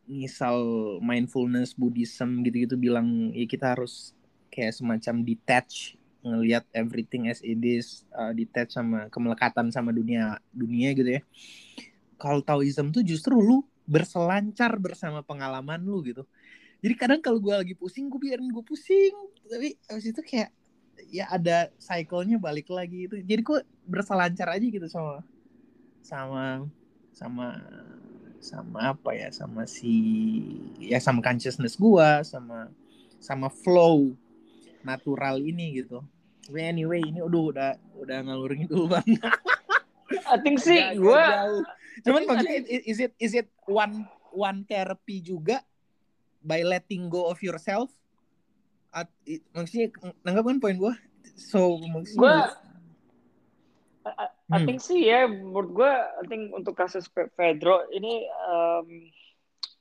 misal 0.06 0.58
mindfulness 1.02 1.74
Buddhism 1.74 2.46
gitu-gitu 2.46 2.78
bilang 2.78 3.34
ya 3.34 3.46
kita 3.50 3.74
harus 3.74 4.14
kayak 4.54 4.78
semacam 4.78 5.26
detach 5.26 5.98
ngelihat 6.26 6.66
everything 6.74 7.30
as 7.30 7.38
it 7.46 7.62
is 7.62 8.04
uh, 8.18 8.34
detach 8.34 8.74
sama 8.74 9.06
kemelekatan 9.14 9.70
sama 9.70 9.94
dunia 9.94 10.42
dunia 10.50 10.92
gitu 10.98 11.22
ya. 11.22 11.22
Kalau 12.18 12.42
Taoism 12.42 12.90
tuh 12.90 13.06
justru 13.06 13.38
lu 13.38 13.62
berselancar 13.86 14.74
bersama 14.82 15.22
pengalaman 15.22 15.78
lu 15.86 16.02
gitu. 16.02 16.26
Jadi 16.82 16.94
kadang 16.98 17.22
kalau 17.22 17.38
gue 17.38 17.54
lagi 17.54 17.74
pusing, 17.78 18.10
gue 18.10 18.18
biarin 18.18 18.50
gue 18.50 18.66
pusing. 18.66 19.14
Tapi 19.46 19.78
abis 19.90 20.06
itu 20.10 20.22
kayak 20.26 20.50
ya 21.12 21.28
ada 21.30 21.70
cycle-nya 21.78 22.40
balik 22.40 22.72
lagi 22.72 23.08
itu 23.08 23.20
jadi 23.24 23.42
kok 23.44 23.64
berselancar 23.86 24.56
aja 24.56 24.66
gitu 24.66 24.88
sama 24.88 25.22
sama 26.00 26.64
sama 27.12 27.48
sama 28.40 28.94
apa 28.94 29.12
ya 29.18 29.30
sama 29.34 29.66
si 29.66 29.96
ya 30.78 31.02
sama 31.02 31.20
consciousness 31.24 31.80
gua 31.80 32.22
sama 32.22 32.70
sama 33.18 33.50
flow 33.50 34.14
natural 34.86 35.42
ini 35.42 35.82
gitu 35.82 36.06
anyway 36.54 37.02
ini 37.02 37.24
udah 37.26 37.42
udah 37.52 37.72
udah 37.98 38.18
ngalur 38.26 38.54
dulu 38.70 38.86
bang. 38.92 39.08
I 40.30 40.38
think 40.46 40.62
sih 40.62 40.78
gue 40.98 41.24
cuman 42.06 42.22
maksudnya 42.28 42.62
is 42.86 43.00
it 43.02 43.12
is 43.18 43.34
it 43.34 43.50
one 43.66 44.06
one 44.30 44.68
therapy 44.70 45.24
juga 45.24 45.64
by 46.46 46.62
letting 46.62 47.10
go 47.10 47.26
of 47.32 47.42
yourself? 47.42 47.90
At, 48.96 49.12
maksudnya 49.52 49.92
nanggap 50.24 50.44
kan 50.46 50.60
poin 50.62 50.78
gue 50.80 50.94
so 51.36 51.82
maksudnya 51.84 52.22
gue 52.22 52.36
I, 54.06 54.30
I 54.30 54.58
hmm. 54.62 54.66
think 54.70 54.80
sih 54.80 55.10
ya 55.10 55.26
menurut 55.26 55.74
gue 55.74 55.92
I 55.92 56.24
think 56.30 56.54
untuk 56.54 56.78
kasus 56.78 57.10
Pedro 57.10 57.90
ini 57.90 58.30
um, 58.46 59.10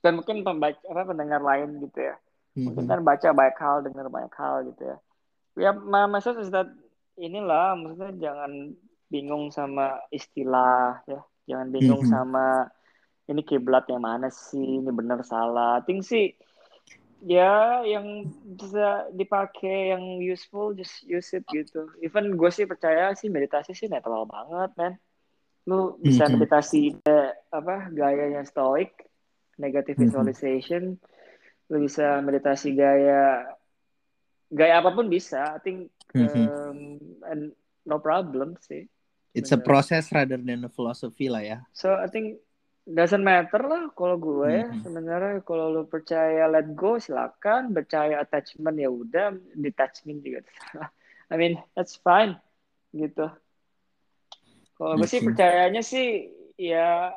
dan 0.00 0.16
mungkin 0.16 0.40
pembaca 0.42 0.80
apa 0.88 1.08
pendengar 1.12 1.40
lain 1.44 1.80
gitu 1.84 2.00
ya. 2.10 2.16
Hmm. 2.54 2.70
mungkin 2.70 2.86
kan 2.86 3.00
baca 3.02 3.28
banyak 3.34 3.58
hal 3.58 3.76
dengar 3.82 4.06
banyak 4.08 4.34
hal 4.34 4.56
gitu 4.72 4.82
ya 4.86 4.96
ya 5.54 5.70
my 5.74 6.06
message 6.10 6.38
is 6.42 6.50
that 6.50 6.66
inilah 7.18 7.78
maksudnya 7.78 8.30
jangan 8.30 8.74
bingung 9.10 9.54
sama 9.54 10.02
istilah 10.10 11.02
ya 11.06 11.20
jangan 11.46 11.68
bingung 11.70 12.02
hmm. 12.02 12.10
sama 12.10 12.46
ini 13.30 13.40
kiblat 13.46 13.88
yang 13.88 14.04
mana 14.04 14.28
sih 14.28 14.82
ini 14.82 14.90
benar 14.90 15.22
salah 15.22 15.80
I 15.80 15.84
think 15.86 16.02
sih 16.02 16.34
ya 17.24 17.80
yang 17.88 18.28
bisa 18.44 19.08
dipakai 19.16 19.96
yang 19.96 20.20
useful 20.20 20.76
just 20.76 21.00
use 21.08 21.32
it 21.32 21.46
gitu 21.48 21.88
even 22.04 22.36
gue 22.36 22.50
sih 22.52 22.68
percaya 22.68 23.16
sih 23.16 23.32
meditasi 23.32 23.72
sih 23.72 23.88
netral 23.88 24.28
banget 24.28 24.70
man 24.76 24.92
lu 25.64 25.96
bisa 25.96 26.28
mm-hmm. 26.28 26.36
meditasi 26.36 26.82
de, 27.00 27.32
apa 27.48 27.88
gaya 27.96 28.36
yang 28.36 28.44
stoic 28.44 28.92
negative 29.56 29.96
mm-hmm. 29.96 30.12
visualization 30.12 30.82
mm-hmm. 31.00 31.70
lu 31.72 31.88
bisa 31.88 32.20
meditasi 32.20 32.76
gaya 32.76 33.48
gaya 34.54 34.78
apa 34.78 34.94
pun 34.94 35.10
bisa. 35.10 35.58
I 35.58 35.60
think 35.60 35.90
mm-hmm. 36.14 36.46
um, 36.46 36.78
and 37.26 37.42
no 37.82 37.98
problem 37.98 38.54
sih. 38.62 38.86
It's 39.34 39.50
Bener. 39.50 39.66
a 39.66 39.66
process 39.66 40.14
rather 40.14 40.38
than 40.38 40.62
a 40.62 40.70
philosophy 40.70 41.26
lah 41.26 41.42
ya. 41.42 41.58
So 41.74 41.98
I 41.98 42.06
think 42.06 42.38
doesn't 42.86 43.26
matter 43.26 43.66
lah 43.66 43.90
kalau 43.98 44.14
gue 44.16 44.46
ya. 44.46 44.70
Mm-hmm. 44.70 44.82
sebenarnya 44.86 45.34
kalau 45.42 45.74
lu 45.74 45.82
percaya 45.90 46.46
let 46.46 46.70
go 46.78 47.02
silakan. 47.02 47.74
Percaya 47.74 48.22
attachment 48.22 48.78
ya 48.78 48.88
udah. 48.88 49.34
Detachment 49.58 50.22
juga 50.22 50.46
I 51.32 51.34
mean 51.34 51.58
that's 51.74 51.98
fine 51.98 52.38
gitu. 52.94 53.26
Kalau 54.78 54.94
gue 54.94 55.08
sih 55.10 55.18
percayanya 55.18 55.82
sih 55.82 56.30
ya 56.54 57.10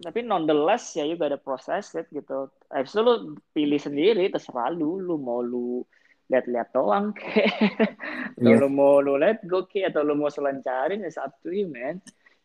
tapi 0.00 0.24
nonetheless 0.24 0.96
ya 0.96 1.04
juga 1.04 1.32
ada 1.32 1.38
proses 1.40 1.92
gitu 1.92 2.48
habis 2.72 2.92
itu 2.92 3.00
lu 3.04 3.36
pilih 3.52 3.80
sendiri 3.80 4.32
terserah 4.32 4.72
lu 4.72 4.96
lu 5.00 5.20
mau 5.20 5.44
lu 5.44 5.84
lihat-lihat 6.30 6.72
doang 6.72 7.12
ke 7.18 7.44
atau 8.38 8.48
yeah. 8.48 8.58
lu 8.58 8.68
mau 8.70 9.02
lu 9.02 9.20
let 9.20 9.42
go 9.44 9.68
ke 9.68 9.84
atau 9.84 10.00
lu 10.00 10.16
mau 10.16 10.32
selancarin 10.32 11.04
it's 11.04 11.20
up 11.20 11.36
to 11.44 11.52
you 11.52 11.68
man 11.68 12.00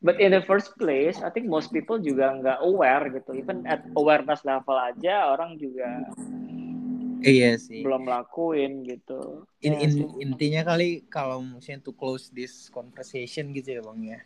But 0.05 0.21
in 0.21 0.37
the 0.37 0.43
first 0.45 0.77
place, 0.77 1.17
I 1.25 1.33
think 1.33 1.49
most 1.49 1.73
people 1.73 1.97
juga 1.97 2.37
nggak 2.37 2.61
aware 2.61 3.09
gitu. 3.09 3.41
Even 3.41 3.65
at 3.65 3.81
awareness 3.97 4.45
level 4.45 4.77
aja 4.77 5.33
orang 5.33 5.57
juga 5.57 6.05
iya 7.25 7.57
sih 7.57 7.81
belum 7.81 8.05
lakuin 8.05 8.85
gitu. 8.85 9.49
In, 9.65 9.73
ya 9.73 9.89
in, 9.89 9.91
intinya 10.21 10.61
kali 10.61 11.09
kalau 11.09 11.41
misalnya 11.41 11.89
to 11.89 11.91
close 11.97 12.29
this 12.29 12.69
conversation 12.69 13.49
gitu 13.49 13.79
ya 13.79 13.81
bang 13.81 13.99
ya. 14.05 14.19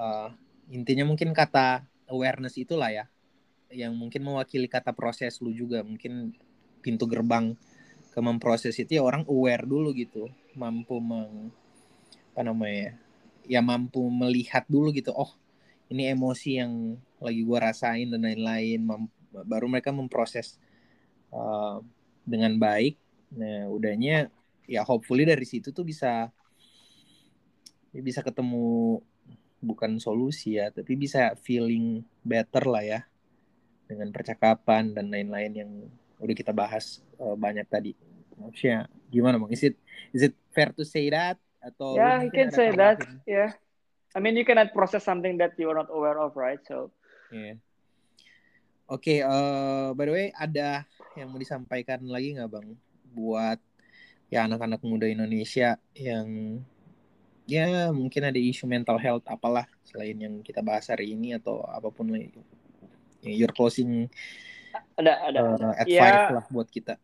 Uh, 0.00 0.28
intinya 0.72 1.04
mungkin 1.04 1.36
kata 1.36 1.84
awareness 2.10 2.58
itulah 2.58 2.90
ya, 2.90 3.04
yang 3.70 3.94
mungkin 3.94 4.22
mewakili 4.22 4.66
kata 4.66 4.94
proses 4.94 5.38
lu 5.42 5.50
juga. 5.54 5.82
Mungkin 5.82 6.34
pintu 6.82 7.04
gerbang 7.10 7.54
ke 8.14 8.20
memproses 8.24 8.74
itu 8.78 8.96
ya 8.96 9.02
orang 9.04 9.26
aware 9.28 9.66
dulu 9.66 9.92
gitu, 9.92 10.30
mampu 10.56 10.98
meng 11.02 11.52
apa 12.36 12.44
namanya 12.44 13.00
ya 13.48 13.64
mampu 13.64 14.04
melihat 14.12 14.68
dulu 14.68 14.92
gitu 14.92 15.08
oh 15.16 15.32
ini 15.88 16.12
emosi 16.12 16.60
yang 16.60 17.00
lagi 17.22 17.40
gue 17.46 17.58
rasain 17.58 18.10
dan 18.10 18.20
lain-lain. 18.26 18.82
Baru 19.46 19.70
mereka 19.70 19.94
memproses 19.94 20.58
uh, 21.30 21.78
dengan 22.26 22.58
baik. 22.58 22.98
Nah 23.38 23.70
udahnya 23.70 24.28
ya 24.66 24.82
hopefully 24.82 25.22
dari 25.22 25.46
situ 25.46 25.70
tuh 25.70 25.86
bisa 25.86 26.28
ya 27.94 28.00
bisa 28.02 28.20
ketemu 28.20 28.98
bukan 29.60 29.96
solusi 29.96 30.60
ya 30.60 30.68
tapi 30.68 30.94
bisa 30.94 31.34
feeling 31.40 32.04
better 32.22 32.64
lah 32.68 32.84
ya. 32.84 33.00
Dengan 33.86 34.10
percakapan 34.10 34.90
dan 34.90 35.14
lain-lain 35.14 35.52
yang 35.54 35.70
udah 36.18 36.34
kita 36.34 36.50
bahas 36.50 37.04
uh, 37.22 37.38
banyak 37.38 37.66
tadi. 37.70 37.94
Maksudnya 38.36 38.90
gimana 39.08 39.38
bang? 39.38 39.52
Is 39.54 39.62
it 39.62 39.76
is 40.10 40.22
it 40.26 40.34
fair 40.50 40.74
to 40.74 40.82
say 40.82 41.06
that? 41.08 41.38
Atau 41.62 41.94
yeah 41.94 42.20
you 42.20 42.32
can 42.34 42.50
say 42.50 42.74
that 42.74 43.00
yeah. 43.24 43.54
I 44.12 44.18
mean 44.18 44.34
you 44.34 44.42
cannot 44.42 44.74
process 44.74 45.06
something 45.06 45.38
that 45.38 45.54
you 45.60 45.70
are 45.70 45.78
not 45.78 45.92
aware 45.92 46.18
of 46.18 46.34
right? 46.34 46.60
So 46.66 46.90
yeah. 47.30 47.62
Oke 48.86 49.02
okay, 49.02 49.18
uh, 49.22 49.94
by 49.94 50.04
the 50.06 50.14
way 50.14 50.26
ada 50.34 50.86
yang 51.18 51.30
mau 51.30 51.38
disampaikan 51.38 52.02
lagi 52.06 52.34
nggak 52.38 52.50
bang? 52.50 52.66
Buat 53.14 53.58
ya 54.30 54.46
anak-anak 54.50 54.82
muda 54.82 55.06
Indonesia 55.06 55.78
yang 55.94 56.58
ya 57.46 57.94
mungkin 57.94 58.26
ada 58.26 58.36
isu 58.36 58.66
mental 58.66 58.98
health 58.98 59.22
apalah 59.30 59.64
selain 59.86 60.18
yang 60.18 60.34
kita 60.42 60.60
bahas 60.66 60.90
hari 60.90 61.14
ini 61.14 61.38
atau 61.38 61.62
apa 61.62 61.88
pun 61.94 62.10
lagi 62.10 62.34
your 63.22 63.54
closing 63.54 64.10
ada 64.98 65.30
ada, 65.30 65.38
uh, 65.40 65.54
ada. 65.54 65.68
advice 65.78 65.94
yeah. 65.94 66.34
lah 66.34 66.44
buat 66.50 66.66
kita 66.66 66.98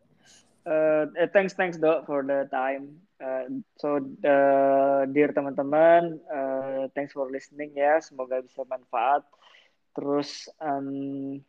uh, 0.67 1.07
thanks 1.31 1.55
thanks 1.55 1.79
dok 1.79 2.03
for 2.03 2.27
the 2.27 2.43
time 2.51 2.99
uh, 3.23 3.47
so 3.79 4.03
uh, 4.27 5.07
dear 5.15 5.31
teman-teman 5.31 6.19
uh, 6.27 6.91
thanks 6.91 7.15
for 7.15 7.31
listening 7.31 7.71
ya 7.71 8.03
semoga 8.03 8.43
bisa 8.43 8.67
manfaat 8.67 9.23
terus 9.95 10.51
um, 10.59 11.39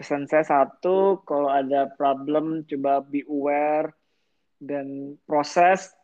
pesan 0.00 0.24
saya 0.24 0.46
satu 0.48 1.20
kalau 1.28 1.52
ada 1.52 1.92
problem 2.00 2.64
coba 2.64 3.04
be 3.04 3.26
aware 3.28 3.92
dan 4.56 5.18
proses 5.28 5.97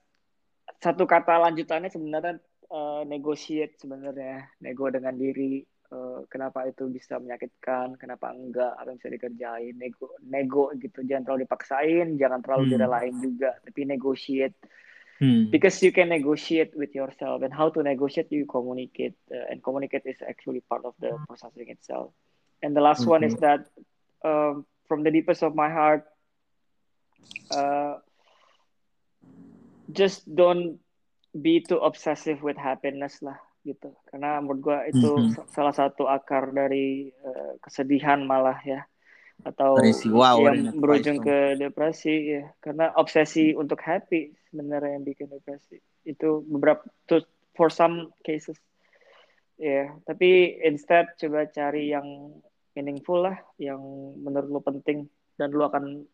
satu 0.85 1.09
kata 1.09 1.41
lanjutannya 1.49 1.89
sebenarnya 1.89 2.37
uh, 2.69 3.03
negotiate 3.09 3.81
sebenarnya 3.81 4.53
nego 4.61 4.93
dengan 4.93 5.17
diri 5.17 5.65
Eh, 5.95 6.21
kenapa 6.27 6.67
itu 6.67 6.91
bisa 6.91 7.23
menyakitkan, 7.23 7.95
kenapa 8.01 8.35
enggak, 8.35 8.73
apa 8.75 8.89
yang 8.91 8.99
bisa 8.99 9.13
dikerjain, 9.15 9.75
nego, 9.79 10.17
nego 10.27 10.73
gitu, 10.75 11.07
jangan 11.07 11.23
terlalu 11.29 11.41
dipaksain, 11.47 12.07
jangan 12.19 12.41
terlalu 12.43 12.65
hmm. 12.67 12.73
direlain 12.75 13.15
juga, 13.23 13.51
tapi 13.63 13.81
negotiate. 13.87 14.57
Hmm. 15.23 15.53
Because 15.55 15.79
you 15.85 15.95
can 15.95 16.11
negotiate 16.11 16.75
with 16.75 16.91
yourself, 16.97 17.47
and 17.47 17.55
how 17.55 17.71
to 17.71 17.85
negotiate 17.85 18.33
you 18.35 18.43
communicate, 18.49 19.15
uh, 19.31 19.47
and 19.53 19.63
communicate 19.63 20.03
is 20.09 20.19
actually 20.27 20.65
part 20.67 20.83
of 20.83 20.99
the 20.99 21.15
processing 21.31 21.71
itself. 21.71 22.11
And 22.65 22.75
the 22.75 22.83
last 22.83 23.07
-hmm. 23.07 23.15
one 23.15 23.23
is 23.23 23.39
that, 23.39 23.69
um, 24.27 24.67
from 24.91 25.07
the 25.07 25.15
deepest 25.15 25.47
of 25.47 25.55
my 25.55 25.71
heart, 25.71 26.03
uh, 27.55 28.03
just 29.91 30.25
don't 30.29 30.81
be 31.35 31.59
too 31.61 31.81
obsessive 31.83 32.41
with 32.41 32.57
happiness 32.57 33.19
lah 33.21 33.37
gitu. 33.65 33.91
Karena 34.13 34.39
menurut 34.39 34.61
gue 34.61 34.79
itu 34.93 35.11
Mhm. 35.25 35.49
salah 35.51 35.75
satu 35.75 36.05
akar 36.07 36.53
dari 36.53 37.11
eh, 37.11 37.53
kesedihan 37.65 38.23
malah 38.23 38.61
ya. 38.63 38.85
Atau 39.43 39.83
Depresi. 39.83 40.09
Wow, 40.09 40.47
yang 40.47 40.79
berujung 40.79 41.19
ke 41.21 41.59
depresi 41.59 42.39
ya. 42.39 42.55
Karena 42.63 42.95
obsesi 42.97 43.53
untuk 43.53 43.83
happy 43.83 44.31
sebenarnya 44.53 45.01
yang 45.01 45.05
bikin 45.05 45.29
depresi. 45.29 45.81
Itu 46.07 46.45
beberapa 46.47 46.87
to, 47.11 47.25
for 47.59 47.69
some 47.69 48.15
cases. 48.23 48.57
Ya 49.59 49.91
tapi 50.07 50.59
instead 50.63 51.15
coba 51.19 51.47
cari 51.51 51.91
yang 51.91 52.37
meaningful 52.75 53.23
lah 53.27 53.39
yang 53.59 53.81
menurut 54.23 54.49
lo 54.51 54.61
penting. 54.63 55.11
Dan 55.35 55.51
lo 55.51 55.67
akan 55.67 56.07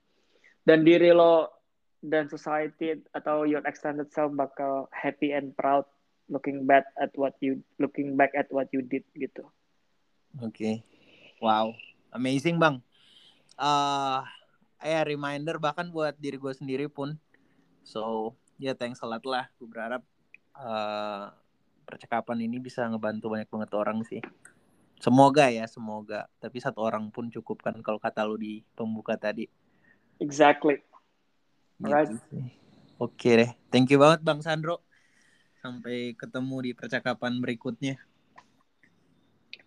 dan 0.64 0.80
diri 0.80 1.12
lo 1.12 1.59
dan 2.00 2.28
society 2.32 2.96
atau 3.12 3.44
your 3.44 3.60
extended 3.68 4.08
self 4.08 4.32
bakal 4.32 4.88
happy 4.92 5.36
and 5.36 5.52
proud 5.52 5.84
looking 6.32 6.64
back 6.64 6.88
at 6.96 7.12
what 7.18 7.36
you 7.44 7.60
looking 7.76 8.16
back 8.16 8.32
at 8.32 8.48
what 8.48 8.70
you 8.72 8.80
did 8.80 9.04
gitu. 9.12 9.44
Oke. 10.40 10.80
Wow. 11.42 11.74
Amazing, 12.14 12.56
Bang. 12.56 12.80
eh 13.60 14.20
eh 14.80 15.02
reminder 15.04 15.60
bahkan 15.60 15.92
buat 15.92 16.16
diri 16.16 16.40
gue 16.40 16.52
sendiri 16.56 16.88
pun. 16.88 17.20
So, 17.84 18.32
ya 18.56 18.72
thanks 18.72 19.04
a 19.04 19.06
lot 19.10 19.24
lah. 19.28 19.52
Gue 19.60 19.68
berharap 19.68 20.00
eh 20.56 21.24
percakapan 21.84 22.46
ini 22.46 22.62
bisa 22.62 22.86
ngebantu 22.86 23.34
banyak 23.34 23.50
banget 23.50 23.70
orang 23.74 23.98
sih. 24.06 24.22
Semoga 25.00 25.48
ya, 25.50 25.66
semoga. 25.66 26.30
Tapi 26.38 26.60
satu 26.62 26.84
orang 26.84 27.08
pun 27.10 27.32
cukup 27.32 27.60
kan 27.64 27.74
kalau 27.82 27.98
kata 27.98 28.22
lu 28.24 28.38
di 28.38 28.62
pembuka 28.76 29.18
tadi. 29.18 29.48
Exactly. 30.20 30.78
Gitu 31.80 31.88
Alright. 31.88 32.12
Oke 33.00 33.30
deh. 33.32 33.50
Thank 33.72 33.88
you 33.88 33.96
banget 33.96 34.20
Bang 34.20 34.44
Sandro. 34.44 34.84
Sampai 35.64 36.12
ketemu 36.12 36.56
di 36.68 36.70
percakapan 36.76 37.40
berikutnya. 37.40 37.96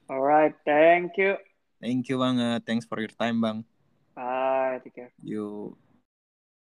Alright, 0.06 0.54
thank 0.62 1.18
you. 1.18 1.38
Thank 1.82 2.08
you 2.14 2.22
banget. 2.22 2.62
Thanks 2.70 2.86
for 2.86 3.02
your 3.02 3.10
time, 3.10 3.42
Bang. 3.42 3.66
Bye, 4.14 4.78
take 4.86 4.94
care. 4.94 5.12
You 5.18 5.74